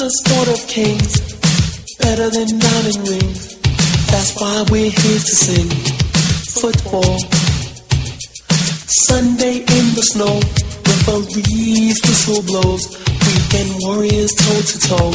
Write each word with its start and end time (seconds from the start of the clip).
the 0.00 0.08
sport 0.08 0.48
of 0.48 0.66
kings, 0.66 1.12
better 1.98 2.30
than 2.30 2.48
diamond 2.58 2.96
rings. 3.06 3.60
That's 4.08 4.32
why 4.40 4.64
we're 4.70 4.88
here 4.88 5.20
to 5.20 5.34
sing 5.44 5.68
football. 6.56 7.18
Sunday 9.04 9.60
in 9.60 9.84
the 9.92 10.00
snow, 10.00 10.40
referees 10.88 12.00
whistle 12.00 12.42
blows. 12.48 12.88
Weekend 13.28 13.76
warriors 13.84 14.32
toe 14.40 14.62
to 14.72 14.78
toe. 14.88 15.12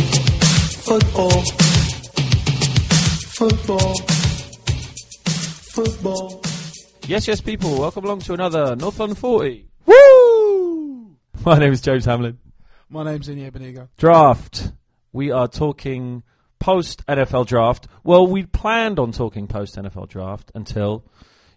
Football, 0.85 1.41
football, 3.33 3.95
football. 5.73 6.41
Yes, 7.07 7.27
yes, 7.27 7.41
people. 7.41 7.79
Welcome 7.79 8.05
along 8.05 8.19
to 8.19 8.33
another 8.33 8.75
North 8.75 8.99
London 8.99 9.15
40. 9.15 9.67
Woo! 9.87 11.17
My 11.43 11.57
name 11.57 11.73
is 11.73 11.81
James 11.81 12.05
Hamlin. 12.05 12.37
My 12.87 13.03
name's 13.03 13.27
Inia 13.27 13.51
Benigo. 13.51 13.89
Draft. 13.97 14.71
We 15.15 15.31
are 15.31 15.47
talking 15.47 16.23
post 16.59 17.07
NFL 17.07 17.47
draft. 17.47 17.87
Well, 18.03 18.27
we 18.27 18.45
planned 18.45 18.99
on 18.99 19.13
talking 19.13 19.47
post 19.47 19.77
NFL 19.77 20.09
draft 20.09 20.51
until 20.53 21.05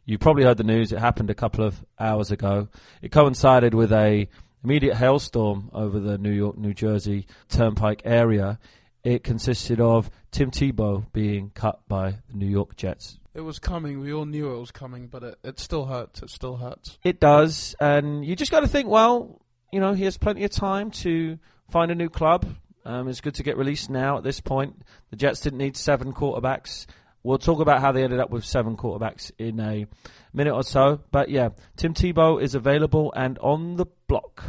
you 0.05 0.17
probably 0.17 0.45
heard 0.45 0.59
the 0.59 0.63
news. 0.63 0.93
It 0.93 1.01
happened 1.01 1.29
a 1.29 1.35
couple 1.35 1.65
of 1.65 1.85
hours 1.99 2.31
ago. 2.31 2.69
It 3.03 3.11
coincided 3.11 3.75
with 3.75 3.93
a 3.93 4.29
immediate 4.63 4.95
hailstorm 4.95 5.73
over 5.75 5.99
the 5.99 6.19
New 6.19 6.31
York, 6.31 6.57
New 6.57 6.73
Jersey 6.73 7.27
Turnpike 7.49 8.03
area. 8.05 8.61
It 9.03 9.25
consisted 9.25 9.81
of 9.81 10.09
Tim 10.31 10.53
Tebow 10.53 11.13
being 11.13 11.51
cut 11.51 11.81
by 11.89 12.13
the 12.31 12.37
New 12.37 12.47
York 12.47 12.77
Jets. 12.77 13.19
It 13.35 13.41
was 13.41 13.59
coming. 13.59 13.99
We 13.99 14.13
all 14.13 14.25
knew 14.25 14.55
it 14.55 14.61
was 14.61 14.71
coming, 14.71 15.09
but 15.09 15.25
it, 15.25 15.39
it 15.43 15.59
still 15.59 15.87
hurts. 15.87 16.23
It 16.23 16.31
still 16.31 16.59
hurts. 16.59 16.97
It 17.03 17.19
does, 17.19 17.75
and 17.81 18.25
you 18.25 18.37
just 18.37 18.53
got 18.53 18.61
to 18.61 18.69
think. 18.69 18.89
Well, 18.89 19.43
you 19.73 19.81
know, 19.81 19.95
he 19.95 20.05
has 20.05 20.17
plenty 20.17 20.45
of 20.45 20.53
time 20.53 20.93
to 20.93 21.41
find 21.69 21.91
a 21.91 21.97
new 21.97 22.09
club. 22.09 22.47
Um, 22.89 23.07
it's 23.07 23.21
good 23.21 23.35
to 23.35 23.43
get 23.43 23.59
released 23.59 23.91
now 23.91 24.17
at 24.17 24.25
this 24.25 24.41
point. 24.41 24.81
The 25.11 25.17
Jets 25.17 25.41
didn't 25.41 25.59
need 25.59 25.77
seven 25.77 26.15
quarterbacks. 26.15 26.87
We'll 27.23 27.37
talk 27.37 27.61
about 27.61 27.83
how 27.83 27.93
they 27.93 28.03
ended 28.03 28.19
up 28.19 28.31
with 28.31 28.47
seven 28.47 28.79
quarterbacks 28.79 29.31
in 29.39 29.61
a 29.61 29.87
minute 30.33 30.55
or 30.55 30.63
so. 30.63 31.03
But 31.11 31.29
yeah, 31.29 31.51
Tim 31.77 31.93
Tebow 31.93 32.41
is 32.41 32.55
available 32.55 33.13
and 33.15 33.39
on 33.41 33.77
the 33.77 33.85
block. 34.07 34.43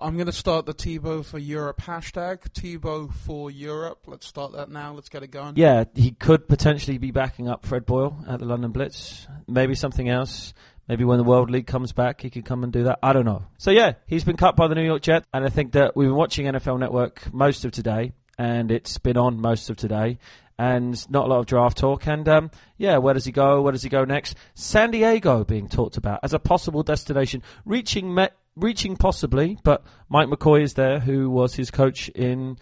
I'm 0.00 0.14
going 0.14 0.26
to 0.26 0.32
start 0.32 0.66
the 0.66 0.74
Tebow 0.74 1.24
for 1.24 1.38
Europe 1.38 1.80
hashtag. 1.80 2.40
Tebow 2.50 3.12
for 3.12 3.52
Europe. 3.52 4.00
Let's 4.06 4.26
start 4.26 4.52
that 4.54 4.68
now. 4.68 4.92
Let's 4.92 5.08
get 5.08 5.22
it 5.22 5.28
going. 5.28 5.54
Yeah, 5.56 5.84
he 5.94 6.10
could 6.10 6.48
potentially 6.48 6.98
be 6.98 7.12
backing 7.12 7.48
up 7.48 7.64
Fred 7.64 7.86
Boyle 7.86 8.18
at 8.28 8.40
the 8.40 8.46
London 8.46 8.72
Blitz. 8.72 9.28
Maybe 9.46 9.76
something 9.76 10.08
else. 10.08 10.54
Maybe 10.88 11.04
when 11.04 11.18
the 11.18 11.24
World 11.24 11.50
League 11.50 11.66
comes 11.66 11.92
back, 11.92 12.22
he 12.22 12.30
could 12.30 12.46
come 12.46 12.64
and 12.64 12.72
do 12.72 12.84
that. 12.84 12.98
I 13.02 13.12
don't 13.12 13.26
know. 13.26 13.44
So 13.58 13.70
yeah, 13.70 13.94
he's 14.06 14.24
been 14.24 14.38
cut 14.38 14.56
by 14.56 14.68
the 14.68 14.74
New 14.74 14.84
York 14.84 15.02
Jets, 15.02 15.26
and 15.34 15.44
I 15.44 15.50
think 15.50 15.72
that 15.72 15.94
we've 15.94 16.08
been 16.08 16.16
watching 16.16 16.46
NFL 16.46 16.78
Network 16.78 17.32
most 17.32 17.64
of 17.64 17.72
today, 17.72 18.12
and 18.38 18.70
it's 18.70 18.96
been 18.96 19.18
on 19.18 19.40
most 19.40 19.68
of 19.68 19.76
today, 19.76 20.18
and 20.58 21.10
not 21.10 21.26
a 21.26 21.28
lot 21.28 21.40
of 21.40 21.46
draft 21.46 21.76
talk. 21.76 22.06
And 22.06 22.26
um, 22.28 22.50
yeah, 22.78 22.98
where 22.98 23.12
does 23.12 23.26
he 23.26 23.32
go? 23.32 23.60
Where 23.60 23.72
does 23.72 23.82
he 23.82 23.90
go 23.90 24.04
next? 24.04 24.34
San 24.54 24.90
Diego 24.90 25.44
being 25.44 25.68
talked 25.68 25.98
about 25.98 26.20
as 26.22 26.32
a 26.32 26.38
possible 26.38 26.82
destination, 26.82 27.42
reaching 27.66 28.16
reaching 28.56 28.96
possibly, 28.96 29.58
but 29.62 29.84
Mike 30.08 30.28
McCoy 30.28 30.62
is 30.62 30.74
there, 30.74 31.00
who 31.00 31.30
was 31.30 31.54
his 31.54 31.70
coach 31.70 32.08
in 32.10 32.58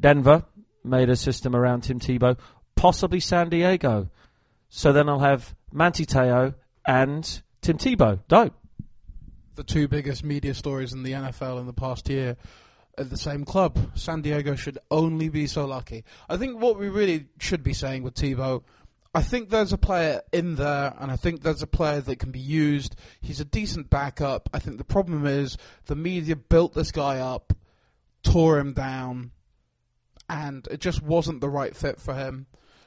Denver, 0.00 0.44
made 0.82 1.10
a 1.10 1.16
system 1.16 1.54
around 1.54 1.82
Tim 1.82 2.00
Tebow, 2.00 2.38
possibly 2.74 3.20
San 3.20 3.48
Diego. 3.48 4.10
So 4.68 4.92
then 4.92 5.08
I'll 5.08 5.20
have 5.20 5.54
Manti 5.72 6.04
Te'o 6.04 6.54
and 6.86 7.42
Tim 7.66 7.78
Tebow. 7.78 8.20
Dope. 8.28 8.54
The 9.56 9.64
two 9.64 9.88
biggest 9.88 10.22
media 10.22 10.54
stories 10.54 10.92
in 10.92 11.02
the 11.02 11.10
NFL 11.10 11.58
in 11.58 11.66
the 11.66 11.72
past 11.72 12.08
year 12.08 12.36
at 12.96 13.10
the 13.10 13.16
same 13.16 13.44
club. 13.44 13.76
San 13.96 14.22
Diego 14.22 14.54
should 14.54 14.78
only 14.88 15.28
be 15.28 15.48
so 15.48 15.64
lucky. 15.64 16.04
I 16.28 16.36
think 16.36 16.60
what 16.60 16.78
we 16.78 16.88
really 16.88 17.26
should 17.40 17.64
be 17.64 17.72
saying 17.72 18.04
with 18.04 18.14
Tebow, 18.14 18.62
I 19.12 19.22
think 19.22 19.50
there's 19.50 19.72
a 19.72 19.78
player 19.78 20.22
in 20.32 20.54
there, 20.54 20.94
and 21.00 21.10
I 21.10 21.16
think 21.16 21.42
there's 21.42 21.60
a 21.60 21.66
player 21.66 22.00
that 22.02 22.20
can 22.20 22.30
be 22.30 22.38
used. 22.38 22.94
He's 23.20 23.40
a 23.40 23.44
decent 23.44 23.90
backup. 23.90 24.48
I 24.54 24.60
think 24.60 24.78
the 24.78 24.84
problem 24.84 25.26
is 25.26 25.58
the 25.86 25.96
media 25.96 26.36
built 26.36 26.72
this 26.72 26.92
guy 26.92 27.18
up, 27.18 27.52
tore 28.22 28.60
him 28.60 28.74
down, 28.74 29.32
and 30.28 30.68
it 30.70 30.78
just 30.78 31.02
wasn't 31.02 31.40
the 31.40 31.50
right 31.50 31.74
fit 31.74 32.00
for 32.00 32.14
him. 32.14 32.46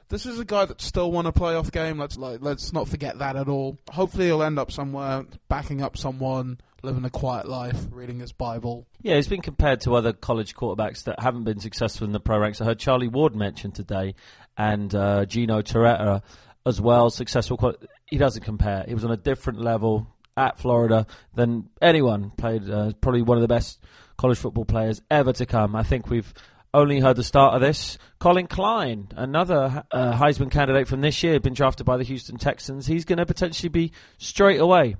This 0.10 0.26
is 0.26 0.40
a 0.40 0.46
guy 0.46 0.66
that 0.66 0.82
still 0.82 1.12
won 1.12 1.28
a 1.28 1.32
playoff 1.32 1.72
game. 1.72 2.00
Let's 2.00 2.18
like, 2.18 2.40
let's 2.42 2.74
not 2.74 2.88
forget 2.88 3.20
that 3.20 3.36
at 3.36 3.48
all. 3.48 3.78
Hopefully, 3.92 4.26
he'll 4.26 4.42
end 4.42 4.58
up 4.58 4.72
somewhere 4.72 5.26
backing 5.50 5.84
up 5.84 5.98
someone, 5.98 6.60
living 6.82 7.06
a 7.06 7.12
quiet 7.12 7.48
life, 7.48 7.78
reading 7.92 8.20
his 8.20 8.32
Bible. 8.32 8.88
Yeah, 9.04 9.18
he's 9.18 9.28
been 9.28 9.44
compared 9.44 9.82
to 9.82 9.94
other 9.94 10.12
college 10.12 10.56
quarterbacks 10.56 11.04
that 11.04 11.20
haven't 11.20 11.44
been 11.44 11.60
successful 11.60 12.08
in 12.08 12.12
the 12.12 12.20
pro 12.20 12.40
ranks. 12.40 12.60
I 12.60 12.66
heard 12.66 12.80
Charlie 12.80 13.08
Ward 13.08 13.36
mentioned 13.36 13.76
today, 13.76 14.16
and 14.58 14.94
uh, 14.96 15.26
Gino 15.26 15.62
Torretta 15.62 16.24
as 16.66 16.82
well. 16.82 17.12
Successful. 17.12 17.58
Qual- 17.58 17.76
he 18.08 18.18
doesn't 18.18 18.44
compare. 18.44 18.86
He 18.88 18.96
was 18.96 19.06
on 19.06 19.12
a 19.12 19.18
different 19.18 19.62
level 19.62 20.08
at 20.36 20.58
Florida 20.58 21.06
than 21.36 21.70
anyone. 21.84 22.32
Played 22.32 22.68
uh, 22.68 22.94
probably 23.00 23.22
one 23.22 23.38
of 23.38 23.44
the 23.44 23.48
best 23.48 23.80
college 24.18 24.40
football 24.40 24.66
players 24.66 25.04
ever 25.12 25.34
to 25.34 25.46
come. 25.46 25.76
I 25.76 25.84
think 25.84 26.10
we've 26.10 26.34
only 26.74 27.00
heard 27.00 27.16
the 27.16 27.24
start 27.24 27.56
of 27.56 27.62
this. 27.62 27.98
Collin 28.20 28.48
Klein, 28.48 29.08
another 29.16 29.84
uh, 29.92 30.14
Heisman 30.14 30.52
candidate 30.52 30.88
from 30.88 31.02
this 31.02 31.24
year, 31.24 31.40
been 31.40 31.54
drafted 31.54 31.86
by 31.86 31.98
the 31.98 32.04
Houston 32.04 32.38
Texans. 32.38 32.86
He's 32.86 33.06
going 33.06 33.18
to 33.18 33.26
potentially 33.26 33.70
be 33.70 33.92
straight 34.18 34.60
away 34.60 34.96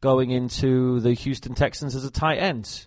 going 0.00 0.30
into 0.30 1.00
the 1.00 1.14
Houston 1.14 1.54
Texans 1.54 1.94
as 1.94 2.04
a 2.04 2.10
tight 2.10 2.38
end. 2.38 2.86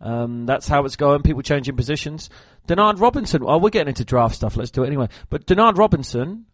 Um, 0.00 0.46
that's 0.46 0.68
how 0.68 0.84
it's 0.84 0.96
going. 0.96 1.22
People 1.22 1.42
changing 1.42 1.76
positions. 1.76 2.30
Denard 2.66 3.00
Robinson. 3.00 3.44
Well, 3.44 3.60
we're 3.60 3.70
getting 3.70 3.88
into 3.88 4.04
draft 4.04 4.34
stuff. 4.34 4.56
Let's 4.56 4.70
do 4.70 4.82
it 4.82 4.86
anyway. 4.86 5.08
But 5.28 5.46
Denard 5.46 5.76
Robinson, 5.76 6.46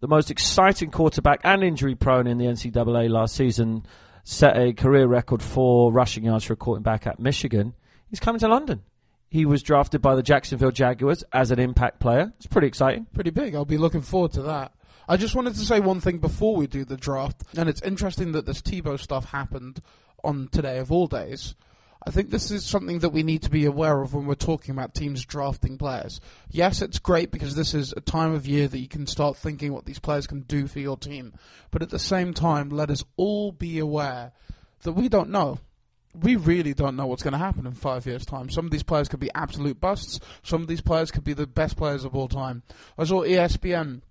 the 0.00 0.08
most 0.08 0.30
exciting 0.30 0.90
quarterback 0.90 1.40
and 1.44 1.62
injury 1.62 1.94
prone 1.94 2.26
in 2.26 2.38
the 2.38 2.46
NCAA 2.46 3.10
last 3.10 3.34
season, 3.34 3.84
set 4.24 4.56
a 4.56 4.72
career 4.72 5.06
record 5.06 5.42
for 5.42 5.92
rushing 5.92 6.24
yards 6.24 6.44
for 6.44 6.54
a 6.54 6.56
quarterback 6.56 7.06
at 7.06 7.18
Michigan. 7.18 7.74
He's 8.10 8.20
coming 8.20 8.40
to 8.40 8.48
London. 8.48 8.82
He 9.34 9.46
was 9.46 9.64
drafted 9.64 10.00
by 10.00 10.14
the 10.14 10.22
Jacksonville 10.22 10.70
Jaguars 10.70 11.24
as 11.32 11.50
an 11.50 11.58
impact 11.58 11.98
player. 11.98 12.32
It's 12.36 12.46
pretty 12.46 12.68
exciting. 12.68 13.08
Pretty 13.14 13.30
big. 13.30 13.56
I'll 13.56 13.64
be 13.64 13.78
looking 13.78 14.00
forward 14.00 14.30
to 14.34 14.42
that. 14.42 14.70
I 15.08 15.16
just 15.16 15.34
wanted 15.34 15.54
to 15.54 15.66
say 15.66 15.80
one 15.80 16.00
thing 16.00 16.18
before 16.18 16.54
we 16.54 16.68
do 16.68 16.84
the 16.84 16.96
draft, 16.96 17.42
and 17.56 17.68
it's 17.68 17.82
interesting 17.82 18.30
that 18.30 18.46
this 18.46 18.62
Tebow 18.62 18.96
stuff 18.96 19.24
happened 19.24 19.82
on 20.22 20.46
today 20.52 20.78
of 20.78 20.92
all 20.92 21.08
days. 21.08 21.56
I 22.06 22.12
think 22.12 22.30
this 22.30 22.52
is 22.52 22.64
something 22.64 23.00
that 23.00 23.08
we 23.08 23.24
need 23.24 23.42
to 23.42 23.50
be 23.50 23.64
aware 23.64 24.02
of 24.02 24.14
when 24.14 24.26
we're 24.26 24.36
talking 24.36 24.70
about 24.72 24.94
teams 24.94 25.24
drafting 25.24 25.78
players. 25.78 26.20
Yes, 26.48 26.80
it's 26.80 27.00
great 27.00 27.32
because 27.32 27.56
this 27.56 27.74
is 27.74 27.92
a 27.96 28.00
time 28.00 28.36
of 28.36 28.46
year 28.46 28.68
that 28.68 28.78
you 28.78 28.86
can 28.86 29.08
start 29.08 29.36
thinking 29.36 29.72
what 29.72 29.84
these 29.84 29.98
players 29.98 30.28
can 30.28 30.42
do 30.42 30.68
for 30.68 30.78
your 30.78 30.96
team. 30.96 31.34
But 31.72 31.82
at 31.82 31.90
the 31.90 31.98
same 31.98 32.34
time, 32.34 32.70
let 32.70 32.88
us 32.88 33.02
all 33.16 33.50
be 33.50 33.80
aware 33.80 34.30
that 34.82 34.92
we 34.92 35.08
don't 35.08 35.30
know 35.30 35.58
we 36.20 36.36
really 36.36 36.74
don't 36.74 36.96
know 36.96 37.06
what's 37.06 37.22
going 37.22 37.32
to 37.32 37.38
happen 37.38 37.66
in 37.66 37.72
five 37.72 38.06
years' 38.06 38.24
time. 38.24 38.48
Some 38.48 38.64
of 38.64 38.70
these 38.70 38.82
players 38.82 39.08
could 39.08 39.20
be 39.20 39.30
absolute 39.34 39.80
busts. 39.80 40.20
Some 40.42 40.62
of 40.62 40.68
these 40.68 40.80
players 40.80 41.10
could 41.10 41.24
be 41.24 41.32
the 41.32 41.46
best 41.46 41.76
players 41.76 42.04
of 42.04 42.14
all 42.14 42.28
time. 42.28 42.62
I 42.96 43.04
saw 43.04 43.22
ESPN 43.22 44.02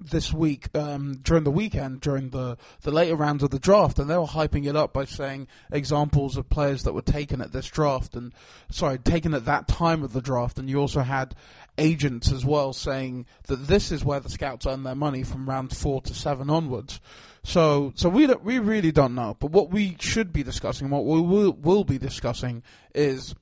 this 0.00 0.32
week 0.32 0.68
um, 0.76 1.20
during 1.22 1.44
the 1.44 1.50
weekend 1.50 2.00
during 2.00 2.30
the 2.30 2.56
the 2.82 2.90
later 2.90 3.16
rounds 3.16 3.42
of 3.42 3.50
the 3.50 3.58
draft, 3.58 3.98
and 3.98 4.08
they 4.08 4.16
were 4.16 4.26
hyping 4.26 4.66
it 4.66 4.76
up 4.76 4.92
by 4.92 5.04
saying 5.04 5.46
examples 5.70 6.36
of 6.36 6.48
players 6.48 6.82
that 6.84 6.94
were 6.94 7.02
taken 7.02 7.40
at 7.40 7.52
this 7.52 7.68
draft 7.68 8.14
and 8.14 8.32
sorry 8.70 8.98
taken 8.98 9.34
at 9.34 9.44
that 9.44 9.68
time 9.68 10.02
of 10.02 10.12
the 10.12 10.22
draft, 10.22 10.58
and 10.58 10.68
you 10.68 10.78
also 10.78 11.00
had 11.00 11.34
agents 11.78 12.30
as 12.30 12.44
well 12.44 12.72
saying 12.72 13.26
that 13.46 13.66
this 13.66 13.90
is 13.90 14.04
where 14.04 14.20
the 14.20 14.28
scouts 14.28 14.66
earn 14.66 14.82
their 14.82 14.94
money 14.94 15.22
from 15.22 15.48
round 15.48 15.74
four 15.74 16.00
to 16.02 16.14
seven 16.14 16.50
onwards. 16.50 17.00
So, 17.42 17.92
so 17.96 18.08
we 18.08 18.26
we 18.26 18.58
really 18.58 18.92
don't 18.92 19.14
know. 19.14 19.36
But 19.40 19.50
what 19.50 19.70
we 19.70 19.96
should 19.98 20.32
be 20.32 20.42
discussing, 20.42 20.90
what 20.90 21.06
we 21.06 21.20
will, 21.20 21.52
will 21.52 21.84
be 21.84 21.98
discussing, 21.98 22.62
is 22.94 23.34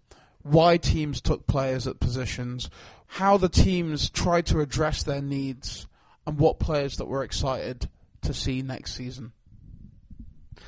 why 0.42 0.76
teams 0.76 1.20
took 1.20 1.46
players 1.46 1.86
at 1.86 1.98
positions, 1.98 2.70
how 3.06 3.36
the 3.36 3.48
teams 3.48 4.08
tried 4.08 4.46
to 4.46 4.60
address 4.60 5.02
their 5.02 5.20
needs, 5.20 5.87
and 6.28 6.38
what 6.38 6.58
players 6.58 6.98
that 6.98 7.06
we're 7.06 7.24
excited 7.24 7.88
to 8.20 8.34
see 8.34 8.60
next 8.60 8.94
season. 8.94 9.32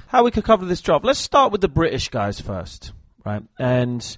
How 0.06 0.24
we 0.24 0.30
could 0.30 0.44
cover 0.44 0.64
this 0.64 0.80
job? 0.80 1.04
Let's 1.04 1.20
start 1.20 1.52
with 1.52 1.60
the 1.60 1.68
British 1.68 2.08
guys 2.08 2.40
first, 2.40 2.92
right? 3.24 3.42
And 3.58 4.16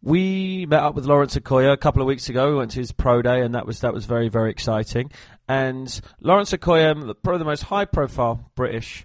we 0.00 0.66
met 0.66 0.82
up 0.82 0.94
with 0.94 1.04
Lawrence 1.04 1.36
Okoye 1.36 1.72
a 1.72 1.76
couple 1.76 2.00
of 2.00 2.06
weeks 2.06 2.28
ago. 2.28 2.50
We 2.50 2.56
went 2.56 2.70
to 2.72 2.78
his 2.78 2.92
pro 2.92 3.22
day, 3.22 3.40
and 3.40 3.54
that 3.54 3.66
was 3.66 3.80
that 3.80 3.92
was 3.92 4.06
very 4.06 4.28
very 4.28 4.50
exciting. 4.50 5.10
And 5.48 6.00
Lawrence 6.20 6.52
Okoye, 6.52 6.94
probably 7.22 7.38
the 7.38 7.44
most 7.44 7.64
high 7.64 7.86
profile 7.86 8.50
British 8.54 9.04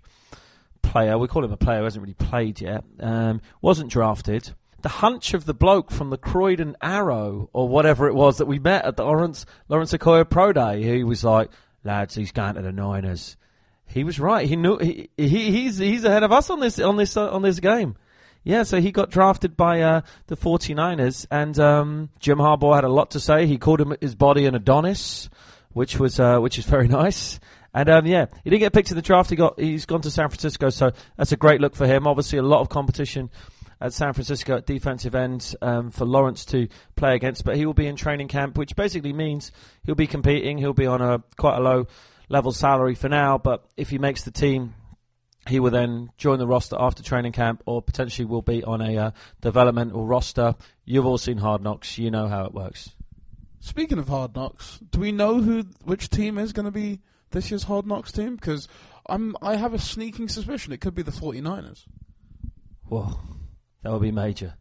player, 0.84 1.18
we 1.18 1.28
call 1.28 1.44
him 1.44 1.52
a 1.52 1.58
player 1.58 1.80
who 1.80 1.86
hasn't 1.86 2.04
really 2.04 2.14
played 2.14 2.62
yet, 2.62 2.84
um, 3.00 3.42
wasn't 3.62 3.90
drafted. 3.92 4.52
The 4.82 4.90
hunch 4.90 5.34
of 5.34 5.46
the 5.46 5.54
bloke 5.54 5.92
from 5.92 6.10
the 6.10 6.18
Croydon 6.18 6.78
Arrow 6.82 7.50
or 7.52 7.68
whatever 7.68 8.08
it 8.08 8.16
was 8.16 8.38
that 8.38 8.46
we 8.46 8.60
met 8.60 8.86
at 8.86 8.96
the 8.96 9.04
Lawrence 9.04 9.46
Lawrence 9.68 9.92
Okoye 9.92 10.30
pro 10.30 10.54
day, 10.54 10.84
he 10.84 11.04
was 11.04 11.24
like, 11.24 11.50
"Lads, 11.84 12.16
he's 12.16 12.32
going 12.32 12.56
to 12.56 12.62
the 12.62 12.72
Niners." 12.72 13.38
He 13.86 14.04
was 14.04 14.20
right. 14.20 14.48
He 14.48 14.56
knew 14.56 14.78
he, 14.78 15.10
he 15.18 15.52
he's 15.52 15.78
he's 15.78 16.04
ahead 16.04 16.24
of 16.24 16.32
us 16.32 16.50
on 16.50 16.60
this 16.60 16.80
on 16.80 16.98
this 16.98 17.18
uh, 17.18 17.30
on 17.30 17.42
this 17.42 17.60
game. 17.60 17.96
Yeah, 18.44 18.64
so 18.64 18.80
he 18.80 18.92
got 18.92 19.10
drafted 19.10 19.58
by 19.58 19.82
uh, 19.82 20.02
the 20.28 20.38
49ers, 20.38 21.26
and 21.30 21.60
um, 21.60 22.10
Jim 22.20 22.38
Harbaugh 22.38 22.76
had 22.76 22.86
a 22.86 22.90
lot 22.90 23.12
to 23.12 23.20
say. 23.20 23.46
He 23.46 23.58
called 23.58 23.82
him 23.82 23.96
his 24.00 24.16
body 24.16 24.46
an 24.46 24.56
Adonis, 24.56 25.30
which 25.74 26.00
was 26.00 26.20
uh, 26.20 26.40
which 26.40 26.58
is 26.58 26.66
very 26.66 26.88
nice. 27.02 27.40
And 27.74 27.90
um, 27.90 28.06
yeah, 28.06 28.28
he 28.44 28.50
didn't 28.50 28.62
get 28.62 28.74
picked 28.74 28.92
in 28.92 28.96
the 28.96 29.02
draft. 29.02 29.30
He 29.30 29.36
got 29.36 29.60
he's 29.60 29.86
gone 29.86 30.02
to 30.02 30.12
San 30.12 30.30
Francisco, 30.30 30.70
so 30.70 30.92
that's 31.18 31.32
a 31.32 31.38
great 31.38 31.62
look 31.62 31.76
for 31.76 31.86
him. 31.86 32.08
Obviously, 32.08 32.40
a 32.40 32.44
lot 32.44 32.62
of 32.62 32.70
competition 32.70 33.30
at 33.82 33.94
San 33.94 34.14
Francisco 34.14 34.58
at 34.58 34.66
defensive 34.66 35.16
end 35.16 35.56
um, 35.62 35.92
for 35.92 36.06
Lawrence 36.06 36.46
to 36.46 36.68
play 36.96 37.16
against, 37.16 37.46
but 37.46 37.56
he 37.56 37.66
will 37.66 37.74
be 37.74 37.88
in 37.88 37.96
training 37.96 38.28
camp, 38.28 38.58
which 38.58 38.76
basically 38.76 39.14
means 39.14 39.52
he'll 39.84 39.96
be 39.96 40.08
competing. 40.08 40.58
He'll 40.58 40.74
be 40.74 40.88
on 40.88 41.02
a 41.02 41.24
quite 41.38 41.58
a 41.58 41.62
low 41.62 41.88
level 42.28 42.52
salary 42.52 42.96
for 42.96 43.10
now, 43.10 43.38
but 43.38 43.66
if 43.78 43.90
he 43.90 43.98
makes 43.98 44.24
the 44.24 44.32
team, 44.32 44.76
he 45.48 45.60
will 45.60 45.72
then 45.72 46.12
join 46.18 46.40
the 46.40 46.48
roster 46.48 46.76
after 46.80 47.02
training 47.02 47.32
camp, 47.32 47.64
or 47.66 47.82
potentially 47.82 48.26
will 48.26 48.42
be 48.42 48.64
on 48.64 48.82
a 48.82 48.98
uh, 48.98 49.12
developmental 49.42 50.06
roster. 50.06 50.56
You've 50.86 51.06
all 51.06 51.18
seen 51.18 51.38
Hard 51.38 51.64
Knocks, 51.64 51.98
you 51.98 52.12
know 52.12 52.28
how 52.28 52.46
it 52.46 52.54
works. 52.54 52.96
Speaking 53.60 54.00
of 54.00 54.08
Hard 54.08 54.36
Knocks, 54.36 54.80
do 54.92 55.00
we 55.00 55.12
know 55.12 55.42
who 55.42 55.66
which 55.84 56.10
team 56.10 56.38
is 56.38 56.54
going 56.54 56.66
to 56.66 56.72
be 56.72 57.00
this 57.32 57.50
year's 57.52 57.64
Hard 57.64 57.86
Knocks 57.86 58.12
team? 58.12 58.36
Because 58.36 58.68
I'm 59.08 59.36
I 59.42 59.56
have 59.56 59.74
a 59.74 59.80
sneaking 59.80 60.30
suspicion 60.30 60.72
it 60.72 60.82
could 60.82 60.96
be 60.96 61.02
the 61.02 61.12
49ers. 61.12 61.86
Whoa, 62.86 63.20
that 63.84 63.92
would 63.92 64.02
be 64.02 64.12
major. 64.12 64.56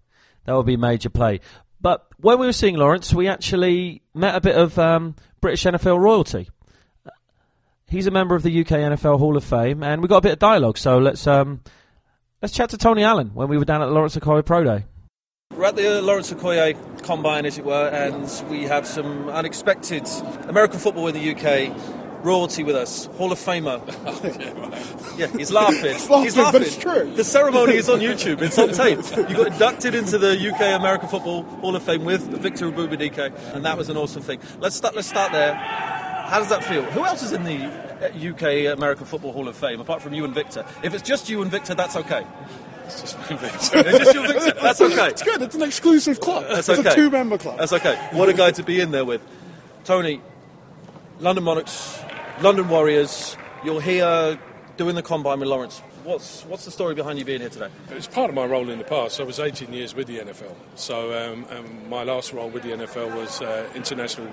That 0.45 0.55
would 0.55 0.67
be 0.67 0.77
major 0.77 1.11
play. 1.11 1.41
But 1.81 2.07
when 2.19 2.39
we 2.39 2.47
were 2.47 2.53
seeing 2.53 2.77
Lawrence, 2.77 3.13
we 3.13 3.29
actually 3.29 4.03
met 4.15 4.35
a 4.35 4.41
bit 4.41 4.57
of 4.57 4.79
um, 4.79 5.15
British 5.41 5.65
NFL 5.65 5.99
royalty. 5.99 6.49
He's 7.87 8.07
a 8.07 8.11
member 8.11 8.35
of 8.35 8.43
the 8.43 8.61
UK 8.61 8.67
NFL 8.67 9.19
Hall 9.19 9.37
of 9.37 9.45
Fame, 9.45 9.83
and 9.83 10.03
we 10.03 10.09
got 10.09 10.19
a 10.19 10.23
bit 10.23 10.33
of 10.33 10.39
dialogue. 10.39 10.77
So 10.77 10.99
let's 10.99 11.27
um, 11.27 11.63
let's 12.43 12.55
chat 12.55 12.71
to 12.71 12.79
Tony 12.79 13.03
Allen 13.03 13.31
when 13.35 13.49
we 13.49 13.57
were 13.57 13.65
down 13.65 13.81
at 13.81 13.87
the 13.87 13.93
Lawrence 13.93 14.17
Okoye 14.17 14.45
Pro 14.45 14.65
Day. 14.65 14.85
We're 15.57 15.65
at 15.65 15.77
the 15.77 16.03
Lawrence 16.03 16.33
Okoye 16.33 17.03
Combine, 17.03 17.47
as 17.47 17.57
it 17.57 17.65
were, 17.65 17.89
and 17.89 18.31
we 18.51 18.65
have 18.65 18.87
some 18.87 19.29
unexpected 19.31 20.07
American 20.49 20.79
football 20.79 21.07
in 21.09 21.15
the 21.15 21.35
UK 21.35 22.08
royalty 22.23 22.63
with 22.63 22.77
us, 22.77 23.07
Hall 23.17 23.33
of 23.33 23.39
Famer. 23.39 23.79
yeah, 25.19 25.27
he's 25.29 25.51
laughing. 25.51 25.93
laughing, 25.93 26.23
he's 26.23 26.35
but 26.35 26.45
laughing. 26.45 26.63
it's 26.63 26.77
true. 26.77 27.13
The 27.15 27.25
ceremony 27.25 27.75
is 27.75 27.89
on 27.89 28.01
YouTube. 28.01 28.43
It's 28.43 28.59
on 28.59 28.73
tape. 28.73 28.99
You 29.31 29.37
got 29.37 29.49
inducted 29.49 29.95
into 29.95 30.19
the 30.19 30.37
UK 30.37 30.79
American 30.79 31.09
Football 31.09 31.43
Hall 31.43 31.77
of 31.77 31.83
Fame 31.83 32.05
with 32.05 32.23
Victor 32.23 32.71
Ububadike, 32.71 33.55
and 33.55 33.65
that 33.65 33.77
was 33.77 33.89
an 33.89 33.97
awesome 33.97 34.23
thing. 34.23 34.41
Let's 34.61 34.77
start. 34.77 34.95
Let's 34.95 35.09
start 35.09 35.33
there. 35.33 35.55
How 36.29 36.39
does 36.41 36.51
that 36.51 36.63
feel? 36.63 36.83
Who 36.83 37.07
else 37.07 37.23
is 37.23 37.33
in 37.33 37.45
the 37.45 37.65
uh, 37.65 38.31
UK 38.31 38.77
American 38.77 39.07
Football 39.07 39.33
Hall 39.33 39.49
of 39.49 39.57
Fame 39.57 39.81
apart 39.81 40.03
from 40.03 40.13
you 40.13 40.25
and 40.25 40.35
Victor? 40.35 40.67
If 40.83 40.93
it's 40.93 41.03
just 41.03 41.31
you 41.31 41.41
and 41.41 41.51
Victor, 41.51 41.75
that's 41.75 41.97
okay. 41.97 42.27
It's 42.85 43.01
just 43.01 43.17
Victor. 43.29 43.47
It's 43.47 43.71
just 43.71 44.15
you 44.15 44.25
and 44.25 44.35
Victor. 44.35 44.61
That's 44.61 44.81
okay. 44.81 45.09
It's 45.09 45.23
good. 45.23 45.41
It's 45.41 45.55
an 45.55 45.63
exclusive 45.63 46.21
club. 46.21 46.45
That's 46.49 46.69
it's 46.69 46.81
a 46.81 46.95
two-member 46.95 47.39
club. 47.39 47.59
That's 47.59 47.73
okay. 47.73 47.97
What 48.13 48.29
a 48.29 48.35
guy 48.35 48.51
to 48.51 48.63
be 48.63 48.79
in 48.81 48.91
there 48.91 49.07
with. 49.07 49.23
Tony, 49.85 50.21
London 51.19 51.45
Monarchs, 51.45 51.99
London 52.41 52.69
Warriors, 52.69 53.37
you're 53.65 53.81
here 53.81 54.39
doing 54.77 54.95
the 54.95 55.03
combine 55.03 55.41
with 55.41 55.49
Lawrence. 55.49 55.81
What's 56.05 56.45
what's 56.45 56.65
the 56.65 56.71
story 56.71 56.95
behind 56.95 57.19
you 57.19 57.25
being 57.25 57.41
here 57.41 57.49
today? 57.49 57.69
It 57.91 57.95
was 57.95 58.07
part 58.07 58.31
of 58.31 58.37
my 58.37 58.47
role 58.47 58.71
in 58.71 58.79
the 58.79 58.85
past. 58.85 59.21
I 59.21 59.25
was 59.25 59.41
18 59.41 59.73
years 59.73 59.93
with 59.93 60.07
the 60.07 60.19
NFL. 60.19 60.55
So 60.77 61.13
um, 61.19 61.47
um, 61.51 61.91
my 61.91 62.05
last 62.05 62.33
role 62.33 62.49
with 62.49 62.63
the 62.63 62.71
NFL 62.71 63.17
was 63.17 63.43
uh, 63.43 63.69
international. 63.75 64.33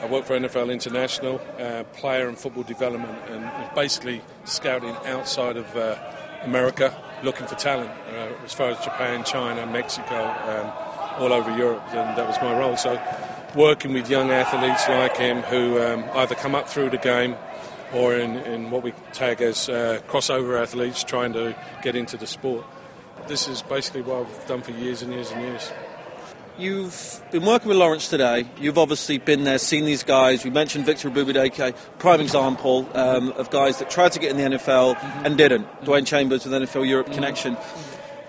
I 0.00 0.06
worked 0.06 0.26
for 0.26 0.38
NFL 0.38 0.72
International, 0.72 1.38
uh, 1.58 1.84
player 1.92 2.28
and 2.28 2.38
football 2.38 2.62
development, 2.62 3.18
and 3.28 3.74
basically 3.74 4.22
scouting 4.44 4.96
outside 5.04 5.58
of 5.58 5.76
uh, 5.76 5.98
America, 6.44 6.96
looking 7.22 7.46
for 7.46 7.56
talent 7.56 7.90
uh, 8.08 8.44
as 8.46 8.54
far 8.54 8.70
as 8.70 8.82
Japan, 8.82 9.22
China, 9.22 9.66
Mexico, 9.66 10.16
um, 10.16 11.22
all 11.22 11.32
over 11.34 11.54
Europe. 11.58 11.84
And 11.88 12.16
that 12.16 12.26
was 12.26 12.38
my 12.40 12.58
role. 12.58 12.78
So 12.78 12.98
working 13.54 13.92
with 13.92 14.10
young 14.10 14.30
athletes 14.30 14.88
like 14.88 15.16
him 15.16 15.42
who 15.42 15.80
um, 15.80 16.04
either 16.14 16.34
come 16.34 16.54
up 16.54 16.68
through 16.68 16.90
the 16.90 16.98
game 16.98 17.36
or 17.92 18.14
in, 18.14 18.36
in 18.38 18.70
what 18.70 18.82
we 18.82 18.92
tag 19.12 19.40
as 19.40 19.68
uh, 19.68 20.00
crossover 20.08 20.60
athletes 20.60 21.04
trying 21.04 21.32
to 21.32 21.56
get 21.82 21.94
into 21.94 22.16
the 22.16 22.26
sport. 22.26 22.64
This 23.28 23.48
is 23.48 23.62
basically 23.62 24.02
what 24.02 24.26
I've 24.26 24.46
done 24.46 24.62
for 24.62 24.72
years 24.72 25.02
and 25.02 25.12
years 25.12 25.30
and 25.30 25.40
years. 25.42 25.72
You've 26.56 27.20
been 27.32 27.44
working 27.44 27.68
with 27.68 27.78
Lawrence 27.78 28.08
today. 28.08 28.46
You've 28.60 28.78
obviously 28.78 29.18
been 29.18 29.42
there, 29.42 29.58
seen 29.58 29.86
these 29.86 30.04
guys. 30.04 30.44
We 30.44 30.50
mentioned 30.50 30.86
Victor 30.86 31.10
Abubadeke, 31.10 31.74
prime 31.98 32.20
example 32.20 32.88
um, 32.94 33.32
of 33.32 33.50
guys 33.50 33.80
that 33.80 33.90
tried 33.90 34.12
to 34.12 34.20
get 34.20 34.30
in 34.30 34.36
the 34.36 34.58
NFL 34.58 34.96
and 35.24 35.36
didn't. 35.36 35.66
Dwain 35.84 36.06
Chambers 36.06 36.44
with 36.44 36.52
NFL 36.52 36.88
Europe 36.88 37.10
connection. 37.12 37.56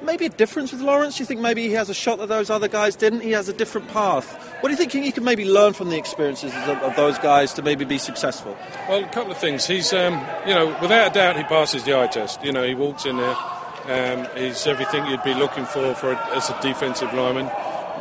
Maybe 0.02 0.26
a 0.26 0.30
difference 0.30 0.72
with 0.72 0.82
Lawrence? 0.82 1.18
Do 1.18 1.22
you 1.22 1.28
think 1.28 1.42
maybe 1.42 1.68
he 1.68 1.74
has 1.74 1.90
a 1.90 1.94
shot 1.94 2.18
that 2.18 2.28
those 2.28 2.50
other 2.50 2.68
guys 2.68 2.96
didn't? 2.96 3.22
He 3.22 3.32
has 3.32 3.48
a 3.48 3.54
different 3.54 3.90
path. 3.90 4.55
What 4.66 4.70
do 4.70 4.74
you 4.84 4.90
think 4.90 5.06
he 5.06 5.12
can 5.12 5.24
maybe 5.24 5.46
learn 5.46 5.74
from 5.74 5.90
the 5.90 5.96
experiences 5.96 6.52
of, 6.52 6.82
of 6.82 6.96
those 6.96 7.20
guys 7.20 7.54
to 7.54 7.62
maybe 7.62 7.86
be 7.86 8.00
successful? 8.00 8.58
Well, 8.90 9.04
a 9.04 9.08
couple 9.10 9.32
of 9.32 9.38
things. 9.38 9.68
He's, 9.68 9.94
um, 9.94 10.14
you 10.48 10.56
know, 10.56 10.76
without 10.82 11.12
a 11.12 11.14
doubt, 11.14 11.38
he 11.38 11.44
passes 11.44 11.84
the 11.84 11.96
eye 11.96 12.08
test. 12.08 12.44
You 12.44 12.52
know, 12.52 12.64
he 12.64 12.74
walks 12.74 13.06
in 13.06 13.18
there. 13.18 13.36
Um, 13.86 14.28
he's 14.36 14.66
everything 14.66 15.06
you'd 15.06 15.22
be 15.22 15.36
looking 15.36 15.66
for 15.66 15.94
for 15.94 16.14
a, 16.14 16.36
as 16.36 16.50
a 16.50 16.60
defensive 16.64 17.14
lineman. 17.14 17.52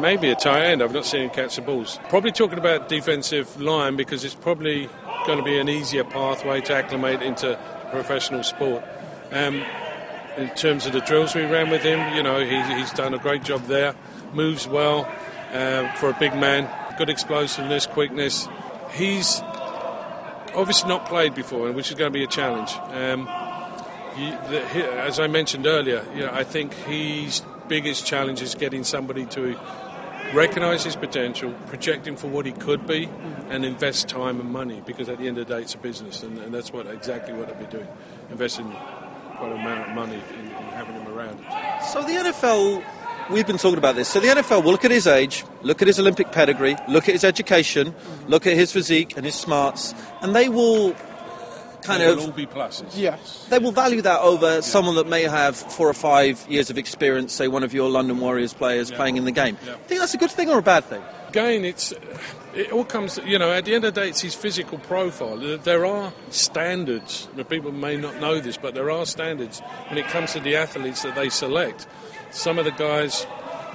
Maybe 0.01 0.31
a 0.31 0.35
tight 0.35 0.63
end. 0.63 0.83
I've 0.83 0.95
not 0.95 1.05
seen 1.05 1.25
him 1.25 1.29
catch 1.29 1.57
the 1.57 1.61
balls. 1.61 2.01
Probably 2.09 2.33
talking 2.33 2.57
about 2.57 2.89
defensive 2.89 3.61
line 3.61 3.97
because 3.97 4.25
it's 4.25 4.35
probably 4.35 4.89
going 5.27 5.37
to 5.37 5.45
be 5.45 5.59
an 5.59 5.69
easier 5.69 6.05
pathway 6.05 6.63
to 6.63 6.73
acclimate 6.73 7.21
into 7.21 7.59
professional 7.91 8.43
sport. 8.43 8.83
Um, 9.33 9.63
in 10.39 10.49
terms 10.55 10.87
of 10.87 10.95
the 10.95 11.01
drills 11.01 11.35
we 11.35 11.43
ran 11.43 11.69
with 11.69 11.83
him, 11.83 12.17
you 12.17 12.23
know, 12.23 12.41
he, 12.41 12.59
he's 12.75 12.91
done 12.93 13.13
a 13.13 13.19
great 13.19 13.45
job 13.45 13.67
there. 13.67 13.95
Moves 14.33 14.67
well 14.67 15.07
um, 15.55 15.89
for 15.97 16.11
a 16.11 16.15
big 16.19 16.35
man. 16.35 16.69
Good 16.99 17.09
explosiveness, 17.09 17.87
quickness. 17.87 18.49
He's 18.93 19.41
obviously 20.55 20.89
not 20.89 21.07
played 21.07 21.35
before, 21.35 21.71
which 21.73 21.91
is 21.91 21.97
going 21.97 22.13
to 22.13 22.19
be 22.19 22.25
a 22.25 22.29
challenge. 22.29 22.73
Um, 22.91 23.29
he, 24.17 24.31
the, 24.51 24.69
he, 24.73 24.83
as 24.83 25.19
I 25.19 25.27
mentioned 25.27 25.67
earlier, 25.67 26.05
you 26.15 26.21
know, 26.21 26.31
I 26.33 26.45
think 26.45 26.75
his 26.75 27.43
biggest 27.69 28.07
challenge 28.07 28.43
is 28.43 28.55
getting 28.55 28.85
somebody 28.85 29.27
to 29.27 29.59
recognise 30.33 30.85
his 30.85 30.97
potential, 30.97 31.53
project 31.67 32.07
him 32.07 32.17
for 32.17 32.29
what 32.29 32.47
he 32.47 32.53
could 32.53 32.87
be, 32.87 33.09
and 33.49 33.65
invest 33.65 34.09
time 34.09 34.41
and 34.41 34.51
money. 34.51 34.83
Because 34.85 35.09
at 35.09 35.19
the 35.19 35.29
end 35.29 35.39
of 35.39 35.47
the 35.47 35.55
day, 35.55 35.63
it's 35.63 35.75
a 35.75 35.79
business, 35.79 36.23
and, 36.23 36.39
and 36.39 36.55
that's 36.55 36.73
what 36.73 36.87
exactly 36.87 37.35
what 37.35 37.49
I'd 37.49 37.59
be 37.59 37.67
doing, 37.67 37.89
investing 38.31 38.71
quite 39.37 39.51
a 39.51 39.55
amount 39.55 39.89
of 39.89 39.95
money 39.95 40.23
in, 40.39 40.47
in 40.47 40.69
having 40.73 40.95
him 40.95 41.09
around. 41.09 41.39
So 41.93 42.03
the 42.03 42.13
NFL, 42.13 42.85
we've 43.31 43.47
been 43.47 43.59
talking 43.59 43.79
about 43.79 43.97
this. 43.97 44.09
So 44.09 44.21
the 44.21 44.29
NFL 44.29 44.65
will 44.65 44.73
look 44.73 44.85
at 44.85 44.91
his 44.91 45.07
age, 45.07 45.45
look 45.63 45.81
at 45.83 45.89
his 45.89 45.99
Olympic 45.99 46.33
pedigree, 46.33 46.77
look 46.89 47.09
at 47.09 47.13
his 47.15 47.25
education, 47.25 47.95
look 48.29 48.47
at 48.47 48.55
his 48.55 48.73
physique 48.73 49.17
and 49.17 49.25
his 49.27 49.35
smarts, 49.35 49.95
and 50.23 50.35
they 50.35 50.49
will 50.49 50.95
kind 51.83 52.01
They 52.01 52.09
of 52.09 52.17
will 52.17 52.27
all 52.27 52.31
be 52.33 52.47
pluses. 52.47 52.97
Yes. 52.97 53.47
they 53.51 53.59
will 53.59 53.73
value 53.73 54.01
that 54.03 54.21
over 54.21 54.63
someone 54.63 54.95
that 54.97 55.07
may 55.07 55.25
have 55.25 55.55
four 55.57 55.89
or 55.89 55.93
five 55.95 56.45
years 56.49 56.71
of 56.71 56.79
experience, 56.79 57.33
say 57.35 57.47
one 57.49 57.63
of 57.63 57.75
your 57.75 57.91
London 57.91 58.19
Warriors 58.21 58.55
players 58.55 58.91
playing 58.91 59.17
in 59.19 59.25
the 59.27 59.33
game. 59.33 59.59
Yeah. 59.67 59.75
Think 59.87 60.01
that's 60.01 60.15
a 60.15 60.19
good 60.19 60.31
thing 60.31 60.49
or 60.49 60.59
a 60.59 60.63
bad 60.63 60.85
thing? 60.85 61.03
Again, 61.29 61.65
it's 61.65 61.93
it 62.55 62.71
all 62.73 62.85
comes. 62.85 63.19
You 63.27 63.39
know, 63.41 63.51
at 63.51 63.65
the 63.65 63.75
end 63.75 63.85
of 63.85 63.93
the 63.95 64.01
day, 64.03 64.09
it's 64.09 64.21
his 64.21 64.35
physical 64.37 64.79
profile. 64.79 65.37
There- 65.37 65.57
There 65.57 65.85
are 65.85 66.13
standards. 66.31 67.29
People 67.49 67.73
may 67.73 67.97
not 67.97 68.21
know 68.21 68.39
this, 68.41 68.57
but 68.57 68.75
there 68.75 68.91
are 68.91 69.05
standards 69.05 69.61
when 69.89 69.99
it 69.99 70.07
comes 70.07 70.33
to 70.35 70.41
the 70.41 70.55
athletes 70.57 71.03
that 71.03 71.17
they 71.17 71.29
select. 71.29 71.87
Some 72.35 72.59
of 72.59 72.65
the 72.65 72.73
guys, 72.73 73.29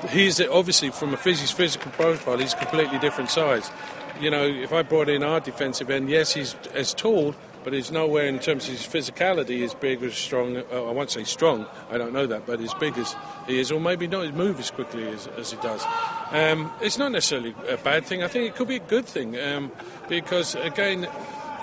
he's 0.09 0.41
obviously 0.41 0.89
from 0.91 1.13
a 1.13 1.17
his 1.17 1.49
physical 1.49 1.91
profile, 1.91 2.37
he's 2.37 2.53
completely 2.53 2.99
different 2.99 3.29
size. 3.29 3.71
You 4.19 4.29
know, 4.29 4.43
if 4.43 4.73
I 4.73 4.83
brought 4.83 5.07
in 5.07 5.23
our 5.23 5.39
defensive 5.39 5.89
end, 5.89 6.09
yes, 6.09 6.33
he's 6.33 6.55
as 6.73 6.93
tall, 6.93 7.35
but 7.63 7.71
he's 7.71 7.89
nowhere 7.89 8.25
in 8.25 8.37
terms 8.37 8.67
of 8.67 8.71
his 8.71 8.85
physicality 8.85 9.63
as 9.63 9.73
big 9.73 10.03
as 10.03 10.13
strong. 10.13 10.57
Uh, 10.57 10.63
I 10.71 10.91
won't 10.91 11.09
say 11.09 11.23
strong, 11.23 11.67
I 11.89 11.97
don't 11.97 12.11
know 12.11 12.27
that, 12.27 12.45
but 12.45 12.59
as 12.59 12.73
big 12.73 12.97
as 12.97 13.15
he 13.47 13.61
is, 13.61 13.71
or 13.71 13.79
maybe 13.79 14.07
not 14.07 14.33
move 14.33 14.59
as 14.59 14.71
quickly 14.71 15.07
as, 15.07 15.27
as 15.37 15.51
he 15.51 15.57
does. 15.61 15.85
Um, 16.31 16.69
it's 16.81 16.97
not 16.97 17.13
necessarily 17.13 17.55
a 17.69 17.77
bad 17.77 18.05
thing. 18.05 18.23
I 18.23 18.27
think 18.27 18.45
it 18.45 18.55
could 18.57 18.67
be 18.67 18.75
a 18.75 18.79
good 18.79 19.05
thing 19.05 19.39
um, 19.39 19.71
because, 20.09 20.55
again, 20.55 21.07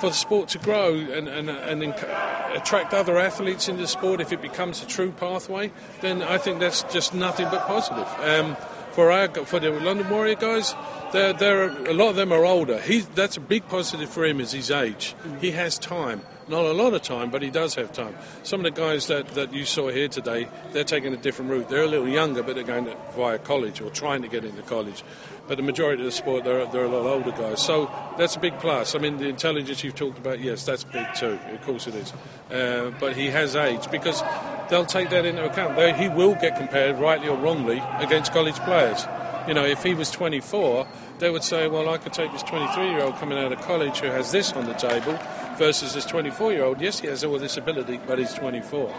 for 0.00 0.10
the 0.10 0.14
sport 0.14 0.48
to 0.50 0.58
grow 0.58 0.94
and, 0.94 1.28
and, 1.28 1.48
and 1.48 1.82
enc- 1.82 2.56
attract 2.56 2.94
other 2.94 3.18
athletes 3.18 3.68
into 3.68 3.82
the 3.82 3.88
sport, 3.88 4.20
if 4.20 4.32
it 4.32 4.42
becomes 4.42 4.82
a 4.82 4.86
true 4.86 5.12
pathway, 5.12 5.72
then 6.00 6.22
I 6.22 6.38
think 6.38 6.60
that's 6.60 6.82
just 6.84 7.14
nothing 7.14 7.48
but 7.50 7.66
positive. 7.66 8.08
Um, 8.20 8.56
for 8.92 9.10
our 9.10 9.28
for 9.28 9.60
the 9.60 9.70
London 9.70 10.08
Warrior 10.08 10.36
guys, 10.36 10.74
they're, 11.12 11.32
they're, 11.34 11.68
a 11.68 11.92
lot 11.92 12.10
of 12.10 12.16
them 12.16 12.32
are 12.32 12.44
older. 12.44 12.80
He, 12.80 13.00
that's 13.00 13.36
a 13.36 13.40
big 13.40 13.68
positive 13.68 14.08
for 14.08 14.24
him 14.24 14.40
is 14.40 14.52
his 14.52 14.70
age. 14.70 15.14
He 15.40 15.50
has 15.52 15.78
time. 15.78 16.22
Not 16.48 16.64
a 16.64 16.72
lot 16.72 16.94
of 16.94 17.02
time, 17.02 17.30
but 17.30 17.42
he 17.42 17.50
does 17.50 17.74
have 17.74 17.92
time. 17.92 18.14
Some 18.44 18.64
of 18.64 18.72
the 18.72 18.80
guys 18.80 19.08
that, 19.08 19.26
that 19.34 19.52
you 19.52 19.64
saw 19.64 19.90
here 19.90 20.06
today, 20.06 20.48
they're 20.72 20.84
taking 20.84 21.12
a 21.12 21.16
different 21.16 21.50
route. 21.50 21.68
They're 21.68 21.82
a 21.82 21.88
little 21.88 22.08
younger, 22.08 22.44
but 22.44 22.54
they're 22.54 22.62
going 22.62 22.84
to, 22.84 22.96
via 23.16 23.38
college 23.38 23.80
or 23.80 23.90
trying 23.90 24.22
to 24.22 24.28
get 24.28 24.44
into 24.44 24.62
college. 24.62 25.02
But 25.48 25.56
the 25.56 25.64
majority 25.64 26.02
of 26.02 26.06
the 26.06 26.12
sport, 26.12 26.44
they're, 26.44 26.64
they're 26.66 26.84
a 26.84 26.88
lot 26.88 27.04
older 27.04 27.32
guys. 27.32 27.64
So 27.64 27.90
that's 28.16 28.36
a 28.36 28.38
big 28.38 28.56
plus. 28.60 28.94
I 28.94 28.98
mean, 28.98 29.16
the 29.16 29.28
intelligence 29.28 29.82
you've 29.82 29.96
talked 29.96 30.18
about, 30.18 30.38
yes, 30.38 30.64
that's 30.64 30.84
big 30.84 31.06
too. 31.14 31.38
Of 31.52 31.62
course 31.62 31.88
it 31.88 31.96
is. 31.96 32.12
Uh, 32.50 32.92
but 33.00 33.16
he 33.16 33.26
has 33.26 33.56
age 33.56 33.90
because 33.90 34.22
they'll 34.70 34.86
take 34.86 35.10
that 35.10 35.24
into 35.24 35.44
account. 35.44 35.74
They, 35.74 35.94
he 35.94 36.08
will 36.08 36.36
get 36.36 36.56
compared, 36.56 36.98
rightly 37.00 37.28
or 37.28 37.36
wrongly, 37.36 37.82
against 37.98 38.32
college 38.32 38.56
players. 38.60 39.04
You 39.48 39.54
know, 39.54 39.64
if 39.64 39.82
he 39.82 39.94
was 39.94 40.10
24, 40.10 40.86
they 41.18 41.30
would 41.30 41.42
say, 41.42 41.68
well, 41.68 41.88
I 41.88 41.98
could 41.98 42.12
take 42.12 42.32
this 42.32 42.42
23 42.42 42.90
year 42.90 43.00
old 43.02 43.16
coming 43.16 43.38
out 43.38 43.52
of 43.52 43.60
college 43.62 43.98
who 43.98 44.08
has 44.08 44.32
this 44.32 44.52
on 44.52 44.66
the 44.66 44.74
table 44.74 45.18
versus 45.56 45.94
this 45.94 46.04
24 46.04 46.52
year 46.52 46.64
old. 46.64 46.80
Yes, 46.80 47.00
he 47.00 47.06
has 47.06 47.24
all 47.24 47.38
this 47.38 47.56
ability, 47.56 48.00
but 48.06 48.18
he's 48.18 48.34
24. 48.34 48.94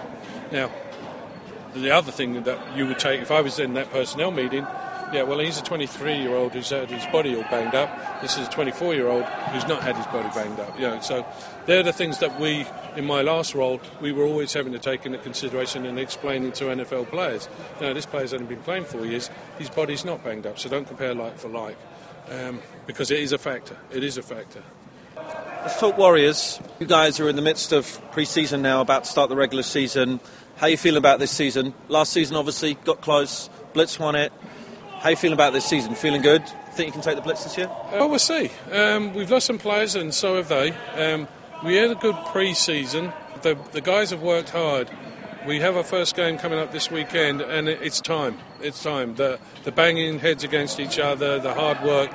Now, 0.51 0.71
the 1.73 1.91
other 1.91 2.11
thing 2.11 2.43
that 2.43 2.75
you 2.75 2.87
would 2.87 2.99
take, 2.99 3.21
if 3.21 3.31
I 3.31 3.41
was 3.41 3.59
in 3.59 3.73
that 3.75 3.91
personnel 3.91 4.31
meeting, 4.31 4.65
yeah, 5.13 5.23
well, 5.23 5.39
he's 5.39 5.57
a 5.57 5.63
23 5.63 6.17
year 6.17 6.35
old 6.35 6.53
who's 6.53 6.69
had 6.69 6.89
his 6.89 7.05
body 7.07 7.35
all 7.35 7.43
banged 7.43 7.75
up. 7.75 8.21
This 8.21 8.37
is 8.37 8.47
a 8.47 8.51
24 8.51 8.93
year 8.93 9.07
old 9.07 9.23
who's 9.23 9.67
not 9.67 9.81
had 9.81 9.95
his 9.95 10.05
body 10.07 10.29
banged 10.35 10.59
up. 10.59 10.77
You 10.77 10.87
know, 10.87 10.99
so 10.99 11.25
they're 11.65 11.83
the 11.83 11.93
things 11.93 12.19
that 12.19 12.39
we, 12.39 12.65
in 12.95 13.05
my 13.05 13.21
last 13.21 13.55
role, 13.55 13.79
we 14.01 14.11
were 14.11 14.25
always 14.25 14.51
having 14.53 14.73
to 14.73 14.79
take 14.79 15.05
into 15.05 15.17
consideration 15.19 15.85
and 15.85 15.97
explaining 15.97 16.51
to 16.53 16.65
NFL 16.65 17.09
players. 17.09 17.47
You 17.79 17.87
know, 17.87 17.93
this 17.93 18.05
player's 18.05 18.33
only 18.33 18.47
been 18.47 18.63
playing 18.63 18.85
four 18.85 19.05
years, 19.05 19.29
his 19.57 19.69
body's 19.69 20.03
not 20.03 20.23
banged 20.23 20.45
up, 20.45 20.59
so 20.59 20.67
don't 20.67 20.87
compare 20.87 21.13
like 21.13 21.37
for 21.37 21.47
like. 21.47 21.77
Um, 22.29 22.61
because 22.85 23.11
it 23.11 23.19
is 23.19 23.31
a 23.31 23.37
factor. 23.37 23.77
It 23.91 24.03
is 24.03 24.17
a 24.17 24.21
factor. 24.21 24.63
Let's 25.15 25.79
talk 25.79 25.97
Warriors. 25.97 26.59
You 26.79 26.85
guys 26.85 27.19
are 27.19 27.27
in 27.29 27.35
the 27.35 27.41
midst 27.41 27.71
of 27.71 27.99
pre-season 28.11 28.61
now, 28.61 28.81
about 28.81 29.03
to 29.03 29.09
start 29.09 29.29
the 29.29 29.35
regular 29.35 29.63
season. 29.63 30.19
How 30.57 30.67
you 30.67 30.77
feeling 30.77 30.97
about 30.97 31.19
this 31.19 31.31
season? 31.31 31.73
Last 31.87 32.13
season, 32.13 32.35
obviously, 32.35 32.75
got 32.75 33.01
close. 33.01 33.49
Blitz 33.73 33.99
won 33.99 34.15
it. 34.15 34.31
How 34.99 35.09
you 35.09 35.15
feeling 35.15 35.33
about 35.33 35.53
this 35.53 35.65
season? 35.65 35.95
Feeling 35.95 36.21
good? 36.21 36.47
Think 36.71 36.87
you 36.87 36.93
can 36.93 37.01
take 37.01 37.15
the 37.15 37.21
Blitz 37.21 37.43
this 37.43 37.57
year? 37.57 37.69
Well, 37.91 38.09
we'll 38.09 38.19
see. 38.19 38.51
Um, 38.71 39.13
we've 39.13 39.29
lost 39.29 39.45
some 39.45 39.57
players, 39.57 39.95
and 39.95 40.13
so 40.13 40.35
have 40.37 40.49
they. 40.49 40.71
Um, 40.95 41.27
we 41.63 41.75
had 41.75 41.91
a 41.91 41.95
good 41.95 42.15
pre-season. 42.27 43.11
The, 43.41 43.57
the 43.71 43.81
guys 43.81 44.11
have 44.11 44.21
worked 44.21 44.49
hard. 44.49 44.89
We 45.45 45.59
have 45.59 45.77
our 45.77 45.83
first 45.83 46.15
game 46.15 46.37
coming 46.37 46.59
up 46.59 46.71
this 46.71 46.89
weekend, 46.89 47.41
and 47.41 47.67
it, 47.67 47.81
it's 47.81 48.01
time. 48.01 48.37
It's 48.61 48.81
time. 48.81 49.15
The, 49.15 49.39
the 49.63 49.71
banging 49.71 50.19
heads 50.19 50.43
against 50.43 50.79
each 50.79 50.99
other, 50.99 51.39
the 51.39 51.53
hard 51.53 51.81
work. 51.83 52.11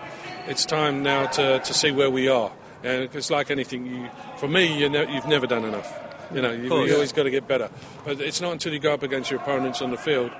It's 0.46 0.64
time 0.64 1.02
now 1.02 1.26
to, 1.26 1.60
to 1.60 1.74
see 1.74 1.90
where 1.90 2.10
we 2.10 2.28
are. 2.28 2.52
And 2.82 3.08
it's 3.14 3.30
like 3.30 3.50
anything. 3.50 3.86
You, 3.86 4.10
for 4.38 4.48
me, 4.48 4.78
you 4.78 4.88
ne- 4.88 5.12
you've 5.14 5.28
never 5.28 5.46
done 5.46 5.64
enough. 5.64 5.92
You 6.34 6.42
know, 6.42 6.50
you, 6.50 6.84
you 6.84 6.94
always 6.94 7.12
got 7.12 7.24
to 7.24 7.30
get 7.30 7.46
better. 7.46 7.70
But 8.04 8.20
it's 8.20 8.40
not 8.40 8.52
until 8.52 8.72
you 8.72 8.78
go 8.78 8.94
up 8.94 9.02
against 9.02 9.30
your 9.30 9.40
opponents 9.40 9.82
on 9.82 9.90
the 9.90 9.98
field 9.98 10.32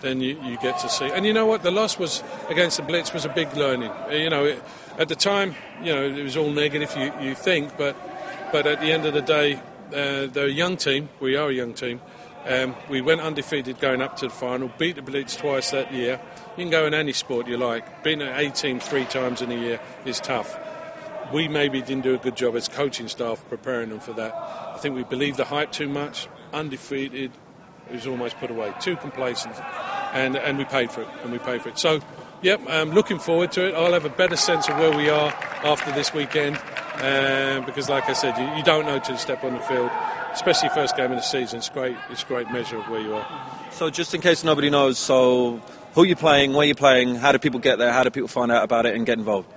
then 0.00 0.20
you, 0.20 0.40
you 0.42 0.56
get 0.58 0.78
to 0.78 0.88
see. 0.88 1.06
And 1.10 1.26
you 1.26 1.32
know 1.32 1.46
what? 1.46 1.62
The 1.62 1.70
loss 1.70 1.98
was 1.98 2.22
against 2.48 2.76
the 2.76 2.82
Blitz 2.82 3.12
was 3.12 3.24
a 3.24 3.28
big 3.28 3.54
learning. 3.54 3.92
You 4.10 4.30
know, 4.30 4.44
it, 4.44 4.62
at 4.98 5.08
the 5.08 5.16
time, 5.16 5.54
you 5.82 5.94
know, 5.94 6.04
it 6.04 6.22
was 6.22 6.36
all 6.36 6.50
negative. 6.50 6.94
You, 6.96 7.12
you 7.20 7.34
think, 7.34 7.76
but 7.76 7.96
but 8.52 8.66
at 8.66 8.80
the 8.80 8.92
end 8.92 9.06
of 9.06 9.14
the 9.14 9.22
day, 9.22 9.54
uh, 9.54 10.26
they're 10.26 10.46
a 10.46 10.48
young 10.48 10.76
team. 10.76 11.08
We 11.20 11.36
are 11.36 11.48
a 11.48 11.52
young 11.52 11.74
team. 11.74 12.00
Um, 12.46 12.74
we 12.88 13.00
went 13.00 13.20
undefeated 13.20 13.80
going 13.80 14.00
up 14.00 14.16
to 14.16 14.26
the 14.26 14.32
final. 14.32 14.70
Beat 14.78 14.96
the 14.96 15.02
Blitz 15.02 15.36
twice 15.36 15.70
that 15.72 15.92
year. 15.92 16.20
You 16.56 16.64
can 16.64 16.70
go 16.70 16.86
in 16.86 16.94
any 16.94 17.12
sport 17.12 17.46
you 17.46 17.58
like. 17.58 18.02
Being 18.02 18.22
A 18.22 18.50
team 18.50 18.80
three 18.80 19.04
times 19.04 19.42
in 19.42 19.52
a 19.52 19.54
year 19.54 19.80
is 20.04 20.20
tough. 20.20 20.58
We 21.32 21.48
maybe 21.48 21.80
didn't 21.80 22.02
do 22.02 22.14
a 22.14 22.18
good 22.18 22.36
job 22.36 22.56
as 22.56 22.66
coaching 22.66 23.08
staff 23.08 23.44
preparing 23.48 23.90
them 23.90 24.00
for 24.00 24.12
that. 24.14 24.34
I 24.34 24.78
think 24.78 24.96
we 24.96 25.04
believed 25.04 25.36
the 25.36 25.44
hype 25.44 25.70
too 25.70 25.88
much. 25.88 26.28
Undefeated, 26.52 27.30
it 27.88 27.92
was 27.92 28.06
almost 28.06 28.38
put 28.38 28.50
away. 28.50 28.72
Too 28.80 28.96
complacent, 28.96 29.54
and 30.12 30.36
and 30.36 30.58
we 30.58 30.64
paid 30.64 30.90
for 30.90 31.02
it, 31.02 31.08
and 31.22 31.30
we 31.30 31.38
paid 31.38 31.62
for 31.62 31.68
it. 31.68 31.78
So, 31.78 32.00
yep, 32.42 32.60
I'm 32.68 32.90
looking 32.90 33.18
forward 33.18 33.52
to 33.52 33.68
it. 33.68 33.74
I'll 33.74 33.92
have 33.92 34.04
a 34.04 34.08
better 34.08 34.36
sense 34.36 34.68
of 34.68 34.76
where 34.78 34.96
we 34.96 35.08
are 35.08 35.32
after 35.62 35.92
this 35.92 36.12
weekend, 36.12 36.58
um, 37.02 37.64
because, 37.64 37.88
like 37.88 38.08
I 38.08 38.12
said, 38.12 38.36
you, 38.38 38.56
you 38.56 38.62
don't 38.62 38.86
know 38.86 39.00
you 39.08 39.16
step 39.16 39.42
on 39.44 39.54
the 39.54 39.60
field, 39.60 39.90
especially 40.32 40.68
first 40.70 40.96
game 40.96 41.10
of 41.10 41.16
the 41.16 41.22
season. 41.22 41.58
It's 41.58 41.68
great. 41.68 41.96
It's 42.10 42.22
a 42.22 42.26
great 42.26 42.50
measure 42.50 42.78
of 42.78 42.88
where 42.88 43.00
you 43.00 43.14
are. 43.14 43.26
So, 43.72 43.90
just 43.90 44.14
in 44.14 44.20
case 44.20 44.44
nobody 44.44 44.70
knows, 44.70 44.98
so 44.98 45.60
who 45.94 46.04
you 46.04 46.16
playing, 46.16 46.52
where 46.52 46.66
you 46.66 46.74
playing, 46.74 47.16
how 47.16 47.32
do 47.32 47.38
people 47.38 47.60
get 47.60 47.78
there, 47.78 47.92
how 47.92 48.04
do 48.04 48.10
people 48.10 48.28
find 48.28 48.52
out 48.52 48.64
about 48.64 48.86
it 48.86 48.94
and 48.94 49.06
get 49.06 49.18
involved? 49.18 49.48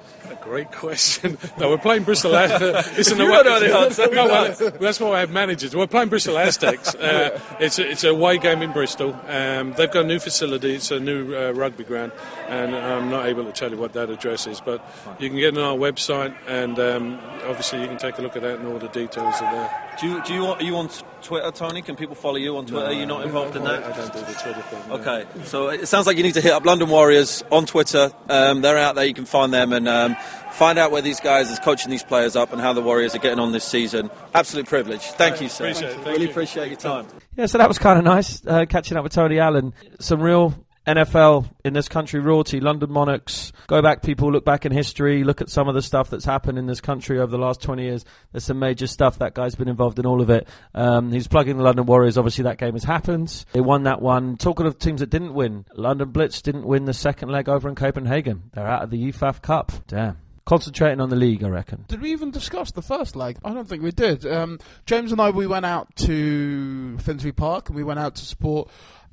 Great 0.44 0.74
question. 0.74 1.38
no, 1.58 1.70
we're 1.70 1.78
playing 1.78 2.04
Bristol. 2.04 2.36
Az- 2.36 2.62
Listen, 2.98 3.18
You 3.18 3.28
no, 3.28 3.44
don't 3.44 3.46
know 3.46 3.60
the 3.62 3.78
answer. 3.78 4.14
No, 4.14 4.26
well, 4.26 4.72
that's 4.80 5.00
why 5.00 5.12
I 5.12 5.20
have 5.22 5.32
managers. 5.32 5.74
We're 5.74 5.88
playing 5.88 6.10
Bristol 6.10 6.38
Aztecs. 6.38 6.94
Uh, 6.96 7.40
it's 7.62 7.80
a, 7.80 7.90
it's 7.90 8.04
a 8.04 8.10
away 8.10 8.38
game 8.40 8.62
in 8.62 8.74
Bristol. 8.74 9.18
Um, 9.28 9.74
they've 9.78 9.90
got 9.90 10.04
a 10.04 10.08
new 10.08 10.20
facility. 10.20 10.76
It's 10.76 10.92
a 10.92 11.00
new 11.00 11.34
uh, 11.34 11.52
rugby 11.52 11.86
ground, 11.86 12.12
and 12.50 12.76
I'm 12.76 13.10
not 13.10 13.28
able 13.28 13.46
to 13.46 13.54
tell 13.54 13.72
you 13.72 13.78
what 13.78 13.94
that 13.94 14.10
address 14.10 14.46
is, 14.46 14.60
but 14.60 14.86
you 15.18 15.30
can 15.30 15.38
get 15.38 15.54
it 15.54 15.58
on 15.58 15.64
our 15.64 15.78
website, 15.78 16.36
and 16.46 16.78
um, 16.78 17.20
obviously 17.46 17.80
you 17.82 17.88
can 17.88 17.98
take 17.98 18.18
a 18.18 18.22
look 18.22 18.36
at 18.36 18.42
that, 18.42 18.60
and 18.60 18.68
all 18.68 18.80
the 18.80 18.90
details 18.90 19.36
are 19.42 19.52
there. 19.54 19.93
Do 20.00 20.08
you, 20.08 20.24
do 20.24 20.34
you 20.34 20.46
are 20.46 20.62
you 20.62 20.76
on 20.78 20.90
Twitter, 21.22 21.52
Tony? 21.52 21.82
Can 21.82 21.96
people 21.96 22.16
follow 22.16 22.36
you 22.36 22.58
on 22.58 22.66
Twitter? 22.66 22.88
are 22.88 22.94
you 22.94 23.06
not 23.06 23.24
involved 23.26 23.56
in 23.56 23.64
that? 23.64 23.84
I 23.84 23.96
don't 23.96 24.14
do 24.14 24.20
the 24.20 24.34
Twitter 24.34 24.62
thing. 24.62 24.90
no. 24.90 24.96
Okay, 24.96 25.26
so 25.46 25.70
it 25.70 25.88
sounds 25.88 26.08
like 26.08 26.18
you 26.18 26.24
need 26.24 26.34
to 26.34 26.42
hit 26.42 26.52
up 26.52 26.66
London 26.66 26.90
Warriors 26.90 27.44
on 27.52 27.66
Twitter. 27.66 28.12
Um, 28.30 28.62
they're 28.62 28.78
out 28.78 28.96
there. 28.96 29.06
You 29.06 29.14
can 29.14 29.26
find 29.26 29.54
them 29.54 29.72
and 29.72 29.88
um, 29.88 30.16
find 30.52 30.80
out 30.80 30.92
where 30.92 31.02
these 31.02 31.20
guys 31.20 31.50
is 31.52 31.60
coaching 31.60 31.92
these 31.92 32.04
players 32.04 32.36
up 32.36 32.52
and 32.52 32.62
how 32.62 32.74
the 32.74 32.82
Warriors 32.82 33.16
are 33.16 33.20
getting 33.20 33.40
on 33.40 33.52
this 33.52 33.64
season. 33.64 34.10
Absolute 34.34 34.66
privilege. 34.68 35.02
Thank 35.02 35.42
you, 35.42 35.50
sir. 35.50 35.66
Appreciate 35.66 35.90
it. 35.90 35.94
Thank 35.96 36.06
really 36.08 36.26
you. 36.26 36.32
appreciate 36.32 36.68
your 36.68 36.80
time. 36.80 37.08
Yeah, 37.36 37.46
so 37.46 37.58
that 37.58 37.68
was 37.68 37.80
kind 37.80 37.98
of 37.98 38.06
nice 38.06 38.46
uh, 38.46 38.66
catching 38.68 38.98
up 38.98 39.04
with 39.04 39.14
Tony 39.14 39.40
Allen. 39.40 39.74
Some 40.00 40.22
real 40.22 40.54
NFL 40.86 41.50
in 41.64 41.74
this 41.74 41.88
country 41.88 42.20
royalty. 42.20 42.60
London 42.60 42.92
Monarchs. 42.92 43.54
Go 43.68 43.82
back, 43.82 44.02
people. 44.02 44.32
Look 44.32 44.44
back 44.44 44.66
in 44.66 44.72
history. 44.72 45.24
Look 45.24 45.42
at 45.42 45.50
some 45.50 45.68
of 45.68 45.76
the 45.76 45.82
stuff 45.82 46.10
that's 46.10 46.26
happened 46.26 46.58
in 46.58 46.66
this 46.66 46.82
country 46.82 47.20
over 47.20 47.32
the 47.32 47.38
last 47.38 47.62
20 47.62 47.84
years. 47.84 48.06
There's 48.32 48.44
some 48.44 48.60
major 48.60 48.88
stuff. 48.88 49.20
That 49.20 49.34
guy's 49.34 49.56
been 49.56 49.70
involved 49.70 50.00
in 50.00 50.06
all 50.06 50.22
of 50.22 50.30
it. 50.30 50.48
Um, 50.74 51.12
he's 51.12 51.28
plugging 51.28 51.58
the 51.58 51.64
London 51.64 51.86
Warriors. 51.86 52.18
Obviously, 52.18 52.44
that 52.44 52.58
game 52.58 52.74
has 52.74 52.84
happened. 52.84 53.46
They 53.54 53.62
won 53.62 53.84
that 53.84 54.02
one. 54.02 54.36
Talking 54.38 54.66
of 54.66 54.78
teams 54.78 55.00
that 55.00 55.10
didn't 55.10 55.34
win, 55.34 55.66
London 55.74 56.10
Blitz 56.12 56.42
didn't 56.42 56.66
win 56.66 56.86
the 56.86 56.94
second 56.94 57.30
leg 57.30 57.48
over 57.48 57.70
in 57.70 57.76
Copenhagen. 57.76 58.44
They're 58.54 58.68
out 58.68 58.84
of 58.84 58.90
the 58.90 59.12
EFAF 59.12 59.42
Cup. 59.42 59.72
Damn. 59.88 60.18
Concentrating 60.46 61.00
on 61.00 61.10
the 61.10 61.16
league, 61.16 61.42
I 61.42 61.48
reckon. 61.48 61.86
Did 61.88 62.02
we 62.02 62.12
even 62.12 62.30
discuss 62.30 62.72
the 62.72 62.82
first 62.82 63.16
leg? 63.16 63.38
I 63.46 63.54
don't 63.54 63.68
think 63.68 63.82
we 63.82 63.92
did. 63.92 64.26
Um, 64.26 64.60
James 64.86 65.14
and 65.14 65.22
I, 65.22 65.30
we 65.30 65.48
went 65.48 65.66
out 65.66 65.96
to 65.98 66.98
Finsbury 66.98 67.32
Park 67.32 67.70
and 67.70 67.78
we 67.78 67.84
went 67.84 68.00
out 68.00 68.16
to 68.16 68.26
support 68.26 68.70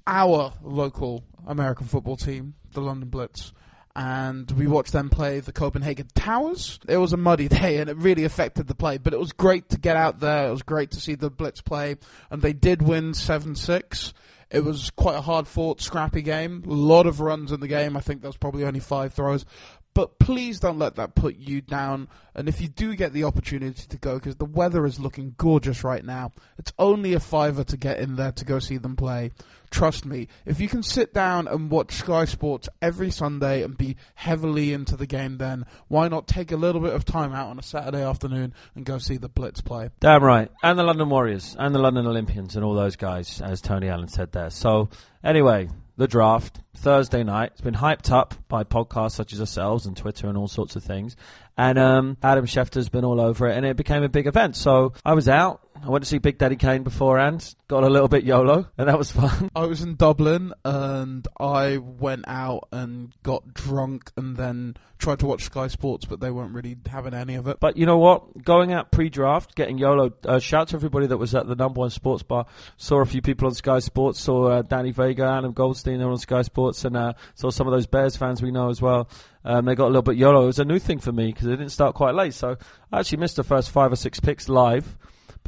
our 0.08 0.52
local 0.62 1.22
American 1.46 1.86
football 1.86 2.16
team, 2.16 2.54
the 2.72 2.80
London 2.80 3.08
Blitz. 3.08 3.52
And 3.96 4.48
we 4.52 4.68
watched 4.68 4.92
them 4.92 5.10
play 5.10 5.40
the 5.40 5.52
Copenhagen 5.52 6.06
Towers. 6.14 6.78
It 6.88 6.96
was 6.96 7.12
a 7.12 7.16
muddy 7.16 7.48
day 7.60 7.78
and 7.78 7.90
it 7.90 7.96
really 7.96 8.24
affected 8.24 8.68
the 8.68 8.74
play, 8.74 8.98
but 8.98 9.12
it 9.12 9.18
was 9.18 9.32
great 9.32 9.68
to 9.70 9.78
get 9.78 9.96
out 9.96 10.20
there. 10.20 10.48
It 10.48 10.52
was 10.52 10.62
great 10.62 10.92
to 10.92 11.00
see 11.00 11.16
the 11.16 11.30
Blitz 11.30 11.60
play. 11.60 11.96
And 12.30 12.40
they 12.40 12.52
did 12.52 12.82
win 12.82 13.14
7 13.14 13.56
6. 13.56 14.14
It 14.50 14.64
was 14.64 14.90
quite 14.90 15.16
a 15.16 15.20
hard 15.20 15.46
fought, 15.46 15.80
scrappy 15.80 16.22
game. 16.22 16.64
A 16.66 16.72
lot 16.72 17.06
of 17.06 17.20
runs 17.20 17.52
in 17.52 17.60
the 17.60 17.68
game. 17.68 17.96
I 17.96 18.00
think 18.00 18.20
there 18.20 18.28
was 18.28 18.36
probably 18.36 18.64
only 18.64 18.80
five 18.80 19.14
throws. 19.14 19.44
But 19.92 20.18
please 20.20 20.60
don't 20.60 20.78
let 20.78 20.96
that 20.96 21.14
put 21.14 21.36
you 21.36 21.60
down. 21.60 22.08
And 22.34 22.48
if 22.48 22.60
you 22.60 22.68
do 22.68 22.94
get 22.94 23.12
the 23.12 23.24
opportunity 23.24 23.86
to 23.88 23.98
go, 23.98 24.14
because 24.14 24.36
the 24.36 24.44
weather 24.44 24.86
is 24.86 25.00
looking 25.00 25.34
gorgeous 25.36 25.82
right 25.82 26.04
now, 26.04 26.32
it's 26.58 26.72
only 26.78 27.12
a 27.14 27.20
fiver 27.20 27.64
to 27.64 27.76
get 27.76 27.98
in 27.98 28.14
there 28.14 28.32
to 28.32 28.44
go 28.44 28.60
see 28.60 28.76
them 28.76 28.94
play. 28.94 29.32
Trust 29.70 30.04
me, 30.04 30.28
if 30.46 30.60
you 30.60 30.68
can 30.68 30.82
sit 30.82 31.12
down 31.12 31.48
and 31.48 31.70
watch 31.70 31.92
Sky 31.92 32.24
Sports 32.24 32.68
every 32.80 33.10
Sunday 33.10 33.62
and 33.62 33.76
be 33.76 33.96
heavily 34.14 34.72
into 34.72 34.96
the 34.96 35.06
game, 35.06 35.38
then 35.38 35.64
why 35.88 36.08
not 36.08 36.26
take 36.26 36.50
a 36.52 36.56
little 36.56 36.80
bit 36.80 36.92
of 36.92 37.04
time 37.04 37.32
out 37.32 37.48
on 37.48 37.58
a 37.58 37.62
Saturday 37.62 38.02
afternoon 38.02 38.54
and 38.74 38.84
go 38.84 38.98
see 38.98 39.16
the 39.16 39.28
Blitz 39.28 39.60
play? 39.60 39.90
Damn 40.00 40.22
right. 40.22 40.50
And 40.62 40.78
the 40.78 40.84
London 40.84 41.08
Warriors 41.08 41.56
and 41.58 41.74
the 41.74 41.78
London 41.78 42.06
Olympians 42.06 42.56
and 42.56 42.64
all 42.64 42.74
those 42.74 42.96
guys, 42.96 43.40
as 43.40 43.60
Tony 43.60 43.88
Allen 43.88 44.08
said 44.08 44.32
there. 44.32 44.50
So, 44.50 44.88
anyway, 45.22 45.68
the 46.00 46.08
draft, 46.08 46.60
Thursday 46.74 47.22
night. 47.22 47.50
It's 47.52 47.60
been 47.60 47.74
hyped 47.74 48.10
up 48.10 48.34
by 48.48 48.64
podcasts 48.64 49.12
such 49.12 49.34
as 49.34 49.40
ourselves 49.40 49.84
and 49.84 49.94
Twitter 49.94 50.28
and 50.28 50.38
all 50.38 50.48
sorts 50.48 50.74
of 50.74 50.82
things. 50.82 51.14
And 51.58 51.78
um, 51.78 52.16
Adam 52.22 52.46
Schefter's 52.46 52.88
been 52.88 53.04
all 53.04 53.20
over 53.20 53.46
it, 53.46 53.54
and 53.54 53.66
it 53.66 53.76
became 53.76 54.02
a 54.02 54.08
big 54.08 54.26
event. 54.26 54.56
So 54.56 54.94
I 55.04 55.12
was 55.12 55.28
out. 55.28 55.60
I 55.82 55.88
went 55.88 56.04
to 56.04 56.08
see 56.08 56.18
Big 56.18 56.36
Daddy 56.36 56.56
Kane 56.56 56.82
beforehand. 56.82 57.54
Got 57.68 57.84
a 57.84 57.88
little 57.88 58.08
bit 58.08 58.24
YOLO, 58.24 58.66
and 58.76 58.88
that 58.88 58.98
was 58.98 59.10
fun. 59.12 59.50
I 59.56 59.64
was 59.66 59.80
in 59.80 59.96
Dublin 59.96 60.52
and 60.64 61.26
I 61.38 61.78
went 61.78 62.26
out 62.28 62.68
and 62.70 63.12
got 63.22 63.54
drunk 63.54 64.10
and 64.16 64.36
then 64.36 64.76
tried 64.98 65.20
to 65.20 65.26
watch 65.26 65.44
Sky 65.44 65.68
Sports, 65.68 66.04
but 66.04 66.20
they 66.20 66.30
weren't 66.30 66.52
really 66.52 66.76
having 66.86 67.14
any 67.14 67.34
of 67.34 67.48
it. 67.48 67.58
But 67.60 67.78
you 67.78 67.86
know 67.86 67.96
what? 67.96 68.44
Going 68.44 68.72
out 68.72 68.92
pre-draft, 68.92 69.54
getting 69.54 69.78
YOLO. 69.78 70.12
Uh, 70.24 70.38
shout 70.38 70.68
to 70.68 70.76
everybody 70.76 71.06
that 71.06 71.16
was 71.16 71.34
at 71.34 71.46
the 71.46 71.54
number 71.54 71.80
one 71.80 71.90
sports 71.90 72.22
bar. 72.22 72.44
Saw 72.76 73.00
a 73.00 73.06
few 73.06 73.22
people 73.22 73.48
on 73.48 73.54
Sky 73.54 73.78
Sports. 73.78 74.20
Saw 74.20 74.48
uh, 74.48 74.62
Danny 74.62 74.92
Vega, 74.92 75.24
Adam 75.24 75.52
Goldstein 75.52 75.98
there 75.98 76.10
on 76.10 76.18
Sky 76.18 76.42
Sports, 76.42 76.84
and 76.84 76.96
uh, 76.96 77.14
saw 77.34 77.50
some 77.50 77.66
of 77.66 77.72
those 77.72 77.86
Bears 77.86 78.16
fans 78.16 78.42
we 78.42 78.50
know 78.50 78.68
as 78.68 78.82
well. 78.82 79.08
Um, 79.44 79.64
they 79.64 79.74
got 79.74 79.86
a 79.86 79.92
little 79.92 80.02
bit 80.02 80.16
YOLO. 80.16 80.42
It 80.42 80.46
was 80.46 80.58
a 80.58 80.64
new 80.66 80.78
thing 80.78 80.98
for 80.98 81.12
me 81.12 81.32
because 81.32 81.46
it 81.46 81.56
didn't 81.56 81.70
start 81.70 81.94
quite 81.94 82.14
late. 82.14 82.34
So 82.34 82.56
I 82.92 83.00
actually 83.00 83.18
missed 83.18 83.36
the 83.36 83.44
first 83.44 83.70
five 83.70 83.90
or 83.90 83.96
six 83.96 84.20
picks 84.20 84.48
live. 84.48 84.98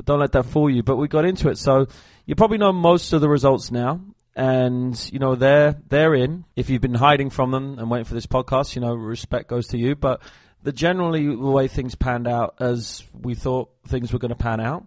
But 0.03 0.13
don't 0.13 0.21
let 0.21 0.33
that 0.33 0.47
fool 0.47 0.69
you. 0.69 0.83
But 0.83 0.97
we 0.97 1.09
got 1.09 1.25
into 1.25 1.49
it. 1.49 1.59
So 1.59 1.87
you 2.27 2.35
probably 2.35 2.59
know 2.59 2.73
most 2.73 3.13
of 3.13 3.21
the 3.21 3.29
results 3.29 3.71
now. 3.71 4.01
And, 4.35 4.99
you 5.13 5.19
know, 5.19 5.35
they're, 5.35 5.77
they're 5.89 6.15
in. 6.15 6.45
If 6.57 6.71
you've 6.71 6.81
been 6.81 6.95
hiding 6.95 7.31
from 7.31 7.51
them 7.51 7.79
and 7.79 7.91
waiting 7.91 8.07
for 8.07 8.15
this 8.15 8.27
podcast, 8.27 8.75
you 8.75 8.81
know, 8.81 8.95
respect 8.95 9.49
goes 9.49 9.69
to 9.69 9.79
you. 9.79 9.95
But 9.95 10.23
the 10.63 10.73
generally 10.73 11.27
the 11.27 11.37
way 11.37 11.69
things 11.69 11.95
panned 11.95 12.27
out 12.27 12.55
as 12.61 13.05
we 13.13 13.35
thought 13.35 13.71
things 13.87 14.13
were 14.13 14.19
going 14.19 14.31
to 14.31 14.35
pan 14.35 14.61
out. 14.61 14.87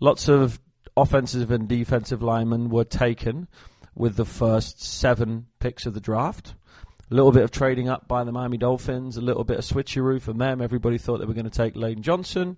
Lots 0.00 0.28
of 0.28 0.58
offensive 0.96 1.50
and 1.50 1.68
defensive 1.68 2.22
linemen 2.22 2.68
were 2.68 2.84
taken 2.84 3.48
with 3.94 4.16
the 4.16 4.24
first 4.24 4.82
seven 4.82 5.46
picks 5.60 5.86
of 5.86 5.94
the 5.94 6.00
draft. 6.00 6.54
A 7.10 7.14
little 7.14 7.32
bit 7.32 7.42
of 7.42 7.50
trading 7.50 7.88
up 7.88 8.08
by 8.08 8.24
the 8.24 8.32
Miami 8.32 8.56
Dolphins, 8.56 9.16
a 9.16 9.20
little 9.20 9.44
bit 9.44 9.58
of 9.58 9.64
switcheroo 9.64 10.20
from 10.20 10.38
them. 10.38 10.60
Everybody 10.60 10.96
thought 10.96 11.18
they 11.18 11.26
were 11.26 11.34
going 11.34 11.44
to 11.44 11.50
take 11.50 11.76
Lane 11.76 12.02
Johnson 12.02 12.56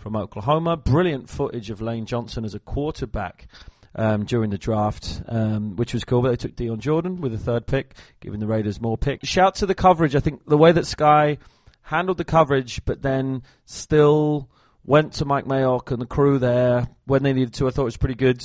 from 0.00 0.16
Oklahoma. 0.16 0.76
Brilliant 0.76 1.28
footage 1.28 1.70
of 1.70 1.80
Lane 1.80 2.06
Johnson 2.06 2.44
as 2.44 2.54
a 2.54 2.58
quarterback 2.58 3.46
um, 3.94 4.24
during 4.24 4.50
the 4.50 4.58
draft, 4.58 5.22
um, 5.28 5.76
which 5.76 5.92
was 5.94 6.04
cool. 6.04 6.22
But 6.22 6.30
they 6.30 6.36
took 6.36 6.56
Dion 6.56 6.80
Jordan 6.80 7.20
with 7.20 7.32
the 7.32 7.38
third 7.38 7.66
pick, 7.66 7.94
giving 8.20 8.40
the 8.40 8.46
Raiders 8.46 8.80
more 8.80 8.96
picks. 8.96 9.28
Shout 9.28 9.56
to 9.56 9.66
the 9.66 9.74
coverage. 9.74 10.16
I 10.16 10.20
think 10.20 10.46
the 10.46 10.58
way 10.58 10.72
that 10.72 10.86
Sky 10.86 11.38
handled 11.82 12.18
the 12.18 12.24
coverage, 12.24 12.84
but 12.84 13.02
then 13.02 13.42
still 13.64 14.48
went 14.84 15.12
to 15.14 15.24
Mike 15.24 15.44
Mayock 15.44 15.90
and 15.90 16.00
the 16.00 16.06
crew 16.06 16.38
there 16.38 16.88
when 17.04 17.22
they 17.22 17.32
needed 17.32 17.54
to. 17.54 17.68
I 17.68 17.70
thought 17.70 17.82
it 17.82 17.86
was 17.86 17.96
pretty 17.96 18.14
good. 18.14 18.42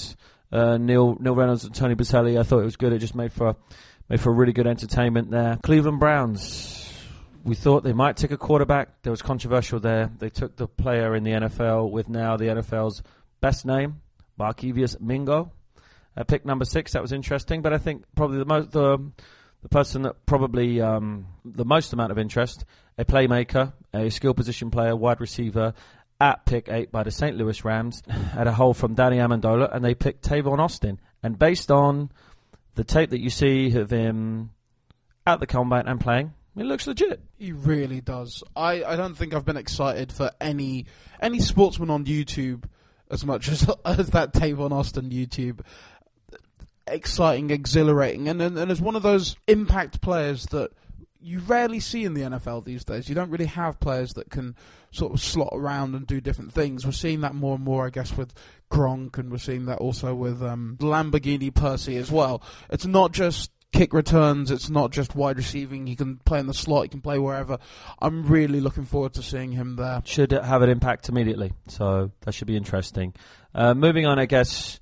Uh, 0.51 0.77
Neil 0.77 1.17
Neil 1.19 1.35
Reynolds 1.35 1.63
and 1.63 1.73
Tony 1.73 1.95
Boselli, 1.95 2.39
I 2.39 2.43
thought 2.43 2.59
it 2.59 2.65
was 2.65 2.77
good. 2.77 2.93
It 2.93 2.99
just 2.99 3.15
made 3.15 3.33
for 3.33 3.55
made 4.09 4.21
for 4.21 4.31
really 4.31 4.53
good 4.53 4.67
entertainment 4.67 5.31
there. 5.31 5.57
Cleveland 5.63 5.99
Browns. 5.99 6.84
We 7.45 7.53
thought 7.53 7.83
they 7.83 7.93
might 7.93 8.17
take 8.17 8.31
a 8.31 8.37
quarterback. 8.37 9.03
There 9.03 9.11
was 9.11 9.21
controversial 9.21 9.79
there. 9.79 10.09
They 10.17 10.31
took 10.31 10.55
the 10.55 10.67
player 10.67 11.15
in 11.15 11.23
the 11.23 11.29
NFL 11.29 11.91
with 11.91 12.09
now 12.09 12.37
the 12.37 12.45
NFL's 12.45 13.03
best 13.39 13.67
name, 13.67 14.01
Barkevious 14.39 14.99
Mingo. 14.99 15.51
Uh, 16.17 16.23
pick 16.23 16.43
number 16.43 16.65
six. 16.65 16.93
That 16.93 17.03
was 17.03 17.11
interesting, 17.11 17.61
but 17.61 17.71
I 17.71 17.77
think 17.77 18.03
probably 18.15 18.39
the 18.39 18.45
most 18.45 18.71
the 18.71 18.97
the 19.61 19.69
person 19.69 20.01
that 20.03 20.25
probably 20.25 20.81
um, 20.81 21.27
the 21.45 21.65
most 21.65 21.93
amount 21.93 22.11
of 22.11 22.17
interest, 22.17 22.65
a 22.97 23.05
playmaker, 23.05 23.73
a 23.93 24.09
skill 24.09 24.33
position 24.33 24.71
player, 24.71 24.95
wide 24.95 25.21
receiver, 25.21 25.75
at 26.19 26.47
pick 26.47 26.67
eight 26.67 26.91
by 26.91 27.03
the 27.03 27.11
St. 27.11 27.37
Louis 27.37 27.63
Rams, 27.63 28.01
at 28.35 28.47
a 28.47 28.53
hole 28.53 28.73
from 28.73 28.95
Danny 28.95 29.17
Amendola, 29.17 29.71
and 29.71 29.85
they 29.85 29.93
picked 29.93 30.27
Tavon 30.27 30.57
Austin. 30.57 30.99
And 31.21 31.37
based 31.37 31.69
on 31.69 32.09
the 32.73 32.83
tape 32.83 33.11
that 33.11 33.21
you 33.21 33.29
see 33.29 33.75
of 33.77 33.91
him 33.91 34.49
at 35.27 35.39
the 35.39 35.45
combine 35.45 35.87
and 35.87 36.01
playing, 36.01 36.33
it 36.57 36.65
looks 36.65 36.87
legit. 36.87 37.21
He 37.37 37.51
really 37.51 38.01
does. 38.01 38.43
I, 38.55 38.83
I 38.83 38.95
don't 38.95 39.15
think 39.15 39.33
I've 39.33 39.45
been 39.45 39.57
excited 39.57 40.11
for 40.11 40.31
any 40.39 40.85
any 41.21 41.39
sportsman 41.39 41.89
on 41.89 42.05
YouTube 42.05 42.65
as 43.09 43.25
much 43.25 43.49
as 43.49 43.69
as 43.85 44.07
that 44.09 44.33
Tavon 44.33 44.71
Austin 44.71 45.09
YouTube. 45.09 45.61
Exciting, 46.87 47.49
exhilarating, 47.49 48.27
and, 48.29 48.41
and 48.41 48.57
and 48.57 48.71
as 48.71 48.79
one 48.79 48.95
of 48.95 49.01
those 49.03 49.35
impact 49.47 50.01
players 50.01 50.45
that 50.47 50.71
you 51.25 51.39
rarely 51.39 51.79
see 51.79 52.05
in 52.05 52.13
the 52.13 52.21
NFL 52.21 52.63
these 52.65 52.83
days. 52.83 53.09
You 53.09 53.15
don't 53.15 53.31
really 53.31 53.47
have 53.47 53.79
players 53.79 54.13
that 54.13 54.29
can 54.29 54.55
sort 54.91 55.11
of 55.11 55.19
slot 55.19 55.49
around 55.53 55.95
and 55.95 56.05
do 56.05 56.21
different 56.21 56.53
things. 56.53 56.85
We're 56.85 56.91
seeing 56.91 57.21
that 57.21 57.33
more 57.33 57.55
and 57.55 57.63
more, 57.63 57.87
I 57.87 57.89
guess, 57.89 58.15
with 58.15 58.31
Gronk, 58.69 59.17
and 59.17 59.31
we're 59.31 59.39
seeing 59.39 59.65
that 59.65 59.79
also 59.79 60.13
with 60.13 60.43
um, 60.43 60.77
Lamborghini 60.79 61.51
Percy 61.51 61.97
as 61.97 62.11
well. 62.11 62.43
It's 62.69 62.85
not 62.85 63.11
just 63.11 63.49
kick 63.75 63.93
returns. 63.93 64.51
It's 64.51 64.69
not 64.69 64.91
just 64.91 65.15
wide 65.15 65.37
receiving. 65.37 65.85
He 65.85 65.95
can 65.95 66.17
play 66.17 66.39
in 66.39 66.47
the 66.47 66.53
slot. 66.53 66.83
He 66.83 66.89
can 66.89 67.01
play 67.01 67.19
wherever. 67.19 67.57
I'm 67.99 68.25
really 68.25 68.61
looking 68.61 68.85
forward 68.85 69.13
to 69.13 69.21
seeing 69.21 69.51
him 69.51 69.75
there. 69.75 70.01
Should 70.05 70.31
have 70.31 70.61
an 70.61 70.69
impact 70.69 71.09
immediately. 71.09 71.53
So 71.67 72.11
that 72.21 72.33
should 72.33 72.47
be 72.47 72.57
interesting. 72.57 73.13
Uh, 73.53 73.73
moving 73.73 74.05
on, 74.05 74.17
I 74.19 74.25
guess. 74.25 74.79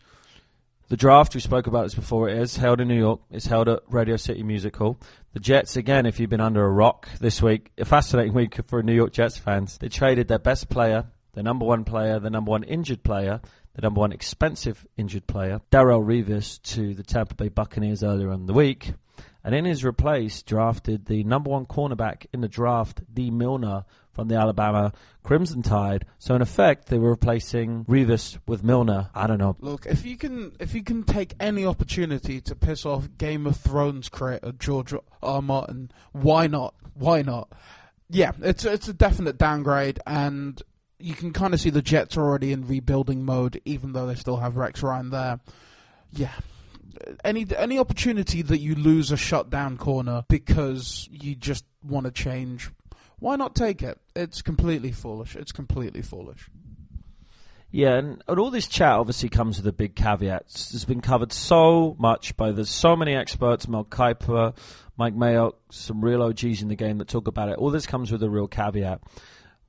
The 0.90 0.98
draft, 0.98 1.34
we 1.34 1.42
spoke 1.42 1.66
about 1.66 1.84
this 1.84 1.96
before, 1.96 2.30
it 2.30 2.38
is 2.38 2.58
held 2.58 2.80
in 2.80 2.88
New 2.88 3.00
York. 3.00 3.22
It's 3.32 3.48
held 3.48 3.68
at 3.68 3.82
Radio 3.88 4.16
City 4.16 4.44
Music 4.44 4.76
Hall. 4.76 5.00
The 5.34 5.40
Jets, 5.40 5.76
again, 5.76 6.06
if 6.06 6.20
you've 6.20 6.30
been 6.30 6.42
under 6.42 6.64
a 6.64 6.70
rock 6.70 7.10
this 7.20 7.42
week, 7.42 7.72
a 7.80 7.86
fascinating 7.86 8.34
week 8.34 8.60
for 8.68 8.84
New 8.84 8.94
York 8.94 9.12
Jets 9.12 9.38
fans. 9.38 9.80
They 9.80 9.88
traded 9.88 10.28
their 10.28 10.40
best 10.40 10.70
player, 10.70 11.06
their 11.34 11.44
number 11.44 11.66
one 11.66 11.84
player, 11.84 12.20
the 12.20 12.30
number 12.30 12.52
one 12.52 12.64
injured 12.64 13.02
player, 13.02 13.42
the 13.76 13.82
number 13.82 14.00
one 14.00 14.12
expensive 14.12 14.86
injured 14.98 15.28
player, 15.28 15.62
Darrelle 15.72 16.06
Revis, 16.06 16.62
to 16.74 16.94
the 16.94 17.04
Tampa 17.04 17.36
Bay 17.36 17.50
Buccaneers 17.50 18.04
earlier 18.04 18.32
in 18.32 18.46
the 18.46 18.54
week. 18.54 18.94
And 19.44 19.54
in 19.54 19.66
his 19.66 19.84
replace, 19.84 20.42
drafted 20.42 21.06
the 21.06 21.24
number 21.26 21.50
one 21.50 21.66
cornerback 21.66 22.28
in 22.32 22.40
the 22.40 22.48
draft, 22.48 23.02
Dee 23.14 23.30
Milliner, 23.30 23.84
from 24.14 24.30
the 24.30 24.36
Alabama 24.36 24.94
Crimson 25.24 25.62
Tide. 25.62 26.06
So 26.18 26.36
in 26.36 26.42
effect, 26.42 26.88
they 26.88 26.98
were 26.98 27.10
replacing 27.10 27.84
Revis 27.86 28.38
with 28.48 28.64
Milliner. 28.64 29.10
I 29.14 29.28
don't 29.28 29.40
know. 29.40 29.58
Look, 29.60 29.86
if 29.86 30.06
you 30.06 30.18
can, 30.18 30.56
if 30.60 30.74
you 30.74 30.84
can 30.84 31.04
take 31.04 31.34
any 31.40 31.66
opportunity 31.66 32.40
to 32.42 32.56
piss 32.56 32.86
off 32.86 33.10
Game 33.18 33.46
of 33.46 33.58
Thrones 33.58 34.08
creator 34.08 34.54
George 34.54 34.94
R. 35.22 35.42
Martin, 35.42 35.92
why 36.14 36.48
not? 36.48 36.76
Why 36.94 37.22
not? 37.22 37.52
Yeah, 38.10 38.32
it's 38.42 38.64
it's 38.64 38.88
a 38.88 38.94
definite 38.94 39.38
downgrade, 39.38 40.00
and 40.06 40.62
you 41.04 41.14
can 41.14 41.34
kind 41.34 41.54
of 41.54 41.60
see 41.60 41.70
the 41.70 41.82
Jets 41.82 42.18
are 42.18 42.22
already 42.22 42.52
in 42.52 42.68
rebuilding 42.68 43.24
mode, 43.26 43.62
even 43.66 43.94
though 43.94 44.08
they 44.08 44.16
still 44.16 44.38
have 44.38 44.58
Rex 44.58 44.82
Ryan 44.82 45.10
there. 45.10 45.40
Yeah. 46.12 46.34
Any 47.24 47.48
any 47.58 47.80
opportunity 47.80 48.42
that 48.42 48.60
you 48.60 48.76
lose 48.76 49.12
a 49.12 49.18
shutdown 49.18 49.78
corner 49.78 50.24
because 50.30 51.10
you 51.12 51.36
just 51.36 51.66
want 51.84 52.06
to 52.06 52.12
change 52.12 52.70
why 53.24 53.38
not 53.38 53.56
take 53.56 53.82
it? 53.82 53.98
It's 54.18 54.42
completely 54.42 54.92
foolish. 54.92 55.38
It's 55.38 55.54
completely 55.54 56.02
foolish. 56.02 56.50
Yeah, 57.72 57.96
and, 57.96 58.22
and 58.28 58.38
all 58.38 58.52
this 58.52 58.68
chat 58.68 58.92
obviously 58.92 59.30
comes 59.30 59.56
with 59.56 59.66
a 59.66 59.72
big 59.72 59.96
caveat. 59.96 60.44
It's 60.48 60.84
been 60.84 61.00
covered 61.00 61.32
so 61.32 61.96
much 61.98 62.36
by 62.36 62.52
there's 62.52 62.70
so 62.70 62.98
many 62.98 63.16
experts, 63.16 63.66
Mel 63.66 63.86
Kiper, 63.86 64.54
Mike 64.98 65.16
Mayock, 65.16 65.54
some 65.72 66.04
real 66.04 66.22
OGs 66.22 66.62
in 66.62 66.68
the 66.68 66.76
game 66.76 66.98
that 66.98 67.08
talk 67.08 67.30
about 67.30 67.48
it. 67.48 67.58
All 67.58 67.72
this 67.72 67.86
comes 67.86 68.12
with 68.12 68.22
a 68.24 68.30
real 68.30 68.50
caveat. 68.50 69.02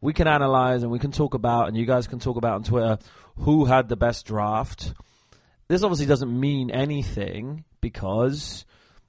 We 0.05 0.13
can 0.13 0.29
analyze 0.29 0.83
and 0.83 0.93
we 0.93 0.99
can 0.99 1.13
talk 1.13 1.33
about, 1.33 1.67
and 1.67 1.75
you 1.79 1.87
guys 1.87 2.07
can 2.07 2.19
talk 2.19 2.37
about 2.37 2.57
on 2.57 2.65
Twitter 2.65 2.99
who 3.39 3.65
had 3.65 3.89
the 3.89 3.97
best 3.97 4.27
draft. 4.27 4.93
This 5.67 5.83
obviously 5.83 6.05
doesn't 6.05 6.39
mean 6.39 6.71
anything 6.71 7.65
because 7.81 8.67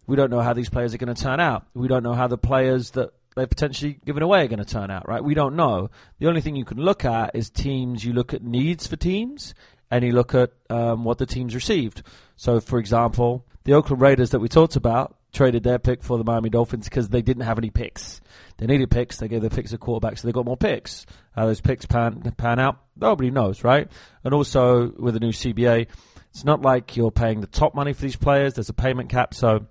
we 0.07 0.15
don't 0.15 0.31
know 0.31 0.39
how 0.39 0.53
these 0.53 0.69
players 0.69 0.93
are 0.93 0.97
going 0.97 1.13
to 1.13 1.21
turn 1.21 1.41
out. 1.41 1.65
We 1.73 1.89
don't 1.89 2.01
know 2.01 2.13
how 2.13 2.27
the 2.27 2.37
players 2.37 2.91
that 2.91 3.09
they're 3.35 3.45
potentially 3.45 3.99
given 4.05 4.23
away 4.23 4.45
are 4.45 4.47
going 4.47 4.63
to 4.63 4.73
turn 4.73 4.89
out, 4.89 5.05
right? 5.05 5.21
We 5.21 5.33
don't 5.33 5.57
know. 5.57 5.89
The 6.19 6.27
only 6.27 6.39
thing 6.39 6.55
you 6.55 6.63
can 6.63 6.77
look 6.77 7.03
at 7.03 7.35
is 7.35 7.49
teams. 7.49 8.05
You 8.05 8.13
look 8.13 8.33
at 8.33 8.41
needs 8.41 8.87
for 8.87 8.95
teams, 8.95 9.53
and 9.91 10.05
you 10.05 10.13
look 10.13 10.33
at 10.33 10.53
um, 10.69 11.03
what 11.03 11.17
the 11.17 11.25
teams 11.25 11.53
received. 11.53 12.03
So, 12.37 12.61
for 12.61 12.79
example, 12.79 13.45
the 13.65 13.73
Oakland 13.73 14.01
Raiders 14.01 14.29
that 14.29 14.39
we 14.39 14.47
talked 14.47 14.77
about 14.77 15.17
traded 15.35 15.63
their 15.63 15.77
pick 15.77 16.01
for 16.01 16.17
the 16.17 16.23
Miami 16.23 16.49
Dolphins 16.49 16.85
because 16.85 17.09
they 17.09 17.21
didn't 17.21 17.43
have 17.43 17.57
any 17.59 17.69
picks. 17.69 18.21
They 18.57 18.65
needed 18.65 18.89
picks. 18.89 19.17
They 19.17 19.27
gave 19.27 19.41
their 19.41 19.49
picks 19.49 19.73
a 19.73 19.77
quarterback, 19.77 20.17
so 20.17 20.27
they 20.27 20.31
got 20.31 20.45
more 20.45 20.57
picks. 20.57 21.05
How 21.35 21.45
those 21.45 21.61
picks 21.61 21.85
pan 21.85 22.21
pan 22.37 22.59
out, 22.59 22.79
nobody 22.95 23.29
knows, 23.29 23.63
right? 23.63 23.91
And 24.23 24.33
also 24.33 24.91
with 24.97 25.13
the 25.13 25.19
new 25.19 25.31
CBA, 25.31 25.87
it's 26.31 26.43
not 26.45 26.61
like 26.61 26.97
you're 26.97 27.11
paying 27.11 27.41
the 27.41 27.47
top 27.47 27.75
money 27.75 27.93
for 27.93 28.01
these 28.01 28.15
players. 28.15 28.55
There's 28.55 28.69
a 28.69 28.73
payment 28.73 29.09
cap, 29.09 29.33
so 29.33 29.67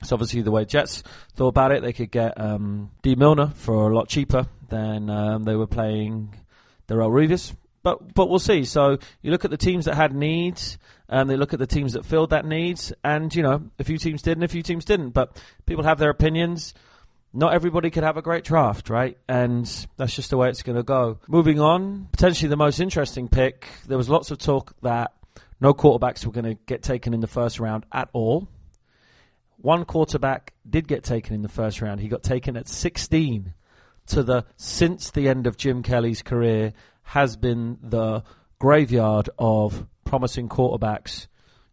it's 0.00 0.12
obviously 0.12 0.42
the 0.42 0.50
way 0.50 0.64
Jets 0.64 1.02
thought 1.34 1.48
about 1.48 1.72
it. 1.72 1.82
They 1.82 1.92
could 1.92 2.10
get 2.10 2.40
um, 2.40 2.90
Dee 3.02 3.14
Milliner 3.14 3.52
for 3.54 3.90
a 3.90 3.94
lot 3.94 4.08
cheaper 4.08 4.46
than 4.68 5.08
um, 5.08 5.44
they 5.44 5.56
were 5.56 5.66
playing 5.66 6.34
Darrelle 6.88 7.10
Revis. 7.10 7.54
But 7.86 8.14
but 8.14 8.28
we'll 8.28 8.40
see. 8.40 8.64
So 8.64 8.98
you 9.22 9.30
look 9.30 9.44
at 9.44 9.52
the 9.52 9.56
teams 9.56 9.84
that 9.84 9.94
had 9.94 10.12
needs, 10.12 10.76
and 11.08 11.30
they 11.30 11.36
look 11.36 11.52
at 11.52 11.60
the 11.60 11.68
teams 11.68 11.92
that 11.92 12.04
filled 12.04 12.30
that 12.30 12.44
needs, 12.44 12.92
and 13.04 13.32
you 13.32 13.44
know 13.44 13.62
a 13.78 13.84
few 13.84 13.96
teams 13.96 14.22
did 14.22 14.36
and 14.36 14.42
a 14.42 14.48
few 14.48 14.64
teams 14.64 14.84
didn't. 14.84 15.10
But 15.10 15.40
people 15.66 15.84
have 15.84 16.00
their 16.00 16.10
opinions. 16.10 16.74
Not 17.32 17.54
everybody 17.54 17.90
could 17.90 18.02
have 18.02 18.16
a 18.16 18.22
great 18.22 18.42
draft, 18.42 18.90
right? 18.90 19.16
And 19.28 19.64
that's 19.96 20.16
just 20.16 20.30
the 20.30 20.36
way 20.36 20.48
it's 20.48 20.64
going 20.64 20.74
to 20.74 20.82
go. 20.82 21.20
Moving 21.28 21.60
on, 21.60 22.08
potentially 22.10 22.48
the 22.48 22.56
most 22.56 22.80
interesting 22.80 23.28
pick. 23.28 23.68
There 23.86 23.96
was 23.96 24.08
lots 24.08 24.32
of 24.32 24.38
talk 24.38 24.74
that 24.82 25.12
no 25.60 25.72
quarterbacks 25.72 26.26
were 26.26 26.32
going 26.32 26.56
to 26.56 26.58
get 26.66 26.82
taken 26.82 27.14
in 27.14 27.20
the 27.20 27.28
first 27.28 27.60
round 27.60 27.86
at 27.92 28.08
all. 28.12 28.48
One 29.58 29.84
quarterback 29.84 30.54
did 30.68 30.88
get 30.88 31.04
taken 31.04 31.36
in 31.36 31.42
the 31.42 31.48
first 31.48 31.80
round. 31.80 32.00
He 32.00 32.08
got 32.08 32.24
taken 32.24 32.56
at 32.56 32.66
16 32.66 33.54
to 34.08 34.22
the 34.24 34.44
since 34.56 35.12
the 35.12 35.28
end 35.28 35.46
of 35.46 35.56
Jim 35.56 35.84
Kelly's 35.84 36.22
career 36.22 36.72
has 37.06 37.36
been 37.36 37.78
the 37.82 38.22
graveyard 38.58 39.30
of 39.38 39.86
promising 40.04 40.48
quarterbacks, 40.48 41.28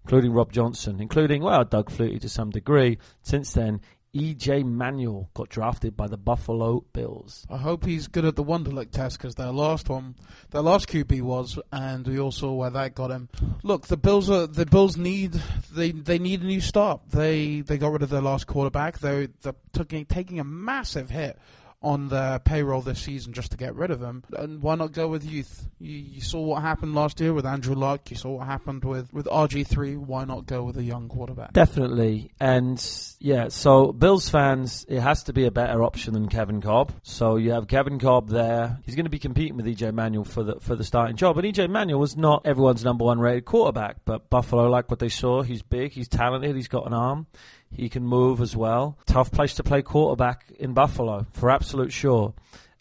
including 0.06 0.32
Rob 0.32 0.52
Johnson, 0.52 1.00
including 1.02 1.42
well 1.42 1.64
Doug 1.64 1.90
Flutie 1.90 2.22
to 2.22 2.30
some 2.30 2.52
degree. 2.52 3.00
Since 3.24 3.54
then, 3.54 3.82
EJ 4.16 4.64
Manuel 4.64 5.32
got 5.34 5.50
drafted 5.50 5.98
by 5.98 6.08
the 6.08 6.18
Buffalo 6.18 6.86
Bills. 6.94 7.48
I 7.50 7.58
hope 7.58 7.84
he's 7.84 8.08
good 8.08 8.26
at 8.26 8.36
the 8.36 8.44
Wonderlic 8.44 8.92
test 8.92 9.18
because 9.18 9.34
their 9.34 9.52
last 9.52 9.90
one, 9.90 10.16
their 10.52 10.62
last 10.62 10.88
QB 10.88 11.24
was, 11.24 11.58
and 11.72 12.08
we 12.08 12.20
all 12.20 12.32
saw 12.32 12.54
where 12.54 12.70
that 12.70 12.94
got 12.94 13.10
him. 13.10 13.28
Look, 13.64 13.88
the 13.88 13.98
Bills 13.98 14.30
are 14.30 14.46
the 14.46 14.68
Bills 14.68 14.98
need 14.98 15.34
they 15.74 15.92
they 15.92 16.20
need 16.20 16.44
a 16.44 16.46
new 16.46 16.62
start. 16.62 17.02
They 17.10 17.62
they 17.62 17.80
got 17.80 17.92
rid 17.92 18.04
of 18.04 18.12
their 18.12 18.22
last 18.22 18.46
quarterback. 18.46 19.00
They 19.00 19.30
they're 19.42 19.56
taking 19.72 20.06
taking 20.06 20.40
a 20.40 20.44
massive 20.44 21.10
hit 21.10 21.40
on 21.84 22.08
their 22.08 22.40
payroll 22.40 22.82
this 22.82 23.00
season 23.00 23.34
just 23.34 23.52
to 23.52 23.58
get 23.58 23.76
rid 23.76 23.92
of 23.92 24.02
him. 24.02 24.24
And 24.38 24.62
why 24.62 24.76
not 24.76 24.94
go 24.94 25.08
with 25.08 25.26
youth? 25.26 25.68
You, 25.80 25.98
you 25.98 26.22
saw 26.22 26.40
what 26.42 26.62
happened 26.62 26.96
last 26.96 27.20
year 27.20 27.34
with 27.34 27.46
Andrew 27.46 27.76
Luck. 27.76 28.10
You 28.10 28.16
saw 28.16 28.38
what 28.38 28.48
happened 28.48 28.86
with, 28.86 29.14
with 29.14 29.26
RG3. 29.26 29.98
Why 29.98 30.24
not 30.24 30.46
go 30.46 30.64
with 30.64 30.78
a 30.78 30.84
young 30.84 31.10
quarterback? 31.10 31.52
Definitely. 31.52 32.32
And 32.40 32.84
yeah, 33.20 33.50
so 33.50 33.92
Bills 33.92 34.30
fans, 34.30 34.86
it 34.88 35.02
has 35.02 35.24
to 35.24 35.34
be 35.34 35.46
a 35.46 35.52
better 35.52 35.84
option 35.84 36.14
than 36.14 36.30
Kevin 36.30 36.62
Kolb. 36.62 36.94
So 37.04 37.36
you 37.36 37.52
have 37.52 37.68
Kevin 37.68 38.00
Kolb 38.00 38.30
there. 38.30 38.80
He's 38.86 38.96
going 38.96 39.06
to 39.06 39.12
be 39.12 39.20
competing 39.20 39.58
with 39.58 39.66
EJ 39.66 39.94
Manuel 39.94 40.24
for 40.24 40.44
the 40.44 40.60
for 40.62 40.76
the 40.76 40.84
starting 40.84 41.18
job. 41.18 41.38
And 41.38 41.46
EJ 41.46 41.70
Manuel 41.70 42.00
was 42.00 42.16
not 42.16 42.46
everyone's 42.46 42.84
number 42.84 43.04
one 43.04 43.20
rated 43.20 43.46
quarterback, 43.46 43.98
but 44.06 44.30
Buffalo 44.30 44.70
like 44.70 44.90
what 44.90 45.00
they 45.00 45.10
saw. 45.10 45.42
He's 45.42 45.62
big, 45.62 45.92
he's 45.92 46.08
talented, 46.08 46.56
he's 46.56 46.70
got 46.70 46.88
an 46.88 46.94
arm. 46.94 47.28
He 47.76 47.90
can 47.90 48.04
move 48.04 48.42
as 48.42 48.56
well. 48.56 48.98
Tough 49.06 49.32
place 49.32 49.56
to 49.56 49.64
play 49.64 49.82
quarterback 49.82 50.46
in 50.60 50.74
Buffalo, 50.74 51.26
for 51.34 51.50
absolute 51.50 51.92
sure. 51.92 52.34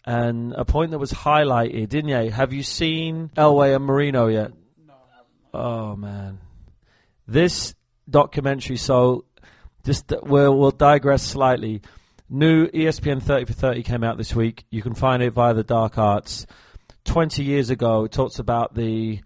And 0.05 0.53
a 0.53 0.65
point 0.65 0.91
that 0.91 0.99
was 0.99 1.11
highlighted, 1.11 1.89
Inye, 1.89 2.31
have 2.31 2.53
you 2.53 2.63
seen 2.63 3.31
Elway 3.37 3.75
and 3.75 3.85
Marino 3.85 4.27
yet? 4.27 4.51
No, 4.85 4.93
Oh, 5.53 5.95
man. 5.95 6.39
This 7.27 7.73
documentary, 8.09 8.77
so 8.77 9.25
just 9.85 10.11
uh, 10.11 10.19
we'll, 10.23 10.57
we'll 10.57 10.71
digress 10.71 11.23
slightly. 11.23 11.81
New 12.29 12.67
ESPN 12.67 13.21
30 13.21 13.45
for 13.45 13.53
30 13.53 13.83
came 13.83 14.03
out 14.03 14.17
this 14.17 14.35
week. 14.35 14.65
You 14.69 14.81
can 14.81 14.93
find 14.93 15.23
it 15.23 15.31
via 15.31 15.53
the 15.53 15.63
Dark 15.63 15.97
Arts. 15.97 16.45
20 17.05 17.43
years 17.43 17.69
ago, 17.69 18.05
it 18.05 18.11
talks 18.11 18.39
about 18.39 18.75
the 18.75 19.21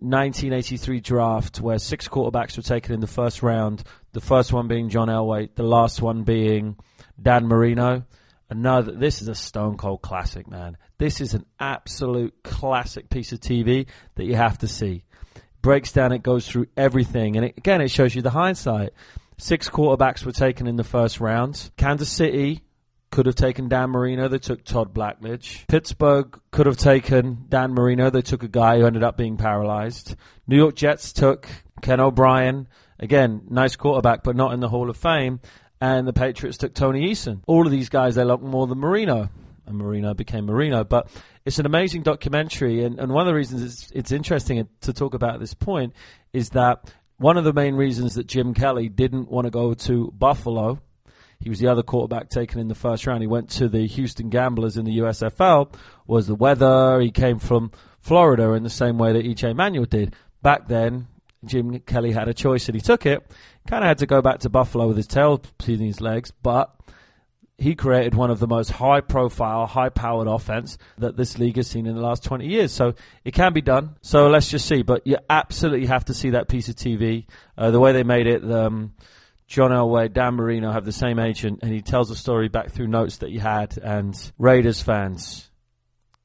1983 0.00 1.00
draft 1.00 1.60
where 1.60 1.78
six 1.78 2.06
quarterbacks 2.08 2.56
were 2.56 2.62
taken 2.62 2.94
in 2.94 3.00
the 3.00 3.06
first 3.06 3.42
round. 3.42 3.82
The 4.12 4.20
first 4.20 4.52
one 4.52 4.68
being 4.68 4.88
John 4.88 5.08
Elway, 5.08 5.54
the 5.54 5.64
last 5.64 6.00
one 6.00 6.22
being 6.22 6.76
Dan 7.20 7.46
Marino. 7.46 8.04
Another, 8.50 8.92
this 8.92 9.20
is 9.20 9.28
a 9.28 9.34
stone 9.34 9.76
cold 9.76 10.00
classic, 10.00 10.48
man. 10.48 10.76
This 10.98 11.20
is 11.20 11.34
an 11.34 11.44
absolute 11.60 12.42
classic 12.42 13.10
piece 13.10 13.32
of 13.32 13.40
TV 13.40 13.86
that 14.14 14.24
you 14.24 14.36
have 14.36 14.58
to 14.58 14.68
see. 14.68 15.04
Breaks 15.60 15.92
down, 15.92 16.12
it 16.12 16.22
goes 16.22 16.48
through 16.48 16.66
everything, 16.76 17.36
and 17.36 17.44
it, 17.44 17.58
again, 17.58 17.80
it 17.80 17.90
shows 17.90 18.14
you 18.14 18.22
the 18.22 18.30
hindsight. 18.30 18.90
Six 19.36 19.68
quarterbacks 19.68 20.24
were 20.24 20.32
taken 20.32 20.66
in 20.66 20.76
the 20.76 20.84
first 20.84 21.20
round. 21.20 21.70
Kansas 21.76 22.10
City 22.10 22.62
could 23.10 23.26
have 23.26 23.34
taken 23.34 23.68
Dan 23.68 23.90
Marino. 23.90 24.28
They 24.28 24.38
took 24.38 24.64
Todd 24.64 24.94
Blackledge. 24.94 25.66
Pittsburgh 25.66 26.38
could 26.50 26.66
have 26.66 26.76
taken 26.76 27.46
Dan 27.48 27.72
Marino. 27.72 28.10
They 28.10 28.22
took 28.22 28.42
a 28.42 28.48
guy 28.48 28.78
who 28.78 28.86
ended 28.86 29.02
up 29.02 29.16
being 29.16 29.36
paralyzed. 29.36 30.16
New 30.46 30.56
York 30.56 30.74
Jets 30.74 31.12
took 31.12 31.48
Ken 31.82 32.00
O'Brien. 32.00 32.68
Again, 32.98 33.42
nice 33.48 33.76
quarterback, 33.76 34.22
but 34.22 34.36
not 34.36 34.52
in 34.52 34.60
the 34.60 34.68
Hall 34.68 34.90
of 34.90 34.96
Fame. 34.96 35.40
And 35.80 36.06
the 36.06 36.12
Patriots 36.12 36.58
took 36.58 36.74
Tony 36.74 37.10
Eason. 37.10 37.40
All 37.46 37.64
of 37.64 37.72
these 37.72 37.88
guys, 37.88 38.16
they 38.16 38.24
loved 38.24 38.42
more 38.42 38.66
than 38.66 38.78
Marino. 38.78 39.30
And 39.66 39.76
Marino 39.76 40.14
became 40.14 40.46
Marino. 40.46 40.82
But 40.84 41.08
it's 41.44 41.58
an 41.58 41.66
amazing 41.66 42.02
documentary. 42.02 42.84
And, 42.84 42.98
and 42.98 43.12
one 43.12 43.22
of 43.22 43.26
the 43.26 43.34
reasons 43.34 43.62
it's, 43.62 43.90
it's 43.92 44.12
interesting 44.12 44.66
to 44.80 44.92
talk 44.92 45.14
about 45.14 45.34
at 45.34 45.40
this 45.40 45.54
point 45.54 45.94
is 46.32 46.50
that 46.50 46.92
one 47.18 47.36
of 47.36 47.44
the 47.44 47.52
main 47.52 47.74
reasons 47.74 48.14
that 48.14 48.26
Jim 48.26 48.54
Kelly 48.54 48.88
didn't 48.88 49.30
want 49.30 49.46
to 49.46 49.50
go 49.50 49.74
to 49.74 50.12
Buffalo 50.16 50.80
he 51.40 51.48
was 51.48 51.60
the 51.60 51.68
other 51.68 51.82
quarterback 51.82 52.30
taken 52.30 52.60
in 52.60 52.68
the 52.68 52.74
first 52.74 53.06
round. 53.06 53.22
He 53.22 53.26
went 53.26 53.50
to 53.50 53.68
the 53.68 53.86
Houston 53.86 54.28
Gamblers 54.28 54.76
in 54.76 54.84
the 54.84 54.98
USFL. 54.98 55.72
Was 56.06 56.26
the 56.26 56.34
weather? 56.34 57.00
He 57.00 57.10
came 57.10 57.38
from 57.38 57.70
Florida 58.00 58.52
in 58.52 58.64
the 58.64 58.70
same 58.70 58.98
way 58.98 59.12
that 59.12 59.24
EJ 59.24 59.54
Manuel 59.54 59.84
did. 59.84 60.14
Back 60.42 60.66
then, 60.66 61.06
Jim 61.44 61.78
Kelly 61.80 62.12
had 62.12 62.28
a 62.28 62.34
choice 62.34 62.68
and 62.68 62.74
he 62.74 62.80
took 62.80 63.06
it. 63.06 63.24
Kind 63.66 63.84
of 63.84 63.88
had 63.88 63.98
to 63.98 64.06
go 64.06 64.20
back 64.20 64.40
to 64.40 64.48
Buffalo 64.48 64.88
with 64.88 64.96
his 64.96 65.06
tail 65.06 65.38
between 65.58 65.80
his 65.80 66.00
legs, 66.00 66.30
but 66.30 66.74
he 67.58 67.74
created 67.74 68.14
one 68.14 68.30
of 68.30 68.38
the 68.38 68.46
most 68.46 68.70
high 68.70 69.00
profile, 69.00 69.66
high 69.66 69.88
powered 69.88 70.28
offense 70.28 70.78
that 70.98 71.16
this 71.16 71.38
league 71.38 71.56
has 71.56 71.66
seen 71.66 71.86
in 71.86 71.96
the 71.96 72.00
last 72.00 72.22
20 72.22 72.46
years. 72.46 72.72
So 72.72 72.94
it 73.24 73.34
can 73.34 73.52
be 73.52 73.60
done. 73.60 73.96
So 74.00 74.28
let's 74.28 74.48
just 74.48 74.66
see. 74.66 74.82
But 74.82 75.06
you 75.06 75.18
absolutely 75.28 75.86
have 75.86 76.04
to 76.06 76.14
see 76.14 76.30
that 76.30 76.48
piece 76.48 76.68
of 76.68 76.76
TV. 76.76 77.26
Uh, 77.56 77.72
the 77.72 77.80
way 77.80 77.92
they 77.92 78.04
made 78.04 78.28
it, 78.28 78.48
um, 78.50 78.94
John 79.48 79.70
Elway, 79.70 80.12
Dan 80.12 80.34
Marino 80.34 80.70
have 80.70 80.84
the 80.84 80.92
same 80.92 81.18
agent, 81.18 81.60
and 81.62 81.72
he 81.72 81.80
tells 81.80 82.10
a 82.10 82.16
story 82.16 82.48
back 82.48 82.70
through 82.70 82.86
notes 82.86 83.18
that 83.18 83.30
he 83.30 83.38
had. 83.38 83.78
And 83.78 84.14
Raiders 84.38 84.82
fans, 84.82 85.50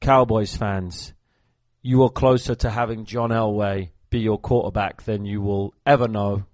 Cowboys 0.00 0.54
fans, 0.54 1.14
you 1.80 2.02
are 2.02 2.10
closer 2.10 2.54
to 2.54 2.70
having 2.70 3.06
John 3.06 3.30
Elway 3.30 3.90
be 4.10 4.20
your 4.20 4.38
quarterback 4.38 5.02
than 5.04 5.24
you 5.24 5.40
will 5.40 5.72
ever 5.86 6.06
know. 6.06 6.44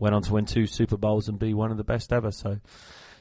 Went 0.00 0.16
on 0.16 0.22
to 0.22 0.32
win 0.32 0.44
two 0.44 0.66
Super 0.66 0.96
Bowls 0.96 1.28
and 1.28 1.38
be 1.38 1.54
one 1.54 1.70
of 1.70 1.76
the 1.76 1.84
best 1.84 2.12
ever. 2.12 2.32
So, 2.32 2.58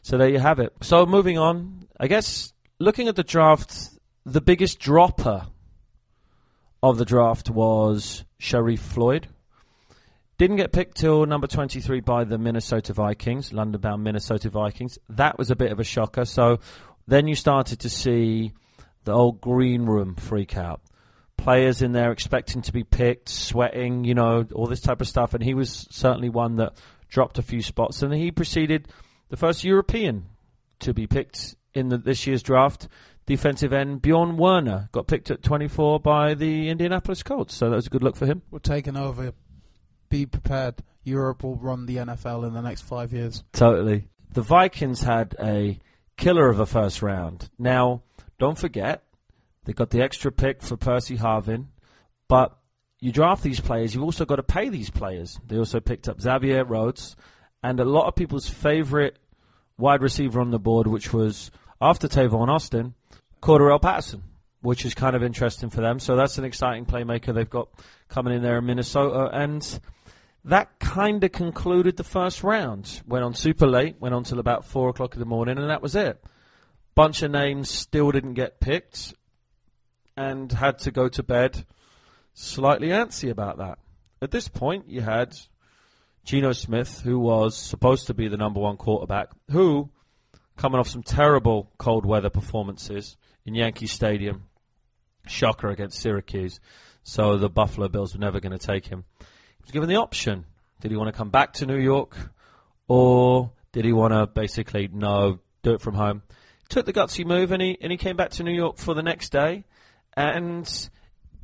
so 0.02 0.18
there 0.18 0.30
you 0.30 0.40
have 0.40 0.60
it. 0.60 0.74
So 0.82 1.06
moving 1.06 1.38
on, 1.38 1.88
I 2.00 2.08
guess 2.08 2.52
looking 2.80 3.08
at 3.08 3.16
the 3.16 3.24
draft, 3.24 3.90
the 4.26 4.42
biggest 4.42 4.80
dropper 4.80 5.46
of 6.82 6.98
the 6.98 7.06
draft 7.06 7.52
was 7.52 8.26
Sharrif 8.40 8.80
Floyd. 8.80 9.28
Didn't 10.42 10.58
get 10.58 10.72
picked 10.72 10.98
till 10.98 11.28
number 11.28 11.46
23 11.46 12.00
by 12.00 12.24
the 12.24 12.40
Minnesota 12.40 12.94
Vikings, 12.94 13.54
London 13.54 13.80
bound 13.80 14.04
Minnesota 14.04 14.50
Vikings. 14.50 14.98
That 15.08 15.38
was 15.38 15.52
a 15.52 15.56
bit 15.56 15.72
of 15.72 15.80
a 15.80 15.84
shocker. 15.84 16.26
So 16.26 16.58
then 17.06 17.28
you 17.28 17.36
started 17.36 17.82
to 17.82 17.92
see 17.92 18.52
the 19.04 19.12
old 19.12 19.40
green 19.40 19.86
room 19.86 20.16
freak 20.16 20.58
out. 20.58 20.82
Players 21.38 21.84
in 21.84 21.92
there 21.92 22.12
expecting 22.12 22.64
to 22.64 22.74
be 22.74 22.84
picked, 22.84 23.30
sweating, 23.30 24.04
you 24.04 24.16
know, 24.16 24.44
all 24.56 24.66
this 24.66 24.82
type 24.82 25.00
of 25.00 25.08
stuff. 25.08 25.36
And 25.36 25.44
he 25.44 25.54
was 25.54 25.86
certainly 25.92 26.30
one 26.30 26.56
that 26.56 26.74
dropped 27.08 27.38
a 27.38 27.44
few 27.44 27.62
spots. 27.62 28.02
And 28.02 28.12
he 28.12 28.32
preceded 28.32 28.88
the 29.30 29.38
first 29.38 29.64
European 29.64 30.26
to 30.80 30.92
be 30.92 31.06
picked 31.06 31.56
in 31.76 31.90
the, 31.90 32.00
this 32.00 32.26
year's 32.26 32.42
draft. 32.42 32.88
Defensive 33.28 33.74
end 33.74 34.02
Bjorn 34.02 34.38
Werner 34.38 34.90
got 34.92 35.06
picked 35.06 35.30
at 35.30 35.44
24 35.44 36.00
by 36.00 36.34
the 36.34 36.70
Indianapolis 36.70 37.22
Colts. 37.22 37.54
So 37.54 37.70
that 37.70 37.76
was 37.76 37.86
a 37.86 37.92
good 37.92 38.02
look 38.02 38.16
for 38.16 38.26
him. 38.26 38.42
We're 38.50 38.58
taking 38.58 38.98
over. 38.98 39.34
Be 40.12 40.26
prepared. 40.26 40.76
Europe 41.04 41.44
will 41.44 41.56
run 41.56 41.86
the 41.86 41.96
NFL 41.96 42.46
in 42.46 42.54
the 42.54 42.62
next 42.62 42.82
five 42.82 43.14
years. 43.14 43.44
Totally. 43.54 44.10
The 44.32 44.42
Vikings 44.42 45.02
had 45.02 45.36
a 45.40 45.80
killer 46.18 46.50
of 46.50 46.60
a 46.60 46.66
first 46.66 47.02
round. 47.02 47.50
Now, 47.58 48.04
don't 48.38 48.58
forget, 48.58 49.04
they 49.66 49.74
got 49.74 49.90
the 49.90 50.02
extra 50.02 50.32
pick 50.32 50.62
for 50.62 50.78
Percy 50.78 51.18
Harvin, 51.18 51.68
but 52.28 52.58
you 53.00 53.12
draft 53.12 53.42
these 53.42 53.60
players, 53.60 53.96
you've 53.96 54.04
also 54.04 54.26
got 54.26 54.36
to 54.36 54.44
pay 54.44 54.70
these 54.70 54.90
players. 54.90 55.40
They 55.48 55.58
also 55.58 55.80
picked 55.80 56.08
up 56.08 56.22
Xavier 56.22 56.66
Rhodes 56.66 57.16
and 57.64 57.80
a 57.80 57.86
lot 57.86 58.08
of 58.08 58.16
people's 58.16 58.48
favorite 58.48 59.18
wide 59.78 60.02
receiver 60.02 60.40
on 60.40 60.52
the 60.52 60.60
board, 60.60 60.88
which 60.88 61.14
was 61.14 61.52
after 61.82 62.08
Tavon 62.08 62.50
Austin, 62.50 62.94
Cordarrelle 63.42 63.82
Patterson, 63.82 64.24
which 64.62 64.86
is 64.86 64.94
kind 64.94 65.16
of 65.16 65.24
interesting 65.24 65.70
for 65.70 65.82
them. 65.82 66.00
So 66.00 66.16
that's 66.16 66.38
an 66.38 66.46
exciting 66.46 66.86
playmaker 66.86 67.34
they've 67.34 67.50
got 67.50 67.70
coming 68.08 68.36
in 68.36 68.44
there 68.44 68.60
in 68.60 68.66
Minnesota. 68.66 69.30
And 69.34 69.80
that 70.46 70.80
kind 70.80 71.24
of 71.24 71.32
concluded 71.32 71.98
the 71.98 72.04
first 72.04 72.44
round. 72.44 73.02
Went 73.08 73.24
on 73.24 73.34
super 73.34 73.68
late, 73.68 73.98
went 74.00 74.16
on 74.16 74.24
till 74.24 74.40
about 74.40 74.66
four 74.66 74.90
o'clock 74.90 75.14
in 75.14 75.20
the 75.20 75.26
morning, 75.26 75.58
and 75.58 75.70
that 75.70 75.82
was 75.82 75.96
it. 75.96 76.24
Bunch 76.96 77.22
of 77.22 77.32
names 77.32 77.70
still 77.70 78.12
didn't 78.12 78.34
get 78.34 78.60
picked, 78.60 79.14
and 80.18 80.52
had 80.52 80.80
to 80.80 80.92
go 80.92 81.08
to 81.10 81.24
bed 81.24 81.66
slightly 82.34 82.90
antsy 82.90 83.30
about 83.30 83.58
that. 83.58 83.80
At 84.22 84.32
this 84.32 84.48
point, 84.48 84.88
you 84.88 85.02
had 85.02 85.36
Geno 86.24 86.52
Smith, 86.52 87.02
who 87.02 87.20
was 87.20 87.58
supposed 87.58 88.08
to 88.08 88.14
be 88.14 88.28
the 88.28 88.38
number 88.38 88.60
one 88.60 88.78
quarterback, 88.78 89.30
who, 89.50 89.90
coming 90.58 90.80
off 90.80 90.88
some 90.88 91.04
terrible 91.04 91.72
cold 91.78 92.06
weather 92.06 92.30
performances 92.30 93.18
in 93.46 93.56
Yankee 93.56 93.88
Stadium, 93.88 94.44
shocker 95.28 95.70
against 95.70 96.00
Syracuse, 96.00 96.60
so 97.04 97.38
the 97.38 97.50
Buffalo 97.50 97.88
Bills 97.88 98.14
were 98.14 98.20
never 98.20 98.40
going 98.40 98.58
to 98.58 98.68
take 98.68 98.88
him. 98.88 99.06
Was 99.64 99.72
given 99.72 99.90
the 99.90 99.98
option. 99.98 100.46
Did 100.82 100.92
he 100.92 100.98
want 100.98 101.08
to 101.08 101.18
come 101.18 101.30
back 101.30 101.54
to 101.54 101.66
New 101.66 101.78
York, 101.78 102.18
or 102.88 103.52
did 103.72 103.86
he 103.86 103.94
want 103.94 104.14
to 104.14 104.28
basically 104.28 104.90
no, 104.92 105.40
do 105.62 105.74
it 105.74 105.82
from 105.82 105.94
home? 105.94 106.24
Took 106.70 106.86
the 106.86 106.94
gutsy 106.94 107.26
move, 107.26 107.52
and 107.52 107.62
he 107.62 107.78
and 107.82 107.92
he 107.92 107.98
came 107.98 108.16
back 108.16 108.32
to 108.32 108.44
New 108.44 108.54
York 108.54 108.78
for 108.78 108.94
the 108.94 109.04
next 109.04 109.32
day, 109.32 109.66
and 110.16 110.90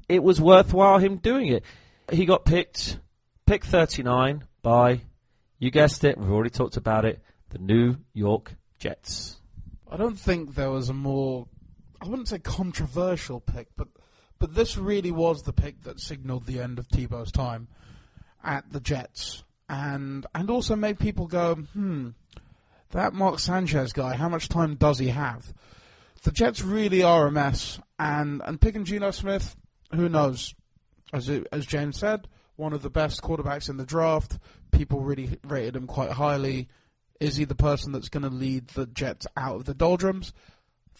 it 0.09 0.23
was 0.23 0.41
worthwhile 0.41 0.99
him 0.99 1.17
doing 1.17 1.47
it. 1.47 1.63
He 2.11 2.25
got 2.25 2.45
picked, 2.45 2.99
pick 3.45 3.65
39 3.65 4.45
by, 4.61 5.01
you 5.59 5.71
guessed 5.71 6.03
it, 6.03 6.17
we've 6.17 6.31
already 6.31 6.49
talked 6.49 6.77
about 6.77 7.05
it, 7.05 7.21
the 7.49 7.57
New 7.57 7.97
York 8.13 8.55
Jets. 8.79 9.37
I 9.89 9.97
don't 9.97 10.19
think 10.19 10.55
there 10.55 10.71
was 10.71 10.89
a 10.89 10.93
more, 10.93 11.47
I 12.01 12.07
wouldn't 12.07 12.29
say 12.29 12.39
controversial 12.39 13.39
pick, 13.39 13.67
but 13.75 13.87
but 14.39 14.53
this 14.53 14.77
really 14.77 15.11
was 15.11 15.41
the 15.43 15.53
pick 15.53 15.83
that 15.83 15.99
signalled 15.99 16.45
the 16.45 16.59
end 16.59 16.79
of 16.79 16.87
Tebow's 16.87 17.31
time 17.31 17.67
at 18.47 18.71
the 18.71 18.79
Jets, 18.79 19.43
and 19.69 20.25
and 20.33 20.49
also 20.49 20.75
made 20.75 20.97
people 20.97 21.27
go, 21.27 21.55
hmm, 21.55 22.09
that 22.91 23.13
Mark 23.13 23.39
Sanchez 23.39 23.93
guy, 23.93 24.15
how 24.15 24.29
much 24.29 24.49
time 24.49 24.75
does 24.75 24.97
he 24.97 25.09
have? 25.09 25.53
The 26.23 26.31
Jets 26.31 26.63
really 26.63 27.03
are 27.03 27.27
a 27.27 27.31
mess, 27.31 27.79
and 27.99 28.41
and 28.45 28.59
picking 28.59 28.85
Geno 28.85 29.11
Smith, 29.11 29.55
who 29.93 30.09
knows? 30.09 30.55
As 31.13 31.29
it, 31.29 31.47
as 31.51 31.65
James 31.65 31.97
said, 31.97 32.27
one 32.55 32.73
of 32.73 32.81
the 32.81 32.89
best 32.89 33.21
quarterbacks 33.21 33.69
in 33.69 33.77
the 33.77 33.85
draft. 33.85 34.39
People 34.71 35.01
really 35.01 35.39
rated 35.43 35.75
him 35.75 35.87
quite 35.87 36.11
highly. 36.11 36.67
Is 37.19 37.37
he 37.37 37.45
the 37.45 37.55
person 37.55 37.91
that's 37.91 38.09
going 38.09 38.23
to 38.23 38.29
lead 38.29 38.69
the 38.69 38.85
Jets 38.85 39.25
out 39.37 39.55
of 39.55 39.65
the 39.65 39.73
doldrums? 39.73 40.33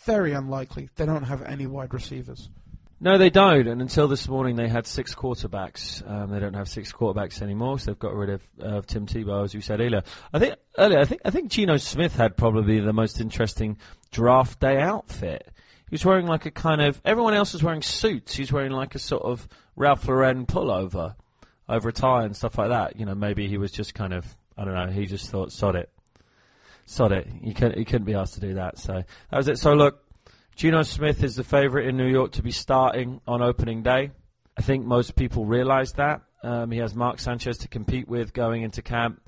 Very 0.06 0.32
unlikely. 0.32 0.90
They 0.96 1.06
don't 1.06 1.24
have 1.24 1.42
any 1.44 1.68
wide 1.68 1.94
receivers. 1.94 2.50
No, 3.00 3.20
they 3.20 3.30
don't. 3.30 3.68
And 3.68 3.80
until 3.80 4.08
this 4.08 4.28
morning, 4.28 4.56
they 4.56 4.68
had 4.68 4.88
six 4.88 5.14
quarterbacks. 5.14 6.08
Um, 6.10 6.32
they 6.32 6.40
don't 6.40 6.56
have 6.56 6.68
six 6.68 6.92
quarterbacks 6.92 7.44
anymore, 7.44 7.78
so 7.78 7.92
they've 7.92 8.00
got 8.00 8.16
rid 8.16 8.30
of, 8.32 8.42
uh, 8.60 8.82
Tim 8.88 9.06
Tebow, 9.06 9.44
as 9.44 9.54
you 9.54 9.62
said 9.62 9.80
earlier. 9.82 10.02
I 10.34 10.40
think 10.40 10.56
earlier, 10.80 11.00
I 11.00 11.06
think 11.06 11.22
I 11.24 11.30
think 11.30 11.52
Geno 11.52 11.78
Smith 11.78 12.16
had 12.16 12.36
probably 12.36 12.80
the 12.80 12.94
most 12.94 13.22
interesting 13.22 13.78
draft 14.12 14.60
day 14.60 14.80
outfit. 14.80 15.48
He 15.90 15.94
was 15.94 16.04
wearing 16.04 16.26
like 16.26 16.48
a 16.48 16.52
kind 16.52 16.82
of 16.82 17.00
everyone 17.06 17.36
else 17.36 17.54
was 17.54 17.62
wearing 17.62 17.84
suits. 17.84 18.34
He 18.36 18.42
was 18.42 18.52
wearing 18.52 18.72
like 18.72 18.96
a 18.96 19.00
sort 19.00 19.24
of 19.24 19.48
Ralph 19.76 20.08
Lauren 20.08 20.48
pullover 20.48 21.16
over 21.70 21.90
a 21.90 21.94
tie 21.94 22.24
and 22.24 22.36
stuff 22.36 22.58
like 22.58 22.70
that. 22.70 23.00
You 23.00 23.06
know, 23.06 23.16
maybe 23.16 23.48
he 23.48 23.60
was 23.60 23.72
just 23.72 23.94
kind 23.94 24.14
of 24.14 24.26
I 24.58 24.66
don't 24.66 24.74
know. 24.74 24.88
He 24.88 25.06
just 25.06 25.30
thought, 25.30 25.52
sod 25.52 25.76
it, 25.76 25.92
sod 26.88 27.12
it. 27.12 27.28
He 27.44 27.54
couldn't 27.54 27.78
he 27.78 27.86
couldn't 27.86 28.06
be 28.06 28.16
asked 28.16 28.34
to 28.34 28.40
do 28.40 28.56
that. 28.56 28.80
So 28.80 28.94
that 28.94 29.38
was 29.38 29.48
it. 29.48 29.60
So 29.60 29.74
look. 29.76 30.04
Geno 30.58 30.82
Smith 30.82 31.24
is 31.24 31.36
the 31.36 31.44
favourite 31.44 31.88
in 31.88 31.98
New 31.98 32.08
York 32.08 32.32
to 32.32 32.42
be 32.42 32.50
starting 32.50 33.22
on 33.28 33.44
opening 33.44 33.84
day. 33.84 34.10
I 34.58 34.64
think 34.64 34.88
most 34.88 35.16
people 35.16 35.46
realise 35.46 35.92
that. 35.94 36.24
Um, 36.42 36.72
he 36.72 36.80
has 36.80 36.96
Mark 36.96 37.20
Sanchez 37.20 37.60
to 37.60 37.68
compete 37.68 38.08
with 38.08 38.34
going 38.34 38.64
into 38.64 38.82
camp. 38.82 39.22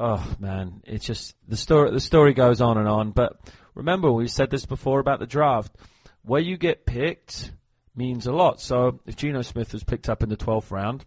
Oh 0.00 0.34
man, 0.40 0.82
it's 0.84 1.06
just 1.06 1.36
the 1.46 1.56
story. 1.56 1.92
The 1.92 2.00
story 2.00 2.34
goes 2.34 2.60
on 2.60 2.76
and 2.76 2.88
on. 2.88 3.12
But 3.12 3.38
remember, 3.76 4.10
we 4.10 4.26
said 4.26 4.50
this 4.50 4.66
before 4.66 4.98
about 4.98 5.20
the 5.20 5.28
draft. 5.28 5.76
Where 6.22 6.40
you 6.40 6.56
get 6.56 6.86
picked 6.86 7.52
means 7.94 8.26
a 8.26 8.32
lot. 8.32 8.60
So 8.60 8.98
if 9.06 9.14
Geno 9.14 9.42
Smith 9.42 9.72
was 9.72 9.84
picked 9.84 10.08
up 10.08 10.24
in 10.24 10.28
the 10.28 10.36
twelfth 10.36 10.72
round, 10.72 11.04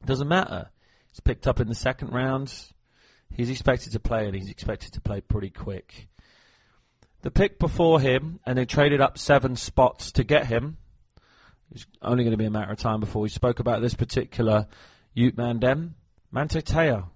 it 0.00 0.06
doesn't 0.06 0.28
matter. 0.28 0.70
He's 1.08 1.18
picked 1.18 1.48
up 1.48 1.58
in 1.58 1.66
the 1.66 1.74
second 1.74 2.12
round. 2.12 2.54
He's 3.34 3.50
expected 3.50 3.94
to 3.94 3.98
play, 3.98 4.26
and 4.26 4.36
he's 4.36 4.48
expected 4.48 4.92
to 4.92 5.00
play 5.00 5.22
pretty 5.22 5.50
quick. 5.50 6.06
The 7.26 7.32
pick 7.32 7.58
before 7.58 7.98
him, 7.98 8.38
and 8.46 8.56
they 8.56 8.64
traded 8.64 9.00
up 9.00 9.18
seven 9.18 9.56
spots 9.56 10.12
to 10.12 10.22
get 10.22 10.46
him. 10.46 10.76
It's 11.72 11.84
only 12.00 12.22
going 12.22 12.30
to 12.30 12.36
be 12.36 12.44
a 12.44 12.50
matter 12.50 12.70
of 12.70 12.78
time 12.78 13.00
before 13.00 13.20
we 13.20 13.28
spoke 13.28 13.58
about 13.58 13.82
this 13.82 13.94
particular 13.94 14.68
Ute 15.12 15.34
Mandem. 15.34 15.94
Manti 16.30 16.62
Te'o, 16.62 17.08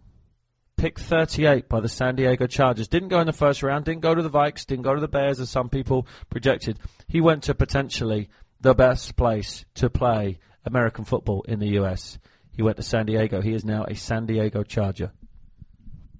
pick 0.76 0.98
38 0.98 1.68
by 1.68 1.78
the 1.78 1.88
San 1.88 2.16
Diego 2.16 2.48
Chargers. 2.48 2.88
Didn't 2.88 3.10
go 3.10 3.20
in 3.20 3.28
the 3.28 3.32
first 3.32 3.62
round, 3.62 3.84
didn't 3.84 4.00
go 4.00 4.12
to 4.12 4.20
the 4.20 4.28
Vikes, 4.28 4.66
didn't 4.66 4.82
go 4.82 4.96
to 4.96 5.00
the 5.00 5.06
Bears 5.06 5.38
as 5.38 5.48
some 5.48 5.68
people 5.68 6.08
projected. 6.28 6.80
He 7.06 7.20
went 7.20 7.44
to 7.44 7.54
potentially 7.54 8.30
the 8.60 8.74
best 8.74 9.14
place 9.14 9.64
to 9.74 9.88
play 9.88 10.40
American 10.64 11.04
football 11.04 11.42
in 11.42 11.60
the 11.60 11.78
US. 11.78 12.18
He 12.50 12.62
went 12.62 12.78
to 12.78 12.82
San 12.82 13.06
Diego. 13.06 13.40
He 13.42 13.54
is 13.54 13.64
now 13.64 13.84
a 13.84 13.94
San 13.94 14.26
Diego 14.26 14.64
Charger. 14.64 15.12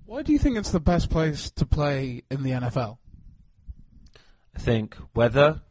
Why 0.06 0.22
do 0.22 0.30
you 0.32 0.38
think 0.38 0.56
it's 0.56 0.70
the 0.70 0.78
best 0.78 1.10
place 1.10 1.50
to 1.50 1.66
play 1.66 2.22
in 2.30 2.44
the 2.44 2.50
NFL? 2.50 2.99
Think 4.58 4.96
weather. 5.14 5.62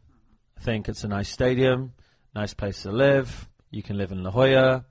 I 0.58 0.62
think 0.62 0.90
it's 0.90 1.04
a 1.04 1.08
nice 1.08 1.30
stadium, 1.30 1.94
nice 2.36 2.54
place 2.54 2.82
to 2.84 2.92
live. 2.92 3.48
You 3.72 3.84
can 3.84 3.98
live 3.98 4.12
in 4.12 4.24
La 4.24 4.32
Jolla. 4.32 4.86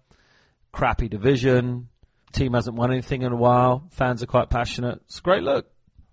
Crappy 0.72 1.08
division. 1.08 1.88
Team 2.32 2.54
hasn't 2.54 2.76
won 2.76 2.92
anything 2.92 3.22
in 3.22 3.32
a 3.32 3.36
while. 3.36 3.88
Fans 3.90 4.22
are 4.22 4.26
quite 4.26 4.50
passionate. 4.50 5.00
It's 5.06 5.18
a 5.18 5.22
great 5.22 5.42
look. 5.42 5.66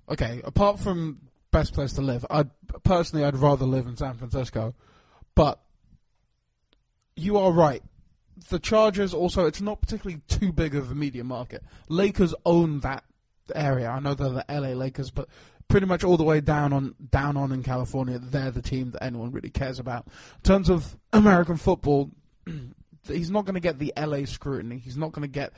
Okay, 0.09 0.41
apart 0.43 0.79
from 0.79 1.19
best 1.51 1.73
place 1.73 1.93
to 1.93 2.01
live, 2.01 2.25
I 2.29 2.45
personally 2.83 3.25
I'd 3.25 3.37
rather 3.37 3.65
live 3.65 3.87
in 3.87 3.95
San 3.95 4.15
Francisco, 4.15 4.75
but 5.35 5.59
you 7.15 7.37
are 7.37 7.51
right. 7.51 7.81
The 8.49 8.59
Chargers 8.59 9.13
also 9.13 9.45
it's 9.45 9.61
not 9.61 9.81
particularly 9.81 10.21
too 10.27 10.51
big 10.51 10.75
of 10.75 10.91
a 10.91 10.95
media 10.95 11.23
market. 11.23 11.63
Lakers 11.87 12.35
own 12.45 12.81
that 12.81 13.03
area. 13.53 13.89
I 13.89 13.99
know 13.99 14.13
they're 14.13 14.29
the 14.29 14.45
LA 14.49 14.73
Lakers, 14.73 15.11
but 15.11 15.29
pretty 15.67 15.85
much 15.85 16.03
all 16.03 16.17
the 16.17 16.23
way 16.23 16.41
down 16.41 16.73
on 16.73 16.95
down 17.11 17.37
on 17.37 17.51
in 17.51 17.63
California, 17.63 18.19
they're 18.19 18.51
the 18.51 18.61
team 18.61 18.91
that 18.91 19.03
anyone 19.03 19.31
really 19.31 19.49
cares 19.49 19.79
about. 19.79 20.07
In 20.07 20.41
terms 20.43 20.69
of 20.69 20.95
American 21.13 21.57
football, 21.57 22.11
he's 23.07 23.31
not 23.31 23.45
going 23.45 23.55
to 23.55 23.59
get 23.59 23.79
the 23.79 23.93
LA 23.97 24.25
scrutiny. 24.25 24.77
He's 24.77 24.97
not 24.97 25.11
going 25.11 25.27
to 25.27 25.31
get 25.31 25.53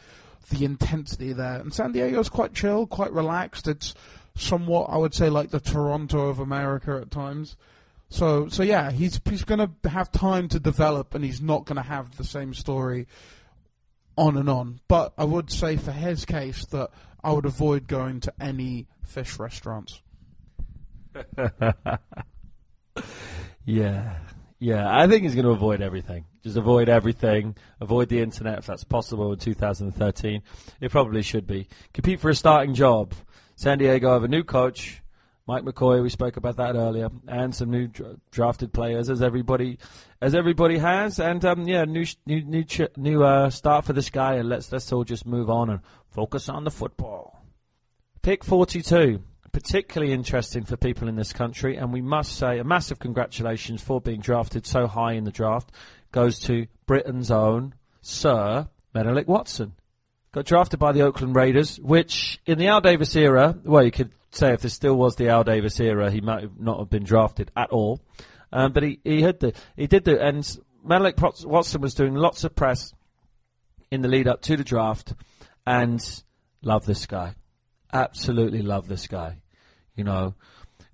the 0.50 0.66
intensity 0.66 1.34
there. 1.34 1.60
And 1.60 1.74
San 1.74 1.92
Diego's 1.92 2.30
quite 2.30 2.54
chill, 2.54 2.88
quite 2.88 3.12
relaxed. 3.12 3.68
It's 3.68 3.94
somewhat, 4.36 4.90
I 4.90 4.98
would 4.98 5.14
say, 5.14 5.30
like 5.30 5.50
the 5.50 5.60
Toronto 5.60 6.30
of 6.30 6.40
America 6.40 7.00
at 7.02 7.12
times. 7.12 7.58
So, 8.10 8.48
so 8.48 8.64
yeah, 8.64 8.92
he's 8.92 9.20
he's 9.30 9.44
going 9.44 9.60
to 9.60 9.90
have 9.90 10.12
time 10.12 10.48
to 10.50 10.60
develop, 10.60 11.14
and 11.14 11.26
he's 11.26 11.42
not 11.42 11.66
going 11.66 11.76
to 11.76 11.88
have 11.88 12.16
the 12.16 12.24
same 12.24 12.54
story 12.54 13.08
on 14.18 14.38
and 14.38 14.50
on. 14.50 14.80
But 14.88 15.14
I 15.18 15.24
would 15.24 15.52
say 15.52 15.78
for 15.78 15.92
his 15.92 16.26
case 16.26 16.66
that 16.68 16.90
I 17.24 17.32
would 17.32 17.46
avoid 17.46 17.88
going 17.88 18.20
to 18.22 18.34
any 18.40 18.88
fish 19.04 19.40
restaurants. 19.40 20.02
Yeah. 23.68 24.16
Yeah, 24.60 24.90
I 24.90 25.08
think 25.08 25.22
he's 25.22 25.36
going 25.36 25.46
to 25.46 25.52
avoid 25.52 25.82
everything. 25.82 26.26
Just 26.42 26.58
avoid 26.58 26.90
everything. 26.90 27.56
Avoid 27.80 28.10
the 28.10 28.22
internet 28.22 28.58
if 28.58 28.66
that's 28.66 28.84
possible 28.84 29.34
in 29.34 29.38
2013. 29.38 30.42
It 30.82 30.90
probably 30.90 31.22
should 31.22 31.46
be. 31.46 31.68
Compete 31.94 32.20
for 32.20 32.30
a 32.30 32.36
starting 32.36 32.74
job. 32.74 33.14
San 33.56 33.78
Diego 33.78 34.14
have 34.14 34.24
a 34.24 34.28
new 34.28 34.44
coach, 34.44 35.04
Mike 35.48 35.64
McCoy. 35.64 36.04
We 36.04 36.10
spoke 36.10 36.38
about 36.38 36.58
that 36.58 36.76
earlier, 36.76 37.10
and 37.28 37.56
some 37.56 37.72
new 37.72 37.88
dra- 37.88 38.18
drafted 38.32 38.74
players, 38.74 39.10
as 39.10 39.22
everybody, 39.22 39.80
as 40.22 40.36
everybody 40.36 40.78
has. 40.78 41.20
And 41.20 41.44
um, 41.46 41.68
yeah, 41.68 41.86
new 41.86 42.06
new 42.26 42.44
new, 42.44 42.64
ch- 42.64 42.96
new 42.98 43.24
uh, 43.24 43.50
start 43.50 43.86
for 43.86 43.94
this 43.94 44.10
guy. 44.10 44.36
And 44.36 44.50
let's 44.50 44.72
let's 44.72 44.92
all 44.92 45.04
just 45.04 45.26
move 45.26 45.50
on 45.50 45.70
and 45.70 45.80
focus 46.10 46.50
on 46.50 46.64
the 46.64 46.72
football. 46.72 47.42
Pick 48.22 48.44
42 48.44 49.22
particularly 49.54 50.14
interesting 50.14 50.64
for 50.64 50.78
people 50.78 51.08
in 51.08 51.16
this 51.16 51.34
country, 51.34 51.78
and 51.78 51.92
we 51.92 52.00
must 52.00 52.38
say 52.38 52.60
a 52.60 52.64
massive 52.64 53.00
congratulations 53.00 53.82
for 53.82 54.00
being 54.00 54.20
drafted 54.20 54.68
so 54.68 54.86
high 54.86 55.14
in 55.14 55.24
the 55.24 55.32
draft 55.32 55.72
goes 56.12 56.38
to 56.38 56.68
Britain's 56.86 57.32
own 57.32 57.74
Sir 58.02 58.68
Menelik 58.94 59.28
Watson. 59.28 59.74
Got 60.38 60.46
drafted 60.46 60.80
by 60.80 60.92
the 60.92 61.02
Oakland 61.02 61.36
Raiders, 61.36 61.80
which 61.80 62.40
in 62.46 62.60
the 62.60 62.68
Al 62.68 62.80
Davis 62.80 63.16
era, 63.16 63.58
well, 63.64 63.84
you 63.84 63.90
could 63.90 64.12
say 64.30 64.54
if 64.54 64.62
this 64.62 64.74
still 64.74 64.96
was 64.96 65.16
the 65.16 65.30
Al 65.30 65.44
Davis 65.44 65.80
era, 65.80 66.12
he 66.12 66.22
might 66.22 66.60
not 66.60 66.78
have 66.78 66.92
been 66.92 67.04
drafted 67.04 67.50
at 67.58 67.72
all. 67.72 68.00
Um, 68.52 68.72
but 68.72 68.84
he, 68.84 69.00
he 69.04 69.24
had 69.24 69.40
the, 69.40 69.54
he 69.76 69.88
did 69.88 70.04
the, 70.06 70.22
and 70.24 70.48
Menelik 70.84 71.20
Watson 71.20 71.82
was 71.82 71.96
doing 71.96 72.14
lots 72.14 72.44
of 72.44 72.56
press 72.56 72.94
in 73.90 74.02
the 74.02 74.08
lead 74.08 74.28
up 74.28 74.42
to 74.44 74.56
the 74.56 74.64
draft, 74.64 75.14
and 75.66 76.04
love 76.62 76.86
this 76.86 77.08
guy. 77.08 77.34
Absolutely 77.92 78.62
love 78.62 78.88
this 78.88 79.08
guy 79.08 79.38
you 79.98 80.06
know, 80.06 80.36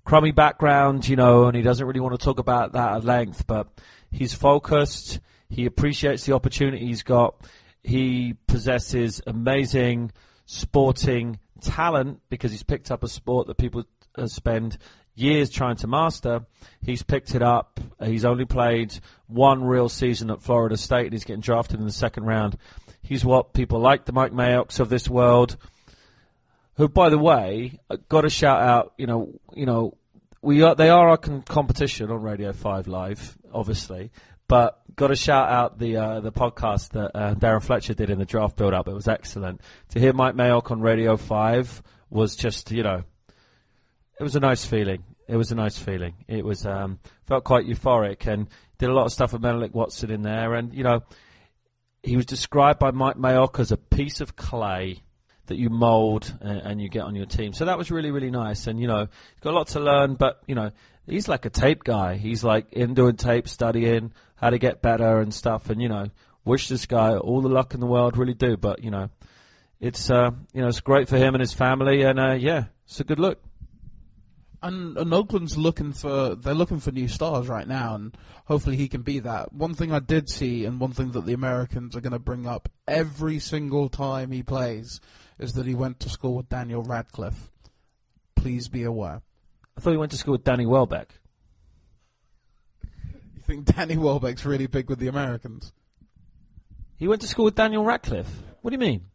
crummy 0.04 0.32
background, 0.32 1.06
you 1.06 1.14
know, 1.14 1.44
and 1.44 1.56
he 1.56 1.62
doesn't 1.62 1.86
really 1.86 2.00
want 2.00 2.18
to 2.18 2.24
talk 2.24 2.40
about 2.40 2.72
that 2.72 2.96
at 2.96 3.04
length, 3.04 3.46
but 3.46 3.68
he's 4.10 4.34
focused. 4.34 5.20
He 5.48 5.66
appreciates 5.66 6.24
the 6.24 6.32
opportunity 6.32 6.86
he's 6.86 7.04
got. 7.04 7.36
He 7.84 8.34
possesses 8.48 9.20
amazing 9.26 10.10
sporting 10.46 11.38
talent 11.60 12.20
because 12.28 12.50
he's 12.50 12.62
picked 12.62 12.90
up 12.90 13.04
a 13.04 13.08
sport 13.08 13.46
that 13.46 13.56
people 13.56 13.84
uh, 14.16 14.26
spend 14.26 14.78
years 15.14 15.50
trying 15.50 15.76
to 15.76 15.86
master. 15.86 16.46
He's 16.82 17.02
picked 17.02 17.34
it 17.34 17.42
up. 17.42 17.78
He's 18.02 18.24
only 18.24 18.46
played 18.46 18.98
one 19.26 19.62
real 19.62 19.88
season 19.88 20.30
at 20.30 20.42
Florida 20.42 20.76
State 20.76 21.04
and 21.04 21.12
he's 21.12 21.24
getting 21.24 21.40
drafted 21.40 21.78
in 21.78 21.86
the 21.86 21.92
second 21.92 22.24
round. 22.24 22.56
He's 23.02 23.24
what 23.24 23.52
people 23.52 23.78
like 23.78 24.06
the 24.06 24.12
Mike 24.12 24.32
Mayocks 24.32 24.80
of 24.80 24.88
this 24.88 25.08
world 25.08 25.56
who, 26.76 26.88
by 26.88 27.08
the 27.08 27.18
way, 27.18 27.78
got 28.08 28.22
to 28.22 28.30
shout 28.30 28.60
out. 28.60 28.94
You 28.96 29.06
know, 29.06 29.40
you 29.54 29.66
know, 29.66 29.96
we 30.42 30.62
are 30.62 30.74
they 30.74 30.90
are 30.90 31.08
our 31.08 31.16
con- 31.16 31.42
competition 31.42 32.10
on 32.10 32.22
Radio 32.22 32.52
Five 32.52 32.86
Live, 32.88 33.36
obviously, 33.52 34.10
but 34.48 34.80
got 34.96 35.08
to 35.08 35.16
shout 35.16 35.48
out 35.48 35.78
the 35.78 35.96
uh, 35.96 36.20
the 36.20 36.32
podcast 36.32 36.90
that 36.90 37.10
uh, 37.14 37.34
Darren 37.34 37.62
Fletcher 37.62 37.94
did 37.94 38.10
in 38.10 38.18
the 38.18 38.24
draft 38.24 38.56
build 38.56 38.74
up. 38.74 38.88
It 38.88 38.94
was 38.94 39.08
excellent 39.08 39.60
to 39.90 40.00
hear 40.00 40.12
Mike 40.12 40.34
Mayock 40.34 40.70
on 40.70 40.80
Radio 40.80 41.16
Five 41.16 41.82
was 42.10 42.36
just 42.36 42.70
you 42.70 42.82
know, 42.82 43.02
it 44.18 44.22
was 44.22 44.36
a 44.36 44.40
nice 44.40 44.64
feeling. 44.64 45.04
It 45.26 45.36
was 45.36 45.50
a 45.50 45.54
nice 45.54 45.78
feeling. 45.78 46.14
It 46.28 46.44
was 46.44 46.66
um, 46.66 46.98
felt 47.26 47.44
quite 47.44 47.66
euphoric 47.66 48.26
and 48.26 48.48
did 48.78 48.90
a 48.90 48.92
lot 48.94 49.06
of 49.06 49.12
stuff 49.12 49.32
with 49.32 49.42
Menelik 49.42 49.74
Watson 49.74 50.10
in 50.10 50.22
there, 50.22 50.54
and 50.54 50.74
you 50.74 50.84
know, 50.84 51.02
he 52.02 52.16
was 52.16 52.26
described 52.26 52.78
by 52.78 52.90
Mike 52.90 53.16
Mayock 53.16 53.58
as 53.58 53.72
a 53.72 53.76
piece 53.76 54.20
of 54.20 54.36
clay 54.36 55.02
that 55.46 55.56
you 55.56 55.68
mould 55.68 56.32
and, 56.40 56.58
and, 56.58 56.80
you 56.80 56.88
get 56.88 57.02
on 57.02 57.14
your 57.14 57.26
team. 57.26 57.52
So 57.52 57.66
that 57.66 57.76
was 57.76 57.90
really, 57.90 58.10
really 58.10 58.30
nice. 58.30 58.66
And, 58.66 58.80
you 58.80 58.86
know, 58.86 59.08
got 59.42 59.50
a 59.50 59.56
lot 59.56 59.68
to 59.68 59.80
learn, 59.80 60.14
but, 60.14 60.40
you 60.46 60.54
know, 60.54 60.70
he's 61.06 61.28
like 61.28 61.44
a 61.44 61.50
tape 61.50 61.84
guy. 61.84 62.16
He's 62.16 62.42
like 62.42 62.72
in 62.72 62.94
doing 62.94 63.16
tape, 63.16 63.48
studying 63.48 64.12
how 64.44 64.50
to 64.50 64.58
get 64.58 64.82
better 64.82 65.20
and 65.20 65.32
stuff. 65.32 65.70
And, 65.70 65.80
you 65.80 65.88
know, 65.88 66.10
wish 66.44 66.68
this 66.68 66.84
guy 66.84 67.16
all 67.16 67.40
the 67.40 67.48
luck 67.48 67.72
in 67.72 67.80
the 67.80 67.86
world, 67.86 68.18
really 68.18 68.34
do. 68.34 68.58
But, 68.58 68.84
you 68.84 68.90
know, 68.90 69.08
it's, 69.80 70.10
uh, 70.10 70.32
you 70.52 70.60
know, 70.60 70.68
it's 70.68 70.80
great 70.80 71.08
for 71.08 71.16
him 71.16 71.34
and 71.34 71.40
his 71.40 71.54
family. 71.54 72.02
And, 72.02 72.20
uh, 72.20 72.32
yeah, 72.32 72.64
it's 72.84 73.00
a 73.00 73.04
good 73.04 73.18
look. 73.18 73.42
And, 74.62 74.98
and 74.98 75.14
Oakland's 75.14 75.56
looking 75.56 75.94
for 75.94 76.34
they're 76.34 76.52
looking 76.52 76.80
for 76.80 76.90
new 76.90 77.08
stars 77.08 77.48
right 77.48 77.66
now, 77.66 77.94
and 77.94 78.16
hopefully 78.46 78.76
he 78.76 78.88
can 78.88 79.02
be 79.02 79.18
that. 79.20 79.52
One 79.52 79.74
thing 79.74 79.92
I 79.92 79.98
did 79.98 80.28
see, 80.28 80.64
and 80.64 80.78
one 80.78 80.92
thing 80.92 81.12
that 81.12 81.26
the 81.26 81.34
Americans 81.34 81.96
are 81.96 82.00
going 82.00 82.14
to 82.14 82.18
bring 82.18 82.46
up 82.46 82.70
every 82.88 83.38
single 83.38 83.88
time 83.88 84.30
he 84.30 84.42
plays, 84.42 85.00
is 85.38 85.52
that 85.54 85.66
he 85.66 85.74
went 85.74 86.00
to 86.00 86.08
school 86.08 86.34
with 86.34 86.48
Daniel 86.48 86.82
Radcliffe. 86.82 87.50
Please 88.36 88.68
be 88.68 88.84
aware. 88.84 89.20
I 89.76 89.80
thought 89.80 89.90
he 89.90 89.98
went 89.98 90.12
to 90.12 90.18
school 90.18 90.32
with 90.32 90.44
Danny 90.44 90.64
Welbeck. 90.64 91.08
Think 93.46 93.66
Danny 93.66 93.96
Welbeck's 93.96 94.44
really 94.44 94.66
big 94.66 94.88
with 94.88 94.98
the 94.98 95.08
Americans? 95.08 95.72
He 96.96 97.08
went 97.08 97.22
to 97.22 97.28
school 97.28 97.46
with 97.46 97.54
Daniel 97.54 97.84
Radcliffe. 97.84 98.30
What 98.62 98.70
do 98.70 98.74
you 98.74 98.78
mean? 98.78 99.06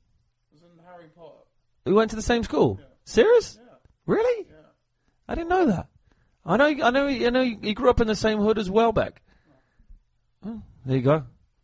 It 0.51 0.53
was 0.53 0.61
in 0.61 0.85
Harry 0.85 1.07
Potter. 1.15 1.39
We 1.85 1.93
went 1.93 2.09
to 2.11 2.15
the 2.15 2.21
same 2.21 2.43
school. 2.43 2.79
Serious? 3.05 3.57
Really? 4.05 4.47
I 5.27 5.35
didn't 5.35 5.49
know 5.49 5.65
that. 5.67 5.87
I 6.45 6.57
know. 6.57 6.65
I 6.65 6.89
know. 6.91 7.07
I 7.07 7.29
know. 7.29 7.43
He 7.43 7.73
grew 7.73 7.89
up 7.89 8.01
in 8.01 8.07
the 8.07 8.15
same 8.15 8.39
hood 8.39 8.57
as 8.57 8.69
Welbeck. 8.69 9.21
Oh, 10.45 10.61
there 10.85 10.97
you 10.97 11.03
go. 11.03 11.23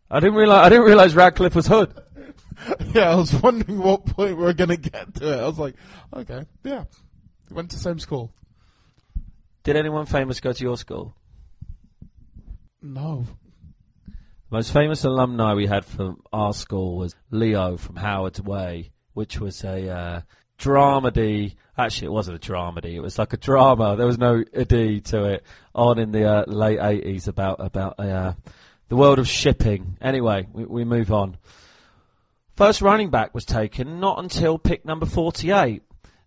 I 0.09 0.19
didn't 0.19 0.35
realize. 0.35 0.65
I 0.65 0.69
didn't 0.69 0.85
realize 0.85 1.15
Radcliffe 1.15 1.55
was 1.55 1.67
hood. 1.67 1.93
Yeah, 2.93 3.11
I 3.11 3.15
was 3.15 3.33
wondering 3.33 3.79
what 3.79 4.05
point 4.05 4.37
we 4.37 4.43
were 4.43 4.53
going 4.53 4.69
to 4.69 4.77
get 4.77 5.13
to 5.15 5.33
it. 5.33 5.39
I 5.41 5.45
was 5.45 5.59
like, 5.59 5.75
okay, 6.13 6.45
yeah. 6.63 6.85
Went 7.51 7.69
to 7.71 7.75
the 7.75 7.81
same 7.81 7.99
school. 7.99 8.33
Did 9.63 9.75
anyone 9.75 10.05
famous 10.05 10.39
go 10.39 10.53
to 10.53 10.63
your 10.63 10.77
school? 10.77 11.15
No. 12.85 13.25
The 14.07 14.13
most 14.51 14.71
famous 14.71 15.03
alumni 15.03 15.55
we 15.55 15.65
had 15.65 15.85
from 15.85 16.21
our 16.31 16.53
school 16.53 16.97
was 16.97 17.15
Leo 17.31 17.77
from 17.77 17.95
Howard's 17.95 18.39
Way, 18.39 18.91
which 19.13 19.39
was 19.39 19.63
a 19.63 19.89
uh, 19.89 20.21
dramedy. 20.59 21.55
Actually, 21.77 22.05
it 22.05 22.11
wasn't 22.11 22.37
a 22.37 22.51
dramedy. 22.51 22.93
It 22.93 22.99
was 22.99 23.17
like 23.17 23.33
a 23.33 23.37
drama. 23.37 23.95
There 23.95 24.05
was 24.05 24.19
no 24.19 24.43
D 24.43 25.01
to 25.01 25.23
it. 25.25 25.43
On 25.73 25.97
in 25.97 26.11
the 26.11 26.25
uh, 26.25 26.43
late 26.45 26.79
eighties 26.79 27.27
about 27.27 27.57
about 27.59 27.99
uh, 27.99 28.33
the 28.87 28.95
world 28.95 29.17
of 29.17 29.27
shipping. 29.27 29.97
Anyway, 29.99 30.47
we, 30.53 30.65
we 30.65 30.83
move 30.85 31.11
on. 31.11 31.37
First 32.55 32.83
running 32.83 33.09
back 33.09 33.33
was 33.33 33.45
taken 33.45 33.99
not 33.99 34.19
until 34.19 34.59
pick 34.59 34.85
number 34.85 35.07
forty-eight. 35.07 35.81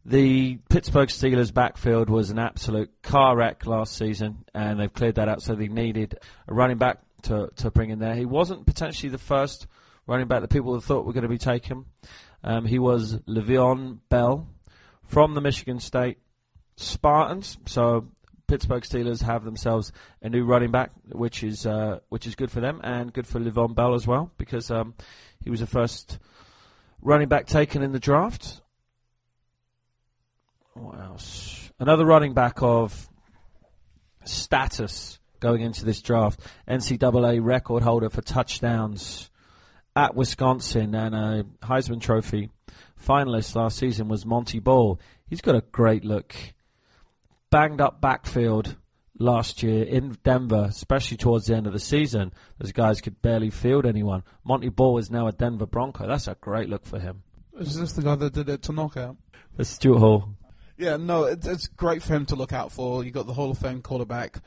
The 0.05 0.59
Pittsburgh 0.71 1.09
Steelers 1.09 1.53
backfield 1.53 2.09
was 2.09 2.31
an 2.31 2.39
absolute 2.39 2.91
car 3.03 3.37
wreck 3.37 3.67
last 3.67 3.97
season, 3.97 4.45
and 4.55 4.81
they've 4.81 4.93
cleared 4.93 5.17
that 5.17 5.29
out. 5.29 5.43
So 5.43 5.55
they 5.55 5.69
needed 5.69 6.19
a 6.47 6.55
running 6.55 6.79
back 6.79 7.01
to 7.23 7.51
to 7.57 7.71
bring 7.71 7.91
in 7.91 7.99
there. 7.99 8.15
He 8.15 8.25
wasn't 8.25 8.67
potentially 8.67 9.11
the 9.11 9.19
first 9.19 9.67
running 10.07 10.27
back 10.27 10.41
that 10.41 10.49
people 10.49 10.79
thought 10.81 11.05
were 11.05 11.13
going 11.13 11.23
to 11.23 11.29
be 11.29 11.39
taken. 11.39 11.85
Um, 12.43 12.65
he 12.65 12.79
was 12.79 13.17
Le'Veon 13.29 13.99
Bell 14.09 14.49
from 15.05 15.35
the 15.35 15.41
Michigan 15.41 15.81
State 15.81 16.19
Spartans. 16.77 17.59
So 17.67 18.09
Pittsburgh 18.47 18.83
Steelers 18.83 19.23
have 19.23 19.45
themselves 19.45 19.93
a 20.23 20.29
new 20.29 20.45
running 20.45 20.71
back, 20.71 20.91
which 21.11 21.45
is 21.45 21.67
uh, 21.67 21.99
which 22.09 22.27
is 22.27 22.35
good 22.35 22.51
for 22.51 22.61
them 22.61 22.81
and 22.83 23.13
good 23.13 23.27
for 23.27 23.39
Le'Veon 23.39 23.75
Bell 23.75 23.95
as 23.95 24.07
well 24.07 24.33
because 24.39 24.71
um, 24.71 24.95
he 25.43 25.51
was 25.51 25.61
the 25.61 25.67
first 25.67 26.19
running 27.03 27.29
back 27.29 27.47
taken 27.47 27.83
in 27.83 27.93
the 27.93 28.01
draft. 28.01 28.63
What 30.83 31.01
else? 31.01 31.71
Another 31.79 32.05
running 32.05 32.35
back 32.35 32.63
of 32.63 33.09
status 34.25 35.19
going 35.41 35.63
into 35.63 35.85
this 35.85 36.01
draft. 36.03 36.41
NCAA 36.69 37.43
record 37.43 37.83
holder 37.83 38.11
for 38.11 38.23
touchdowns 38.23 39.31
at 39.95 40.15
Wisconsin 40.15 40.95
and 40.95 41.15
a 41.15 41.45
Heisman 41.63 42.01
Trophy 42.01 42.51
finalist 43.05 43.55
last 43.55 43.79
season 43.79 44.09
was 44.09 44.27
Montee 44.27 44.61
Ball. 44.61 44.99
He's 45.27 45.41
got 45.41 45.55
a 45.55 45.63
great 45.73 46.05
look. 46.05 46.35
Banged 47.51 47.81
up 47.81 48.01
backfield 48.01 48.77
last 49.19 49.63
year 49.63 49.85
in 49.85 50.17
Denver, 50.23 50.67
especially 50.69 51.17
towards 51.17 51.47
the 51.47 51.57
end 51.57 51.67
of 51.67 51.73
the 51.73 51.79
season. 51.79 52.33
Those 52.59 52.73
guys 52.73 53.01
could 53.01 53.21
barely 53.23 53.51
field 53.51 53.87
anyone. 53.87 54.23
Montee 54.45 54.69
Ball 54.69 54.99
is 54.99 55.11
now 55.11 55.27
a 55.27 55.33
Denver 55.33 55.67
Bronco. 55.67 56.07
That's 56.07 56.29
a 56.29 56.37
great 56.41 56.69
look 56.69 56.85
for 56.85 56.99
him. 56.99 57.23
Is 57.59 57.79
this 57.79 57.93
the 57.93 58.03
guy 58.03 58.15
that 58.17 58.33
did 58.33 58.49
it 58.49 58.63
to 58.63 58.73
knockout? 58.73 59.17
That's 59.57 59.71
Stuart 59.71 59.99
Hall. 59.99 60.35
Yeah, 60.79 60.97
no, 60.97 61.25
it's, 61.25 61.47
it's 61.47 61.67
great 61.67 62.05
for 62.05 62.15
him 62.15 62.25
to 62.27 62.37
look 62.37 62.53
out 62.53 62.71
for. 62.71 63.05
You 63.05 63.11
got 63.11 63.27
the 63.27 63.35
Hall 63.35 63.51
of 63.51 63.59
Fame 63.59 63.83
quarterback, 63.83 64.39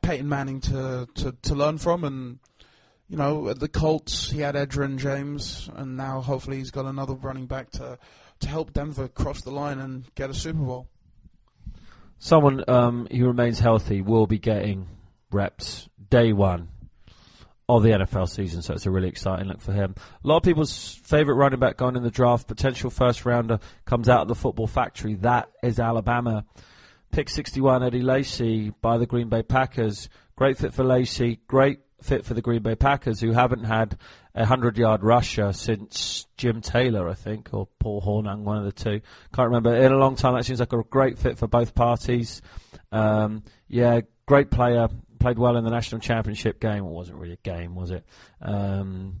Peyton 0.00 0.28
Manning, 0.28 0.60
to, 0.60 1.08
to, 1.16 1.32
to 1.42 1.54
learn 1.56 1.78
from, 1.78 2.04
and 2.04 2.38
you 3.08 3.16
know 3.16 3.48
at 3.48 3.58
the 3.58 3.68
Colts 3.68 4.30
he 4.30 4.40
had 4.40 4.54
Edgerrin 4.54 4.96
James, 4.96 5.68
and 5.74 5.96
now 5.96 6.20
hopefully 6.20 6.58
he's 6.58 6.70
got 6.70 6.84
another 6.84 7.14
running 7.14 7.46
back 7.46 7.70
to 7.72 7.98
to 8.40 8.48
help 8.48 8.72
Denver 8.72 9.08
cross 9.08 9.42
the 9.42 9.50
line 9.50 9.78
and 9.78 10.04
get 10.14 10.30
a 10.30 10.34
Super 10.34 10.58
Bowl. 10.58 10.88
Someone 12.18 12.64
um, 12.68 13.08
who 13.10 13.26
remains 13.26 13.58
healthy 13.58 14.02
will 14.02 14.26
be 14.26 14.38
getting 14.38 14.88
reps 15.30 15.88
day 16.10 16.32
one 16.32 16.68
of 17.78 17.82
the 17.82 17.90
NFL 17.90 18.28
season, 18.28 18.62
so 18.62 18.74
it's 18.74 18.86
a 18.86 18.90
really 18.90 19.08
exciting 19.08 19.48
look 19.48 19.60
for 19.60 19.72
him. 19.72 19.94
A 20.24 20.28
lot 20.28 20.38
of 20.38 20.42
people's 20.42 20.94
favourite 21.04 21.36
running 21.36 21.60
back 21.60 21.76
going 21.76 21.96
in 21.96 22.02
the 22.02 22.10
draft, 22.10 22.46
potential 22.46 22.90
first 22.90 23.24
rounder, 23.24 23.60
comes 23.84 24.08
out 24.08 24.22
of 24.22 24.28
the 24.28 24.34
football 24.34 24.66
factory. 24.66 25.14
That 25.16 25.50
is 25.62 25.78
Alabama. 25.78 26.44
Pick 27.10 27.28
61, 27.28 27.82
Eddie 27.82 28.00
Lacy 28.00 28.70
by 28.80 28.98
the 28.98 29.06
Green 29.06 29.28
Bay 29.28 29.42
Packers. 29.42 30.08
Great 30.36 30.58
fit 30.58 30.72
for 30.72 30.84
Lacy, 30.84 31.40
great 31.46 31.80
fit 32.02 32.24
for 32.24 32.34
the 32.34 32.42
Green 32.42 32.62
Bay 32.62 32.74
Packers, 32.74 33.20
who 33.20 33.32
haven't 33.32 33.64
had 33.64 33.96
a 34.34 34.40
100 34.40 34.78
yard 34.78 35.02
rusher 35.02 35.52
since 35.52 36.26
Jim 36.36 36.60
Taylor, 36.60 37.08
I 37.08 37.14
think, 37.14 37.50
or 37.52 37.68
Paul 37.78 38.00
Hornung, 38.00 38.42
one 38.42 38.58
of 38.58 38.64
the 38.64 38.72
two. 38.72 39.00
Can't 39.34 39.48
remember. 39.48 39.74
In 39.74 39.92
a 39.92 39.98
long 39.98 40.16
time, 40.16 40.34
that 40.34 40.44
seems 40.44 40.60
like 40.60 40.72
a 40.72 40.82
great 40.82 41.18
fit 41.18 41.38
for 41.38 41.46
both 41.46 41.74
parties. 41.74 42.42
Um, 42.90 43.44
yeah, 43.68 44.00
great 44.32 44.50
player. 44.50 44.88
Played 45.18 45.38
well 45.38 45.58
in 45.58 45.64
the 45.64 45.70
national 45.70 46.00
championship 46.00 46.58
game. 46.58 46.84
It 46.84 46.90
wasn't 46.90 47.18
really 47.18 47.34
a 47.34 47.48
game, 47.48 47.74
was 47.74 47.90
it? 47.90 48.02
Um, 48.40 49.20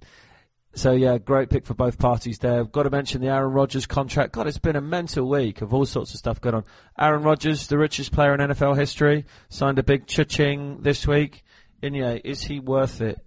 so 0.74 0.92
yeah, 0.92 1.18
great 1.18 1.50
pick 1.50 1.66
for 1.66 1.74
both 1.74 1.98
parties 1.98 2.38
there. 2.38 2.60
I've 2.60 2.72
got 2.72 2.84
to 2.84 2.90
mention 2.90 3.20
the 3.20 3.28
Aaron 3.28 3.52
Rodgers 3.52 3.84
contract. 3.84 4.32
God, 4.32 4.46
it's 4.46 4.56
been 4.56 4.74
a 4.74 4.80
mental 4.80 5.28
week 5.28 5.60
of 5.60 5.74
all 5.74 5.84
sorts 5.84 6.14
of 6.14 6.18
stuff 6.18 6.40
going 6.40 6.54
on. 6.54 6.64
Aaron 6.98 7.22
Rodgers, 7.22 7.66
the 7.66 7.76
richest 7.76 8.10
player 8.10 8.34
in 8.34 8.40
NFL 8.40 8.78
history, 8.78 9.26
signed 9.50 9.78
a 9.78 9.82
big 9.82 10.06
cha-ching 10.06 10.78
this 10.80 11.06
week. 11.06 11.44
Inye, 11.82 12.22
is 12.24 12.44
he 12.44 12.58
worth 12.58 13.02
it? 13.02 13.20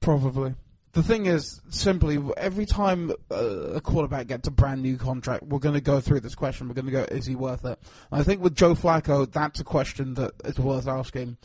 Probably. 0.00 0.54
The 0.92 1.02
thing 1.04 1.26
is, 1.26 1.60
simply, 1.70 2.18
every 2.36 2.66
time 2.66 3.12
a 3.30 3.80
quarterback 3.80 4.26
gets 4.26 4.48
a 4.48 4.50
brand 4.50 4.82
new 4.82 4.96
contract, 4.96 5.44
we're 5.44 5.60
going 5.60 5.76
to 5.76 5.80
go 5.80 6.00
through 6.00 6.20
this 6.20 6.34
question. 6.34 6.66
We're 6.66 6.74
going 6.74 6.86
to 6.86 6.92
go, 6.92 7.02
is 7.02 7.26
he 7.26 7.36
worth 7.36 7.64
it? 7.64 7.78
I 8.10 8.24
think 8.24 8.42
with 8.42 8.56
Joe 8.56 8.74
Flacco, 8.74 9.30
that's 9.30 9.60
a 9.60 9.64
question 9.64 10.14
that 10.14 10.32
is 10.44 10.58
worth 10.58 10.88
asking. 10.88 11.36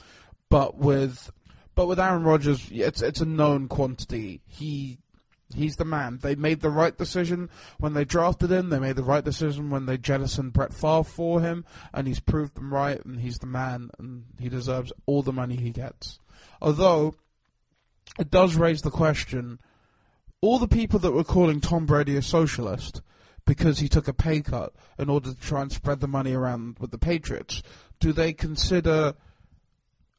But 0.50 0.78
with, 0.78 1.32
but 1.76 1.88
with 1.88 2.00
Aaron 2.00 2.24
Rodgers, 2.24 2.68
it's 2.72 3.02
it's 3.02 3.22
a 3.22 3.26
known 3.26 3.68
quantity. 3.68 4.42
He 4.48 5.00
He's 5.54 5.76
the 5.76 5.86
man. 5.86 6.20
They 6.22 6.36
made 6.36 6.62
the 6.62 6.70
right 6.70 6.98
decision 6.98 7.50
when 7.78 7.94
they 7.94 8.04
drafted 8.04 8.52
him. 8.52 8.70
They 8.70 8.80
made 8.80 8.96
the 8.96 9.04
right 9.04 9.24
decision 9.24 9.70
when 9.70 9.86
they 9.86 9.98
jettisoned 9.98 10.54
Brett 10.54 10.74
Favre 10.74 11.04
for 11.04 11.42
him, 11.42 11.66
and 11.94 12.08
he's 12.08 12.20
proved 12.20 12.56
them 12.56 12.74
right. 12.74 13.04
And 13.06 13.20
he's 13.20 13.38
the 13.38 13.46
man, 13.46 13.92
and 14.00 14.26
he 14.40 14.50
deserves 14.50 14.92
all 15.06 15.22
the 15.22 15.32
money 15.32 15.56
he 15.56 15.70
gets. 15.70 16.20
Although 16.62 17.16
it 18.20 18.30
does 18.32 18.56
raise 18.56 18.82
the 18.82 18.92
question: 18.92 19.60
all 20.42 20.60
the 20.60 20.68
people 20.68 21.00
that 21.00 21.12
were 21.12 21.24
calling 21.24 21.62
Tom 21.62 21.86
Brady 21.86 22.16
a 22.16 22.22
socialist 22.22 23.02
because 23.46 23.80
he 23.80 23.88
took 23.88 24.08
a 24.08 24.14
pay 24.14 24.42
cut 24.42 24.74
in 24.98 25.10
order 25.10 25.32
to 25.32 25.40
try 25.40 25.62
and 25.62 25.72
spread 25.72 26.00
the 26.00 26.08
money 26.08 26.34
around 26.34 26.78
with 26.80 26.92
the 26.92 26.98
Patriots, 26.98 27.62
do 28.00 28.12
they 28.12 28.34
consider 28.34 29.14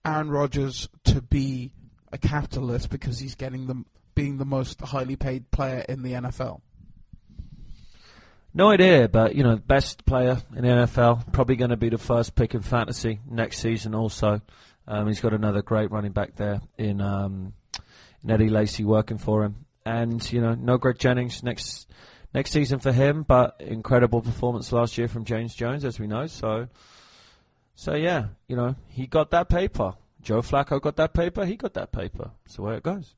Aaron 0.05 0.31
Rodgers 0.31 0.89
to 1.05 1.21
be 1.21 1.73
a 2.13 2.19
capitalist 2.19 2.89
because 2.91 3.19
he's 3.19 3.35
getting 3.35 3.67
them 3.67 3.87
being 4.15 4.39
the 4.39 4.45
most 4.45 4.81
highly 4.81 5.17
paid 5.17 5.51
player 5.51 5.85
in 5.89 6.03
the 6.03 6.13
NFL? 6.13 6.61
No 8.55 8.71
idea, 8.71 9.09
but 9.09 9.35
you 9.35 9.43
know, 9.43 9.57
best 9.57 10.07
player 10.07 10.39
in 10.55 10.63
the 10.63 10.69
NFL, 10.69 11.31
probably 11.33 11.57
going 11.57 11.71
to 11.71 11.77
be 11.77 11.91
the 11.91 11.99
first 11.99 12.35
pick 12.35 12.55
in 12.55 12.63
fantasy 12.63 13.21
next 13.29 13.59
season. 13.59 13.95
Also, 13.95 14.41
um, 14.89 15.07
he's 15.09 15.21
got 15.21 15.35
another 15.35 15.61
great 15.61 15.91
running 15.91 16.13
back 16.13 16.37
there 16.37 16.63
in, 16.79 17.03
um, 17.03 17.53
in 18.23 18.31
Eddie 18.31 18.49
Lacy 18.49 18.85
working 18.85 19.19
for 19.19 19.45
him, 19.45 19.67
and 19.85 20.33
you 20.33 20.41
know, 20.41 20.55
no 20.55 20.79
Greg 20.79 20.99
Jennings 20.99 21.43
next 21.43 21.89
next 22.35 22.51
season 22.51 22.79
for 22.79 22.93
him, 22.93 23.23
but 23.23 23.57
incredible 23.61 24.21
performance 24.21 24.73
last 24.73 24.99
year 24.99 25.09
from 25.09 25.25
James 25.25 25.55
Jones, 25.55 25.85
as 25.85 25.99
we 25.99 26.07
know. 26.07 26.27
So, 26.27 26.69
so 27.75 27.95
yeah, 27.95 28.27
you 28.47 28.57
know, 28.57 28.77
he 28.89 29.07
got 29.07 29.31
that 29.31 29.49
paper. 29.49 29.95
Joe 30.23 30.43
Flacco 30.43 30.81
got 30.81 30.97
that 30.97 31.15
paper. 31.15 31.47
He 31.47 31.57
got 31.57 31.75
that 31.75 31.93
paper. 31.93 32.31
That's 32.45 32.57
the 32.57 32.63
way 32.63 32.77
it 32.77 32.83
goes. 32.83 33.15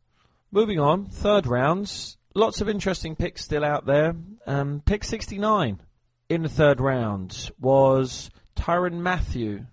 Moving 0.50 0.78
on, 0.78 1.06
third 1.06 1.46
rounds. 1.46 2.16
Lots 2.34 2.60
of 2.60 2.68
interesting 2.68 3.16
picks 3.16 3.44
still 3.44 3.64
out 3.64 3.86
there. 3.86 4.14
Um, 4.46 4.82
pick 4.84 5.04
69 5.04 5.80
in 6.28 6.42
the 6.42 6.48
third 6.48 6.80
round 6.80 7.50
was 7.58 8.30
Tyrann 8.54 9.00
Mathieu, 9.00 9.66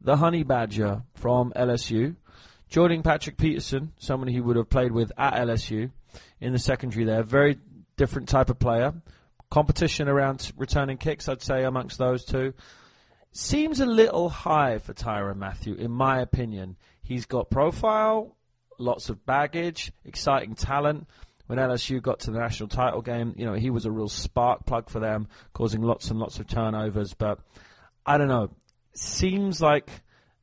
the 0.00 0.16
Honey 0.18 0.42
Badger 0.42 1.02
from 1.14 1.52
LSU, 1.56 2.16
joining 2.68 3.02
Patrick 3.02 3.36
Peterson, 3.36 3.92
someone 3.98 4.28
he 4.28 4.40
would 4.40 4.56
have 4.56 4.70
played 4.70 4.92
with 4.92 5.12
at 5.16 5.34
LSU 5.34 5.90
in 6.40 6.52
the 6.52 6.58
secondary 6.58 7.04
there. 7.04 7.22
Very 7.22 7.58
different 7.96 8.28
type 8.28 8.50
of 8.50 8.58
player. 8.58 8.94
Competition 9.50 10.08
around 10.08 10.52
returning 10.56 10.98
kicks, 10.98 11.28
I'd 11.28 11.42
say, 11.42 11.64
amongst 11.64 11.98
those 11.98 12.24
two. 12.24 12.52
Seems 13.32 13.80
a 13.80 13.86
little 13.86 14.28
high 14.28 14.78
for 14.78 14.92
Tyrann 14.92 15.36
Mathieu, 15.36 15.74
in 15.74 15.90
my 15.90 16.20
opinion. 16.20 16.76
He's 17.02 17.26
got 17.26 17.50
profile, 17.50 18.36
lots 18.78 19.08
of 19.08 19.24
baggage, 19.24 19.92
exciting 20.04 20.54
talent. 20.54 21.06
When 21.46 21.58
LSU 21.58 22.02
got 22.02 22.20
to 22.20 22.30
the 22.30 22.38
national 22.38 22.68
title 22.68 23.00
game, 23.00 23.34
you 23.38 23.46
know, 23.46 23.54
he 23.54 23.70
was 23.70 23.86
a 23.86 23.90
real 23.90 24.08
spark 24.08 24.66
plug 24.66 24.90
for 24.90 25.00
them, 25.00 25.28
causing 25.54 25.80
lots 25.80 26.10
and 26.10 26.20
lots 26.20 26.38
of 26.38 26.46
turnovers. 26.46 27.14
But 27.14 27.38
I 28.04 28.18
don't 28.18 28.28
know. 28.28 28.50
Seems 28.94 29.62
like 29.62 29.88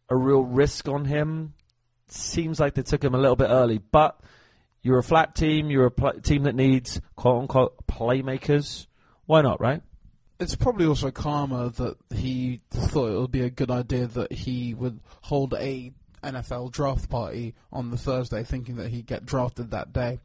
a 0.09 0.15
real 0.15 0.41
risk 0.41 0.87
on 0.87 1.05
him 1.05 1.53
seems 2.07 2.59
like 2.59 2.73
they 2.73 2.83
took 2.83 3.03
him 3.03 3.15
a 3.15 3.17
little 3.17 3.35
bit 3.35 3.49
early. 3.49 3.79
But 3.79 4.19
you're 4.81 4.99
a 4.99 5.03
flat 5.03 5.35
team. 5.35 5.69
You're 5.69 5.87
a 5.87 5.91
pl- 5.91 6.21
team 6.21 6.43
that 6.43 6.55
needs 6.55 7.01
quote 7.15 7.41
unquote 7.41 7.87
playmakers. 7.87 8.87
Why 9.25 9.41
not, 9.41 9.59
right? 9.59 9.81
It's 10.39 10.55
probably 10.55 10.85
also 10.85 11.11
karma 11.11 11.69
that 11.69 11.95
he 12.13 12.61
thought 12.69 13.11
it 13.11 13.19
would 13.19 13.31
be 13.31 13.41
a 13.41 13.49
good 13.49 13.71
idea 13.71 14.07
that 14.07 14.31
he 14.31 14.73
would 14.73 14.99
hold 15.21 15.53
a 15.53 15.91
NFL 16.23 16.71
draft 16.71 17.09
party 17.09 17.55
on 17.71 17.89
the 17.89 17.97
Thursday, 17.97 18.43
thinking 18.43 18.75
that 18.75 18.89
he'd 18.89 19.05
get 19.07 19.25
drafted 19.25 19.71
that 19.71 19.93
day. 19.93 20.19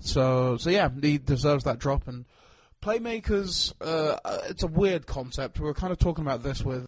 So, 0.00 0.58
so 0.58 0.70
yeah, 0.70 0.88
he 1.00 1.18
deserves 1.18 1.64
that 1.64 1.78
drop. 1.78 2.06
And 2.06 2.26
playmakers, 2.82 3.72
uh, 3.80 4.18
it's 4.48 4.62
a 4.62 4.68
weird 4.68 5.06
concept. 5.06 5.58
We 5.58 5.66
were 5.66 5.74
kind 5.74 5.92
of 5.92 5.98
talking 5.98 6.24
about 6.24 6.42
this 6.42 6.62
with 6.62 6.86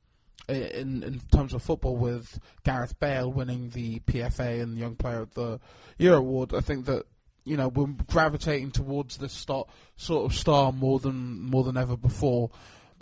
in 0.48 1.02
in 1.02 1.20
terms 1.32 1.54
of 1.54 1.62
football 1.62 1.96
with 1.96 2.38
Gareth 2.64 2.98
Bale 3.00 3.30
winning 3.30 3.70
the 3.70 4.00
PFA 4.00 4.62
and 4.62 4.78
Young 4.78 4.96
Player 4.96 5.20
of 5.20 5.34
the 5.34 5.60
Year 5.98 6.14
award. 6.14 6.54
I 6.54 6.60
think 6.60 6.86
that 6.86 7.06
you 7.44 7.56
know 7.56 7.68
we're 7.68 7.86
gravitating 8.08 8.70
towards 8.70 9.16
this 9.16 9.32
star, 9.32 9.66
sort 9.96 10.30
of 10.30 10.36
star 10.36 10.72
more 10.72 10.98
than 10.98 11.40
more 11.40 11.64
than 11.64 11.76
ever 11.76 11.96
before. 11.96 12.50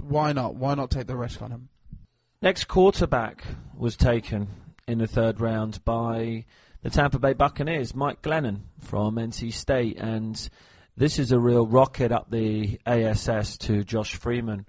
Why 0.03 0.33
not? 0.33 0.55
Why 0.55 0.75
not 0.75 0.91
take 0.91 1.07
the 1.07 1.17
risk 1.17 1.43
on 1.43 1.51
him? 1.51 1.69
Next 2.43 2.65
quarterback 2.65 3.45
was 3.77 3.97
taken 3.97 4.49
in 4.87 4.99
the 4.99 5.07
third 5.07 5.41
round 5.41 5.85
by 5.85 6.45
the 6.83 6.91
Tampa 6.91 7.19
Bay 7.19 7.33
Buccaneers, 7.33 7.95
Mike 7.95 8.21
Glennon 8.21 8.61
from 8.79 9.17
NC 9.17 9.53
State, 9.53 9.97
and 9.99 10.49
this 10.97 11.19
is 11.19 11.33
a 11.33 11.39
real 11.39 11.67
rocket 11.67 12.13
up 12.13 12.31
the 12.31 12.79
ASS 12.85 13.57
to 13.59 13.83
Josh 13.83 14.15
Freeman 14.15 14.67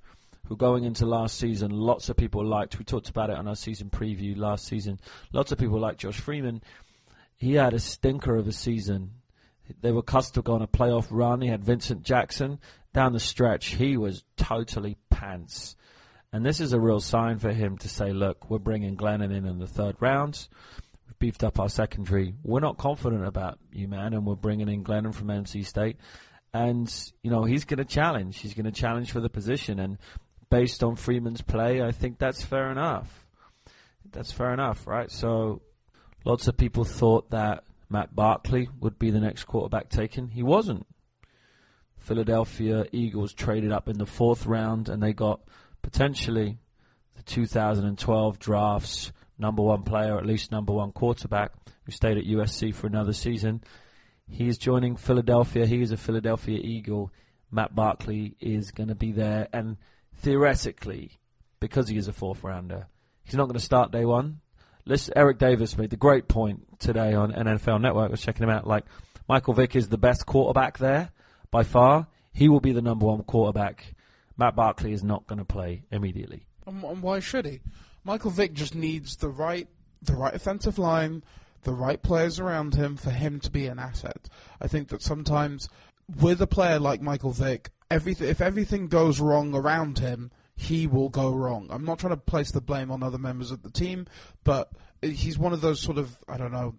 who 0.48 0.56
going 0.56 0.84
into 0.84 1.06
last 1.06 1.38
season, 1.38 1.72
lots 1.72 2.10
of 2.10 2.18
people 2.18 2.46
liked. 2.46 2.78
We 2.78 2.86
talked 2.86 3.10
about 3.10 3.30
it 3.30 3.38
on 3.38 3.48
our 3.48 3.56
season 3.56 3.90
preview 3.90 4.38
last 4.38 4.66
season. 4.66 5.00
Lots 5.34 5.52
of 5.52 5.58
people 5.58 5.80
liked 5.80 6.02
Josh 6.02 6.20
Freeman. 6.20 6.62
He 7.38 7.54
had 7.54 7.74
a 7.74 7.80
stinker 7.80 8.36
of 8.36 8.48
a 8.48 8.52
season. 8.52 9.12
They 9.82 9.92
were 9.92 10.04
custom 10.04 10.44
to 10.44 10.46
go 10.46 10.54
on 10.54 10.62
a 10.62 10.68
playoff 10.68 11.08
run. 11.10 11.42
He 11.42 11.48
had 11.48 11.64
Vincent 11.64 12.04
Jackson 12.04 12.60
down 12.94 13.14
the 13.14 13.20
stretch. 13.20 13.68
He 13.76 13.98
was 13.98 14.24
totally 14.38 14.98
pants. 15.10 15.76
And 16.32 16.46
this 16.46 16.60
is 16.60 16.74
a 16.74 16.80
real 16.80 17.00
sign 17.00 17.40
for 17.40 17.52
him 17.52 17.78
to 17.80 17.90
say, 17.90 18.12
look, 18.12 18.50
we're 18.50 18.60
bringing 18.60 18.98
Glennon 18.98 19.36
in 19.36 19.46
in 19.46 19.58
the 19.58 19.68
third 19.68 19.96
round. 20.00 20.48
We've 21.08 21.20
beefed 21.20 21.44
up 21.44 21.60
our 21.60 21.70
secondary. 21.70 22.36
We're 22.44 22.60
not 22.60 22.78
confident 22.78 23.26
about 23.26 23.58
you, 23.72 23.88
man, 23.88 24.14
and 24.14 24.26
we're 24.26 24.36
bringing 24.36 24.70
in 24.70 24.84
Glennon 24.84 25.14
from 25.14 25.28
NC 25.28 25.66
State. 25.66 25.98
And, 26.54 26.94
you 27.22 27.32
know, 27.32 27.44
he's 27.44 27.66
going 27.66 27.80
to 27.80 27.86
challenge. 27.86 28.40
He's 28.40 28.54
going 28.54 28.66
to 28.66 28.72
challenge 28.72 29.12
for 29.12 29.20
the 29.20 29.30
position. 29.30 29.80
And 29.80 29.98
based 30.50 30.84
on 30.84 30.96
Freeman's 30.96 31.42
play, 31.42 31.82
I 31.82 31.92
think 31.92 32.18
that's 32.18 32.44
fair 32.44 32.72
enough. 32.72 33.26
That's 34.12 34.32
fair 34.32 34.54
enough, 34.54 34.88
right? 34.88 35.12
So 35.12 35.62
lots 36.24 36.48
of 36.48 36.58
people 36.58 36.86
thought 36.86 37.32
that 37.32 37.64
Matt 37.90 38.16
Barkley 38.16 38.70
would 38.80 38.98
be 38.98 39.12
the 39.12 39.20
next 39.20 39.46
quarterback 39.46 39.90
taken. 39.90 40.30
He 40.30 40.44
wasn't. 40.44 40.86
Philadelphia 41.98 42.86
Eagles 42.92 43.34
traded 43.34 43.72
up 43.72 43.90
in 43.90 43.98
the 43.98 44.06
fourth 44.06 44.46
round 44.46 44.90
and 44.90 45.02
they 45.02 45.14
got 45.14 45.42
potentially 45.82 46.60
the 47.16 47.24
2012 47.24 48.40
draft's 48.40 49.12
number 49.38 49.64
one 49.64 49.84
player, 49.84 50.18
at 50.18 50.26
least 50.26 50.52
number 50.52 50.74
one 50.74 50.92
quarterback, 50.92 51.52
who 51.86 51.92
stayed 51.92 52.18
at 52.18 52.26
USC 52.26 52.74
for 52.74 52.88
another 52.88 53.14
season. 53.14 53.62
He 54.28 54.48
is 54.48 54.58
joining 54.58 54.96
Philadelphia. 54.96 55.66
He 55.66 55.82
is 55.82 55.92
a 55.92 55.98
Philadelphia 55.98 56.60
Eagle. 56.60 57.12
Matt 57.52 57.76
Barkley 57.76 58.36
is 58.40 58.72
going 58.72 58.90
to 58.90 58.96
be 58.96 59.12
there. 59.12 59.48
And 59.54 59.78
theoretically, 60.18 61.20
because 61.60 61.88
he 61.88 61.98
is 61.98 62.08
a 62.08 62.14
fourth 62.14 62.44
rounder, 62.44 62.88
he's 63.24 63.36
not 63.36 63.46
going 63.46 63.56
to 63.56 63.60
start 63.60 63.92
day 63.92 64.06
one. 64.06 64.42
Listen, 64.86 65.14
Eric 65.16 65.40
Davis 65.40 65.78
made 65.78 65.90
the 65.90 65.98
great 65.98 66.28
point 66.28 66.80
today 66.80 67.14
on 67.14 67.32
NFL 67.32 67.82
Network. 67.82 68.10
I 68.10 68.12
was 68.12 68.22
checking 68.22 68.44
him 68.44 68.52
out. 68.52 68.68
Like 68.68 68.86
Michael 69.28 69.54
Vick 69.54 69.76
is 69.76 69.90
the 69.90 69.98
best 69.98 70.26
quarterback 70.26 70.78
there 70.78 71.10
by 71.50 71.64
far. 71.64 72.08
He 72.34 72.50
will 72.50 72.60
be 72.60 72.72
the 72.72 72.82
number 72.82 73.06
one 73.06 73.24
quarterback. 73.24 73.96
Matt 74.38 74.56
Barkley 74.56 74.92
is 74.92 75.04
not 75.04 75.26
going 75.26 75.40
to 75.40 75.46
play 75.46 75.84
immediately. 75.92 76.46
And, 76.68 77.02
why 77.02 77.20
should 77.20 77.46
he? 77.46 77.62
Michael 78.04 78.32
Vick 78.32 78.54
just 78.54 78.76
needs 78.76 79.16
the 79.16 79.30
right, 79.30 79.68
the 80.02 80.14
right 80.14 80.34
offensive 80.34 80.78
line, 80.78 81.24
the 81.64 81.74
right 81.74 82.02
players 82.02 82.40
around 82.40 82.76
him 82.76 82.98
for 82.98 83.10
him 83.10 83.40
to 83.40 83.50
be 83.50 83.68
an 83.68 83.80
asset. 83.80 84.30
I 84.62 84.68
think 84.68 84.90
that 84.90 85.02
sometimes 85.02 85.70
with 86.22 86.42
a 86.42 86.48
player 86.48 86.80
like 86.80 87.02
Michael 87.02 87.32
Vick, 87.32 87.72
everything 87.92 88.28
if 88.28 88.42
everything 88.42 88.88
goes 88.88 89.20
wrong 89.20 89.54
around 89.54 90.00
him, 90.00 90.32
he 90.56 90.88
will 90.88 91.10
go 91.10 91.32
wrong. 91.32 91.68
I'm 91.70 91.86
not 91.86 92.00
trying 92.00 92.14
to 92.14 92.18
place 92.18 92.52
the 92.52 92.62
blame 92.62 92.92
on 92.92 93.04
other 93.04 93.18
members 93.18 93.52
of 93.52 93.62
the 93.62 93.72
team, 93.72 94.08
but 94.44 94.72
he's 95.02 95.38
one 95.38 95.54
of 95.54 95.62
those 95.62 95.82
sort 95.82 95.98
of 95.98 96.18
I 96.28 96.38
don't 96.38 96.52
know 96.52 96.76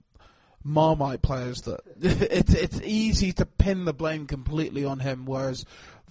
marmite 0.65 1.23
players 1.23 1.63
that 1.63 1.81
it's 2.01 2.55
it's 2.55 2.81
easy 2.83 3.33
to 3.33 3.47
pin 3.47 3.85
the 3.85 3.95
blame 3.95 4.27
completely 4.27 4.85
on 4.85 5.01
him, 5.01 5.25
whereas 5.25 5.65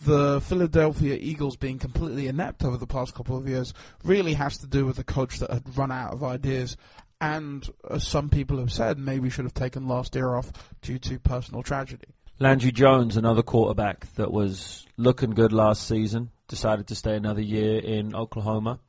the 0.03 0.41
Philadelphia 0.41 1.17
Eagles 1.19 1.55
being 1.55 1.79
completely 1.79 2.27
inept 2.27 2.63
over 2.63 2.77
the 2.77 2.87
past 2.87 3.13
couple 3.13 3.37
of 3.37 3.47
years 3.47 3.73
really 4.03 4.33
has 4.33 4.57
to 4.57 4.67
do 4.67 4.85
with 4.85 4.97
the 4.97 5.03
coach 5.03 5.39
that 5.39 5.49
had 5.49 5.77
run 5.77 5.91
out 5.91 6.13
of 6.13 6.23
ideas. 6.23 6.75
And 7.21 7.67
as 7.89 8.05
some 8.05 8.29
people 8.29 8.57
have 8.59 8.73
said, 8.73 8.99
maybe 8.99 9.29
should 9.29 9.45
have 9.45 9.53
taken 9.53 9.87
last 9.87 10.15
year 10.15 10.35
off 10.35 10.51
due 10.81 10.99
to 10.99 11.17
personal 11.17 11.63
tragedy. 11.63 12.07
Landry 12.37 12.73
Jones, 12.73 13.15
another 13.15 13.43
quarterback 13.43 14.13
that 14.15 14.29
was 14.29 14.85
looking 14.97 15.29
good 15.29 15.53
last 15.53 15.87
season, 15.87 16.31
decided 16.49 16.87
to 16.87 16.95
stay 16.95 17.15
another 17.15 17.41
year 17.41 17.79
in 17.79 18.13
Oklahoma 18.13 18.79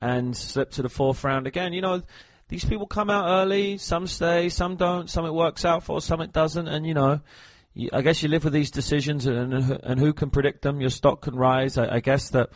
and 0.00 0.36
slipped 0.36 0.74
to 0.74 0.82
the 0.82 0.88
fourth 0.88 1.24
round 1.24 1.48
again. 1.48 1.72
You 1.72 1.80
know, 1.80 2.02
these 2.48 2.64
people 2.64 2.86
come 2.86 3.10
out 3.10 3.28
early, 3.28 3.78
some 3.78 4.06
stay, 4.06 4.48
some 4.48 4.76
don't, 4.76 5.10
some 5.10 5.26
it 5.26 5.34
works 5.34 5.64
out 5.64 5.82
for, 5.82 6.00
some 6.00 6.20
it 6.20 6.32
doesn't, 6.32 6.68
and 6.68 6.86
you 6.86 6.94
know, 6.94 7.20
I 7.92 8.02
guess 8.02 8.22
you 8.22 8.28
live 8.28 8.44
with 8.44 8.52
these 8.52 8.70
decisions, 8.70 9.26
and 9.26 9.52
and 9.52 9.98
who 9.98 10.12
can 10.12 10.30
predict 10.30 10.62
them? 10.62 10.80
Your 10.80 10.90
stock 10.90 11.22
can 11.22 11.34
rise. 11.34 11.76
I, 11.76 11.96
I 11.96 12.00
guess 12.00 12.30
that 12.30 12.50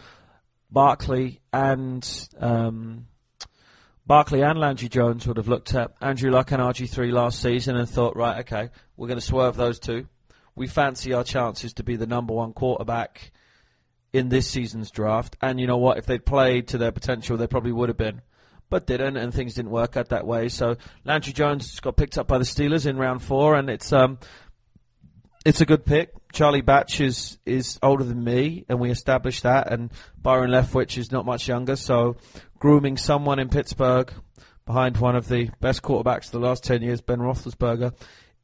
Barkley 0.70 1.40
and 1.52 2.08
um, 2.38 3.08
Barkley 4.06 4.42
and 4.42 4.60
Landry 4.60 4.88
Jones 4.88 5.26
would 5.26 5.36
have 5.36 5.48
looked 5.48 5.74
at 5.74 5.94
Andrew 6.00 6.30
Luck 6.30 6.52
and 6.52 6.62
RG 6.62 6.88
three 6.88 7.10
last 7.10 7.42
season 7.42 7.74
and 7.74 7.90
thought, 7.90 8.14
right, 8.14 8.38
okay, 8.40 8.68
we're 8.96 9.08
going 9.08 9.18
to 9.18 9.26
swerve 9.26 9.56
those 9.56 9.80
two 9.80 10.06
we 10.58 10.66
fancy 10.66 11.12
our 11.12 11.24
chances 11.24 11.72
to 11.74 11.82
be 11.82 11.96
the 11.96 12.06
number 12.06 12.34
one 12.34 12.52
quarterback 12.52 13.32
in 14.12 14.28
this 14.28 14.48
season's 14.48 14.90
draft. 14.90 15.36
And 15.40 15.60
you 15.60 15.66
know 15.66 15.76
what? 15.76 15.98
If 15.98 16.06
they'd 16.06 16.24
played 16.24 16.68
to 16.68 16.78
their 16.78 16.92
potential, 16.92 17.36
they 17.36 17.46
probably 17.46 17.72
would 17.72 17.88
have 17.88 17.98
been. 17.98 18.22
But 18.70 18.86
didn't, 18.86 19.16
and 19.16 19.32
things 19.32 19.54
didn't 19.54 19.70
work 19.70 19.96
out 19.96 20.10
that 20.10 20.26
way. 20.26 20.50
So 20.50 20.76
Landry 21.04 21.32
Jones 21.32 21.80
got 21.80 21.96
picked 21.96 22.18
up 22.18 22.28
by 22.28 22.36
the 22.36 22.44
Steelers 22.44 22.84
in 22.84 22.98
round 22.98 23.22
four, 23.22 23.54
and 23.54 23.70
it's 23.70 23.94
um, 23.94 24.18
it's 25.46 25.62
a 25.62 25.66
good 25.66 25.86
pick. 25.86 26.10
Charlie 26.32 26.60
Batch 26.60 27.00
is 27.00 27.38
is 27.46 27.78
older 27.82 28.04
than 28.04 28.22
me, 28.22 28.66
and 28.68 28.78
we 28.78 28.90
established 28.90 29.44
that. 29.44 29.72
And 29.72 29.90
Byron 30.20 30.50
Leftwich 30.50 30.98
is 30.98 31.10
not 31.10 31.24
much 31.24 31.48
younger, 31.48 31.76
so 31.76 32.16
grooming 32.58 32.98
someone 32.98 33.38
in 33.38 33.48
Pittsburgh 33.48 34.12
behind 34.66 34.98
one 34.98 35.16
of 35.16 35.28
the 35.28 35.48
best 35.60 35.80
quarterbacks 35.80 36.26
of 36.26 36.32
the 36.32 36.40
last 36.40 36.62
ten 36.62 36.82
years, 36.82 37.00
Ben 37.00 37.20
Roethlisberger, 37.20 37.94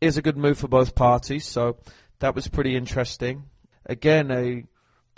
is 0.00 0.16
a 0.16 0.22
good 0.22 0.38
move 0.38 0.56
for 0.56 0.68
both 0.68 0.94
parties. 0.94 1.44
So 1.44 1.76
that 2.20 2.34
was 2.34 2.48
pretty 2.48 2.76
interesting. 2.76 3.44
Again, 3.86 4.30
a 4.30 4.64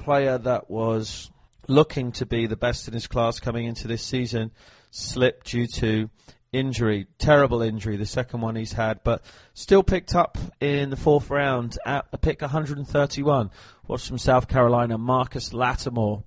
player 0.02 0.38
that 0.38 0.70
was 0.70 1.30
looking 1.68 2.12
to 2.12 2.26
be 2.26 2.46
the 2.46 2.56
best 2.56 2.88
in 2.88 2.94
his 2.94 3.06
class 3.06 3.40
coming 3.40 3.66
into 3.66 3.88
this 3.88 4.02
season 4.02 4.52
slipped 4.90 5.46
due 5.46 5.66
to 5.66 6.08
injury, 6.52 7.06
terrible 7.18 7.60
injury, 7.62 7.96
the 7.96 8.06
second 8.06 8.40
one 8.40 8.56
he's 8.56 8.72
had, 8.72 9.02
but 9.04 9.22
still 9.54 9.82
picked 9.82 10.14
up 10.14 10.38
in 10.60 10.90
the 10.90 10.96
fourth 10.96 11.30
round 11.30 11.78
at 11.84 12.06
a 12.12 12.18
pick 12.18 12.40
131. 12.40 13.50
Was 13.86 14.06
from 14.06 14.18
South 14.18 14.48
Carolina, 14.48 14.98
Marcus 14.98 15.52
Lattimore. 15.52 16.24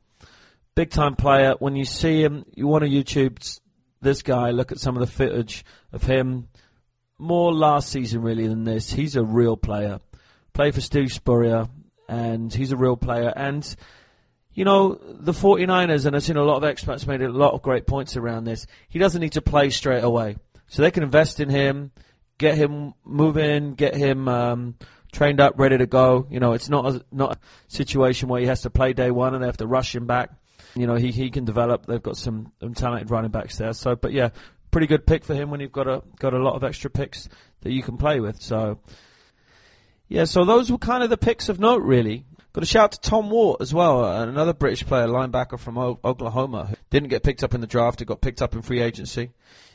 Big 0.76 0.91
time 0.91 1.15
player. 1.15 1.55
When 1.59 1.76
you 1.76 1.84
see 1.84 2.24
him, 2.24 2.45
you 2.55 2.67
want 2.67 2.84
to 2.84 2.89
YouTube 2.89 3.59
this 4.01 4.22
guy, 4.22 4.51
look 4.51 4.72
at 4.72 4.80
some 4.80 4.95
of 4.95 5.01
the 5.01 5.11
footage 5.11 5.65
of 5.91 6.03
him. 6.03 6.47
More 7.17 7.53
last 7.53 7.89
season, 7.89 8.22
really, 8.22 8.47
than 8.47 8.63
this. 8.63 8.91
He's 8.91 9.17
a 9.17 9.24
real 9.24 9.57
player 9.57 9.99
played 10.60 10.76
for 10.76 10.82
Steve 10.82 11.10
Spurrier, 11.10 11.70
and 12.10 12.53
he's 12.53 12.74
a 12.74 12.76
real 12.76 12.97
player. 12.97 13.32
And, 13.34 13.64
you 14.51 14.66
know, 14.66 14.99
the 15.01 15.32
49ers, 15.32 16.05
and 16.05 16.14
I've 16.14 16.24
seen 16.24 16.36
a 16.36 16.43
lot 16.43 16.57
of 16.57 16.66
experts 16.66 17.07
made 17.07 17.22
a 17.22 17.30
lot 17.30 17.53
of 17.53 17.62
great 17.62 17.88
points 17.88 18.18
around 18.18 18.43
this, 18.43 18.68
he 18.89 18.99
doesn't 18.99 19.22
need 19.22 19.32
to 19.32 19.41
play 19.41 19.70
straight 19.70 20.03
away. 20.03 20.36
So 20.68 20.82
they 20.82 20.91
can 20.91 21.03
invest 21.03 21.39
in 21.39 21.47
him, 21.47 21.93
get 22.38 22.55
him 22.55 22.93
moving, 23.05 23.76
get 23.76 23.95
him 23.95 24.28
um, 24.28 24.76
trained 25.14 25.39
up, 25.39 25.53
ready 25.55 25.78
to 25.78 25.86
go. 25.86 26.28
You 26.30 26.41
know, 26.41 26.51
it's 26.51 26.68
not 26.68 26.93
a, 26.93 27.05
not 27.10 27.38
a 27.38 27.39
situation 27.70 28.28
where 28.28 28.41
he 28.41 28.47
has 28.47 28.64
to 28.64 28.70
play 28.70 28.91
day 28.91 29.12
one 29.12 29.34
and 29.34 29.41
they 29.41 29.47
have 29.47 29.55
to 29.57 29.66
rush 29.66 29.95
him 29.95 30.07
back. 30.07 30.30
You 30.76 30.88
know, 30.88 30.95
he, 30.95 31.12
he 31.12 31.30
can 31.30 31.45
develop. 31.45 31.86
They've 31.86 32.03
got 32.03 32.18
some, 32.18 32.51
some 32.60 32.74
talented 32.74 33.12
running 33.12 33.32
backs 33.32 33.57
there. 33.57 33.72
So, 33.72 33.95
but 33.95 34.12
yeah, 34.12 34.32
pretty 34.72 34.88
good 34.88 35.07
pick 35.07 35.24
for 35.24 35.36
him 35.36 35.51
when 35.51 35.62
you've 35.62 35.72
got 35.72 35.88
a 35.88 36.03
got 36.20 36.34
a 36.34 36.43
lot 36.43 36.55
of 36.55 36.66
extra 36.66 36.89
picks 36.89 37.30
that 37.62 37.72
you 37.72 37.82
can 37.82 37.95
play 37.95 38.20
with. 38.20 38.41
So 38.41 38.82
yeah, 40.10 40.26
so 40.26 40.43
those 40.43 40.72
were 40.72 40.78
kind 40.78 41.03
of 41.03 41.10
the 41.10 41.18
picks 41.18 41.47
of 41.47 41.60
note, 41.60 41.82
really. 41.84 42.26
Got 42.51 42.64
a 42.64 42.68
shout 42.68 42.84
out 42.84 42.91
to 42.93 43.10
Tom 43.10 43.30
Wort 43.30 43.62
as 43.62 43.74
well, 43.74 44.03
another 44.24 44.53
British 44.53 44.86
player, 44.86 45.07
linebacker 45.07 45.60
from 45.60 45.78
o- 45.78 45.99
Oklahoma, 46.03 46.66
who 46.66 46.76
didn't 46.89 47.10
get 47.10 47.24
picked 47.24 47.43
up 47.43 47.53
in 47.53 47.62
the 47.62 47.68
draft, 47.68 47.99
he 47.99 48.05
got 48.05 48.22
picked 48.22 48.41
up 48.41 48.55
in 48.55 48.64
free 48.64 48.82
agency. 48.82 49.32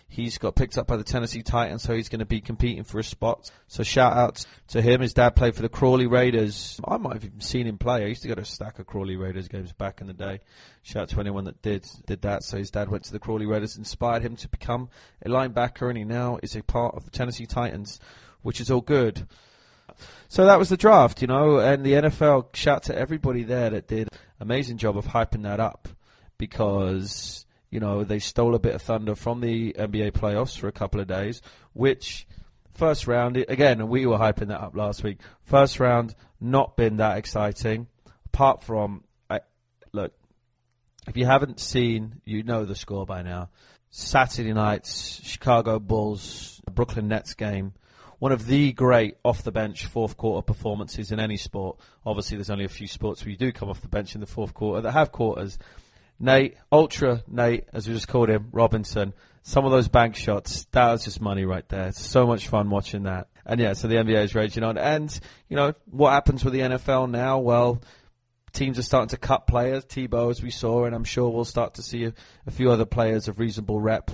He's 0.09 0.39
got 0.39 0.55
picked 0.55 0.79
up 0.79 0.87
by 0.87 0.97
the 0.97 1.03
Tennessee 1.03 1.43
Titans, 1.43 1.83
so 1.83 1.95
he's 1.95 2.09
going 2.09 2.21
to 2.21 2.25
be 2.25 2.41
competing 2.41 2.85
for 2.85 3.01
a 3.01 3.05
spot. 3.05 3.51
So 3.67 3.83
shout 3.83 4.13
out 4.13 4.47
to 4.69 4.81
him. 4.81 5.01
His 5.01 5.13
dad 5.13 5.35
played 5.35 5.57
for 5.57 5.63
the 5.63 5.69
Crawley 5.69 6.07
Raiders. 6.07 6.81
I 6.87 6.99
might 6.99 7.15
have 7.15 7.25
even 7.25 7.41
seen 7.41 7.67
him 7.67 7.79
play. 7.79 8.05
I 8.05 8.09
used 8.09 8.23
to 8.23 8.29
go 8.29 8.35
to 8.35 8.43
a 8.43 8.45
stack 8.45 8.79
of 8.79 8.87
Crawley 8.87 9.17
Raiders 9.17 9.49
games 9.49 9.73
back 9.73 10.01
in 10.01 10.07
the 10.07 10.13
day. 10.13 10.41
Shout 10.83 11.05
out 11.05 11.09
to 11.11 11.21
anyone 11.21 11.45
that 11.45 11.63
did 11.63 11.85
did 12.07 12.23
that. 12.23 12.45
So 12.45 12.59
his 12.59 12.71
dad 12.71 12.91
went 12.91 13.05
to 13.05 13.13
the 13.13 13.19
Crawley 13.19 13.47
Raiders, 13.47 13.77
inspired 13.77 14.23
him 14.23 14.37
to 14.37 14.49
become 14.49 14.89
a 15.25 15.29
linebacker, 15.29 15.89
and 15.89 15.99
he 15.99 16.05
now 16.05 16.39
is 16.45 16.55
a 16.55 16.63
part 16.63 16.95
of 16.95 17.05
the 17.05 17.11
Tennessee 17.11 17.47
Titans, 17.47 17.99
which 18.43 18.61
is 18.61 18.71
all 18.71 18.83
good. 18.83 19.27
So 20.35 20.47
that 20.47 20.59
was 20.59 20.69
the 20.69 20.77
draft, 20.77 21.23
you 21.23 21.29
know, 21.29 21.61
and 21.61 21.87
the 21.87 21.93
NFL. 21.93 22.57
Shout 22.57 22.83
to 22.85 22.99
everybody 22.99 23.45
there 23.45 23.71
that 23.71 23.87
did 23.87 24.09
amazing 24.41 24.79
job 24.79 24.99
of 24.99 25.07
hyping 25.07 25.45
that 25.45 25.61
up 25.61 25.87
because 26.39 27.47
you 27.71 27.79
know 27.79 28.03
they 28.03 28.19
stole 28.19 28.57
a 28.57 28.59
bit 28.59 28.75
of 28.75 28.83
thunder 28.83 29.15
from 29.15 29.41
the 29.41 29.73
NBA 29.75 30.11
playoffs 30.11 30.59
for 30.59 30.67
a 30.67 30.73
couple 30.73 30.99
of 30.99 31.07
days, 31.07 31.41
which 31.73 32.27
first 32.73 33.07
round 33.07 33.37
again, 33.37 33.87
we 33.87 34.07
were 34.07 34.19
hyping 34.19 34.49
that 34.49 34.61
up 34.61 34.75
last 34.75 35.05
week. 35.05 35.21
First 35.45 35.79
round 35.79 36.17
not 36.41 36.77
been 36.77 36.97
that 36.97 37.17
exciting, 37.17 37.87
apart 38.27 38.65
from 38.65 39.05
I, 39.31 39.39
look. 39.93 40.15
If 41.07 41.17
you 41.17 41.27
haven't 41.27 41.61
seen, 41.61 42.23
you 42.25 42.43
know 42.43 42.65
the 42.65 42.75
score 42.75 43.07
by 43.07 43.23
now. 43.23 43.51
Saturday 43.91 44.53
night's 44.53 45.21
Chicago 45.23 45.79
Bulls 45.79 46.61
Brooklyn 46.73 47.07
Nets 47.07 47.35
game 47.35 47.73
one 48.25 48.33
of 48.33 48.47
the 48.47 48.73
great 48.73 49.19
off 49.23 49.43
the 49.43 49.53
bench 49.53 49.85
fourth 49.85 50.17
quarter 50.17 50.43
performances 50.43 51.13
in 51.13 51.21
any 51.21 51.37
sport. 51.37 51.79
Obviously, 52.07 52.39
there's 52.39 52.49
only 52.49 52.65
a 52.65 52.71
few 52.71 52.87
sports 52.87 53.23
where 53.23 53.31
you 53.31 53.37
do 53.37 53.53
come 53.53 53.69
off 53.69 53.83
the 53.83 53.87
bench 53.87 54.15
in 54.15 54.23
the 54.23 54.27
fourth 54.27 54.55
quarter 54.55 54.81
that 54.81 54.93
have 54.93 55.13
quarters. 55.13 55.59
Nate, 56.19 56.57
Ultra 56.73 57.23
Nate, 57.29 57.69
as 57.75 57.87
we 57.87 57.93
just 57.93 58.09
called 58.09 58.31
him, 58.31 58.49
Robinson, 58.51 59.13
some 59.43 59.67
of 59.67 59.73
those 59.73 59.89
bank 59.89 60.17
shots, 60.17 60.65
that 60.73 60.91
was 60.91 61.05
just 61.05 61.21
money 61.21 61.45
right 61.45 61.69
there. 61.69 61.89
It's 61.89 62.03
so 62.03 62.27
much 62.27 62.49
fun 62.49 62.71
watching 62.71 63.03
that. 63.03 63.29
And 63.45 63.61
yeah, 63.61 63.75
so 63.75 63.89
the 63.89 63.97
NBA 63.97 64.25
is 64.25 64.35
raging 64.35 64.65
on. 64.65 64.79
And, 64.79 65.21
you 65.51 65.57
know, 65.57 65.75
what 65.91 66.13
happens 66.13 66.43
with 66.43 66.55
the 66.55 66.61
NFL 66.61 67.11
now? 67.11 67.41
Well, 67.41 67.83
teams 68.55 68.79
are 68.79 68.83
starting 68.83 69.09
to 69.09 69.19
cut 69.19 69.47
players, 69.47 69.85
Tebow, 69.85 70.31
as 70.31 70.43
we 70.43 70.51
saw, 70.51 70.87
and 70.87 70.95
I'm 70.95 71.05
sure 71.05 71.29
we'll 71.29 71.45
start 71.45 71.75
to 71.75 71.83
see 71.83 72.05
a, 72.05 72.15
a 72.47 72.51
few 72.51 72.71
other 72.71 72.87
players 72.87 73.29
of 73.29 73.39
reasonable 73.39 73.83
rep 73.83 74.11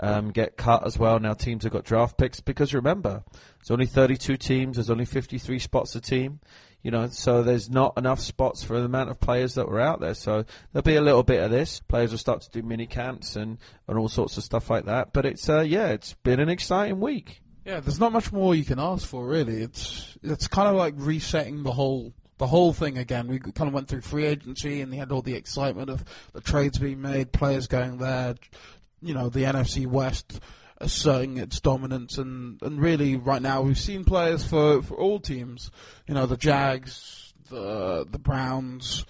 um, 0.00 0.30
get 0.30 0.56
cut 0.56 0.86
as 0.86 0.98
well. 0.98 1.18
Now 1.18 1.34
teams 1.34 1.64
have 1.64 1.72
got 1.72 1.84
draft 1.84 2.16
picks 2.16 2.40
because 2.40 2.74
remember, 2.74 3.22
there's 3.32 3.70
only 3.70 3.86
32 3.86 4.36
teams. 4.36 4.76
There's 4.76 4.90
only 4.90 5.04
53 5.04 5.58
spots 5.58 5.94
a 5.94 6.00
team. 6.00 6.40
You 6.82 6.92
know, 6.92 7.08
so 7.08 7.42
there's 7.42 7.68
not 7.68 7.98
enough 7.98 8.20
spots 8.20 8.62
for 8.62 8.78
the 8.78 8.84
amount 8.84 9.10
of 9.10 9.18
players 9.18 9.54
that 9.54 9.68
were 9.68 9.80
out 9.80 10.00
there. 10.00 10.14
So 10.14 10.44
there'll 10.72 10.84
be 10.84 10.94
a 10.94 11.02
little 11.02 11.24
bit 11.24 11.42
of 11.42 11.50
this. 11.50 11.80
Players 11.80 12.12
will 12.12 12.18
start 12.18 12.42
to 12.42 12.50
do 12.50 12.62
mini 12.62 12.86
camps 12.86 13.34
and, 13.34 13.58
and 13.88 13.98
all 13.98 14.08
sorts 14.08 14.36
of 14.36 14.44
stuff 14.44 14.70
like 14.70 14.84
that. 14.84 15.12
But 15.12 15.26
it's 15.26 15.48
uh, 15.48 15.60
yeah, 15.60 15.88
it's 15.88 16.14
been 16.14 16.38
an 16.38 16.48
exciting 16.48 17.00
week. 17.00 17.42
Yeah, 17.64 17.80
there's 17.80 18.00
not 18.00 18.12
much 18.12 18.32
more 18.32 18.54
you 18.54 18.64
can 18.64 18.78
ask 18.78 19.06
for, 19.06 19.26
really. 19.26 19.60
It's 19.60 20.16
it's 20.22 20.46
kind 20.46 20.68
of 20.68 20.76
like 20.76 20.94
resetting 20.96 21.64
the 21.64 21.72
whole 21.72 22.14
the 22.38 22.46
whole 22.46 22.72
thing 22.72 22.96
again. 22.96 23.26
We 23.26 23.40
kind 23.40 23.68
of 23.68 23.74
went 23.74 23.88
through 23.88 24.00
free 24.02 24.24
agency 24.24 24.80
and 24.80 24.92
they 24.92 24.96
had 24.96 25.12
all 25.12 25.22
the 25.22 25.34
excitement 25.34 25.90
of 25.90 26.04
the 26.32 26.40
trades 26.40 26.78
being 26.78 27.02
made, 27.02 27.32
players 27.32 27.66
going 27.66 27.98
there, 27.98 28.36
you 29.00 29.14
know, 29.14 29.28
the 29.28 29.44
NFC 29.44 29.86
West 29.86 30.40
asserting 30.80 31.38
its 31.38 31.60
dominance, 31.60 32.18
and, 32.18 32.60
and 32.62 32.80
really 32.80 33.16
right 33.16 33.42
now 33.42 33.62
we've 33.62 33.78
seen 33.78 34.04
players 34.04 34.44
for, 34.46 34.82
for 34.82 34.94
all 34.96 35.20
teams. 35.20 35.70
You 36.06 36.14
know, 36.14 36.26
the 36.26 36.36
Jags, 36.36 37.32
the 37.50 38.06
the 38.08 38.18
Browns, 38.18 39.04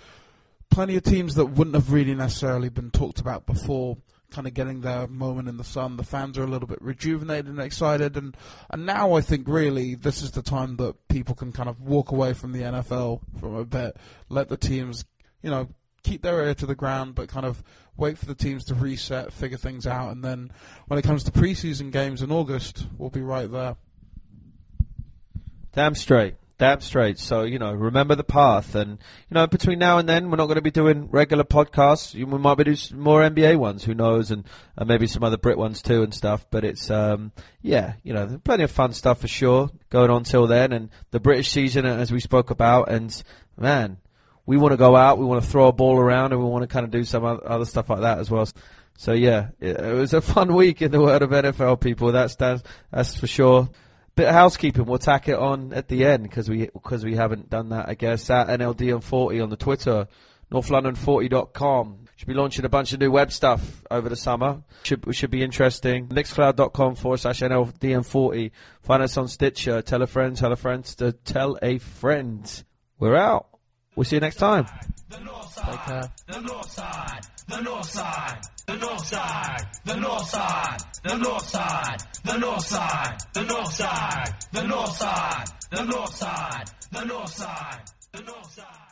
plenty 0.70 0.97
of 0.97 1.03
teams 1.03 1.34
that 1.36 1.47
wouldn't 1.47 1.76
have 1.76 1.93
really 1.93 2.14
necessarily 2.14 2.68
been 2.68 2.91
talked 2.91 3.20
about 3.20 3.47
before. 3.47 3.99
Kind 4.30 4.47
of 4.47 4.53
getting 4.53 4.82
their 4.82 5.07
moment 5.07 5.49
in 5.49 5.57
the 5.57 5.64
sun. 5.64 5.97
The 5.97 6.05
fans 6.05 6.36
are 6.36 6.45
a 6.45 6.47
little 6.47 6.68
bit 6.68 6.82
rejuvenated 6.82 7.47
and 7.47 7.61
excited, 7.61 8.16
and 8.16 8.36
and 8.68 8.84
now 8.84 9.14
I 9.14 9.22
think 9.22 9.49
really 9.49 9.95
this 9.95 10.22
is 10.22 10.32
the 10.32 10.43
time 10.43 10.76
that 10.76 11.09
people 11.09 11.34
can 11.34 11.51
kind 11.51 11.68
of 11.68 11.80
walk 11.80 12.12
away 12.12 12.34
from 12.34 12.53
the 12.53 12.61
NFL 12.61 13.20
from 13.41 13.55
a 13.55 13.64
bit, 13.64 13.97
let 14.28 14.51
the 14.51 14.59
teams, 14.59 15.07
you 15.43 15.51
know, 15.51 15.68
keep 16.09 16.23
their 16.23 16.45
ear 16.45 16.55
to 16.55 16.67
the 16.67 16.75
ground, 16.75 17.15
but 17.15 17.29
kind 17.29 17.47
of 17.47 17.63
wait 17.97 18.17
for 18.17 18.27
the 18.27 18.35
teams 18.35 18.65
to 18.67 18.75
reset, 18.75 19.33
figure 19.33 19.59
things 19.59 19.87
out, 19.87 20.13
and 20.13 20.25
then 20.25 20.51
when 20.87 20.99
it 20.99 21.03
comes 21.03 21.25
to 21.25 21.31
preseason 21.31 21.93
games 21.93 22.23
in 22.23 22.33
August, 22.33 22.87
we'll 22.97 23.11
be 23.11 23.21
right 23.21 23.51
there. 23.51 23.77
Damn 25.73 25.95
straight. 25.95 26.35
Damn 26.59 26.81
straight. 26.81 27.21
So, 27.21 27.43
you 27.43 27.61
know, 27.61 27.73
remember 27.73 28.17
the 28.17 28.25
path. 28.25 28.75
And, 28.75 28.91
you 28.91 29.35
know, 29.35 29.47
between 29.47 29.79
now 29.79 29.99
and 29.99 30.09
then, 30.09 30.29
we're 30.29 30.39
not 30.39 30.47
going 30.47 30.57
to 30.57 30.63
be 30.63 30.73
doing 30.73 31.09
regular 31.09 31.45
podcasts. 31.45 32.15
We 32.17 32.25
might 32.25 32.57
be 32.57 32.65
doing 32.65 32.79
more 32.95 33.21
NBA 33.21 33.59
ones, 33.59 33.85
who 33.85 33.95
knows, 33.95 34.33
and, 34.33 34.45
and 34.77 34.89
maybe 34.89 35.07
some 35.07 35.23
other 35.23 35.37
Brit 35.37 35.57
ones 35.57 35.83
too 35.83 36.03
and 36.03 36.13
stuff. 36.13 36.47
But 36.51 36.65
it's, 36.65 36.91
um, 36.91 37.31
yeah, 37.63 37.93
you 38.03 38.13
know, 38.13 38.41
plenty 38.43 38.65
of 38.65 38.73
fun 38.73 38.93
stuff 38.93 39.21
for 39.21 39.29
sure 39.29 39.71
going 39.89 40.11
on 40.11 40.25
till 40.25 40.49
then. 40.49 40.73
And 40.73 40.91
the 41.13 41.21
British 41.21 41.49
season, 41.49 41.87
as 41.87 42.11
we 42.11 42.19
spoke 42.19 42.51
about, 42.51 42.91
and 42.91 43.23
man, 43.57 43.99
we 44.49 44.57
want 44.57 44.72
to 44.72 44.78
go 44.78 44.96
out, 44.96 45.18
we 45.18 45.26
want 45.26 45.44
to 45.44 45.49
throw 45.49 45.68
a 45.68 45.72
ball 45.72 45.99
around, 45.99 46.32
and 46.32 46.40
we 46.40 46.49
want 46.49 46.62
to 46.62 46.68
kind 46.68 46.82
of 46.82 46.90
do 46.90 47.05
some 47.05 47.22
other 47.22 47.66
stuff 47.66 47.90
like 47.90 48.01
that 48.01 48.18
as 48.18 48.30
well. 48.30 48.49
So 48.96 49.12
yeah, 49.12 49.49
it, 49.61 49.78
was 49.94 50.14
a 50.14 50.22
fun 50.22 50.55
week 50.62 50.80
in 50.80 50.90
the 50.90 51.03
world 51.03 51.20
of 51.20 51.28
NFL 51.28 51.82
people. 51.82 52.12
That's 52.12 52.34
that's, 52.36 52.62
that's 52.90 53.14
for 53.14 53.26
sure. 53.26 53.68
Bit 54.16 54.28
of 54.28 54.34
housekeeping. 54.34 54.86
We'll 54.86 54.99
tack 54.99 55.28
it 55.28 55.38
on 55.38 55.74
at 55.74 55.88
the 55.88 56.07
end 56.07 56.22
because 56.22 56.49
we 56.49 56.64
because 56.72 57.05
we 57.05 57.14
haven't 57.14 57.51
done 57.51 57.68
that. 57.68 57.90
I 57.90 57.94
guess 57.94 58.30
at 58.30 58.46
NLDN40 58.49 59.42
on 59.42 59.51
the 59.51 59.59
Twitter, 59.59 60.09
NorthLondon40.com. 60.51 62.07
Should 62.16 62.28
be 62.28 62.32
launching 62.32 62.64
a 62.64 62.70
bunch 62.70 62.94
of 62.94 63.01
new 63.01 63.11
web 63.11 63.30
stuff 63.30 63.84
over 63.90 64.09
the 64.09 64.16
summer. 64.16 64.62
Should 64.82 65.14
should 65.14 65.30
be 65.30 65.42
interesting. 65.42 66.09
Mixcloud.com 66.09 66.94
forward 66.94 67.18
slash 67.18 67.40
NLDN40. 67.40 68.51
Find 68.80 69.03
us 69.03 69.18
on 69.18 69.28
Stitcher. 69.28 69.82
Tell 69.82 70.01
a 70.01 70.07
friend. 70.07 70.34
Tell 70.34 70.53
a 70.53 70.57
friend 70.57 70.82
to 70.86 71.12
tell 71.12 71.59
a 71.61 71.76
friend. 71.76 72.64
We're 72.99 73.14
out. 73.14 73.58
We'll 73.99 74.05
see 74.05 74.14
you 74.14 74.20
next 74.20 74.36
time. 74.36 74.64
Take 74.64 75.20
care. 75.86 76.12
The 76.28 76.40
north 76.40 76.70
side, 76.70 77.26
the 77.49 77.61
north 77.61 77.90
side, 77.90 78.38
the 78.68 78.76
north 78.76 79.05
side, 79.05 79.59
the 79.84 79.96
north 79.96 80.28
side, 80.28 80.78
the 81.05 81.16
north 81.16 81.44
side, 81.49 82.01
the 82.22 82.36
north 82.36 82.64
side, 82.64 83.18
the 83.34 83.42
north 83.42 83.74
side, 83.74 84.34
the 84.53 84.62
north 84.62 84.96
side, 84.96 85.49
the 85.72 85.82
north 85.82 86.14
side, 86.14 86.70
the 86.92 87.05
north 87.05 87.34
side, 87.34 87.82
the 88.12 88.22
north 88.22 88.53
side. 88.55 88.88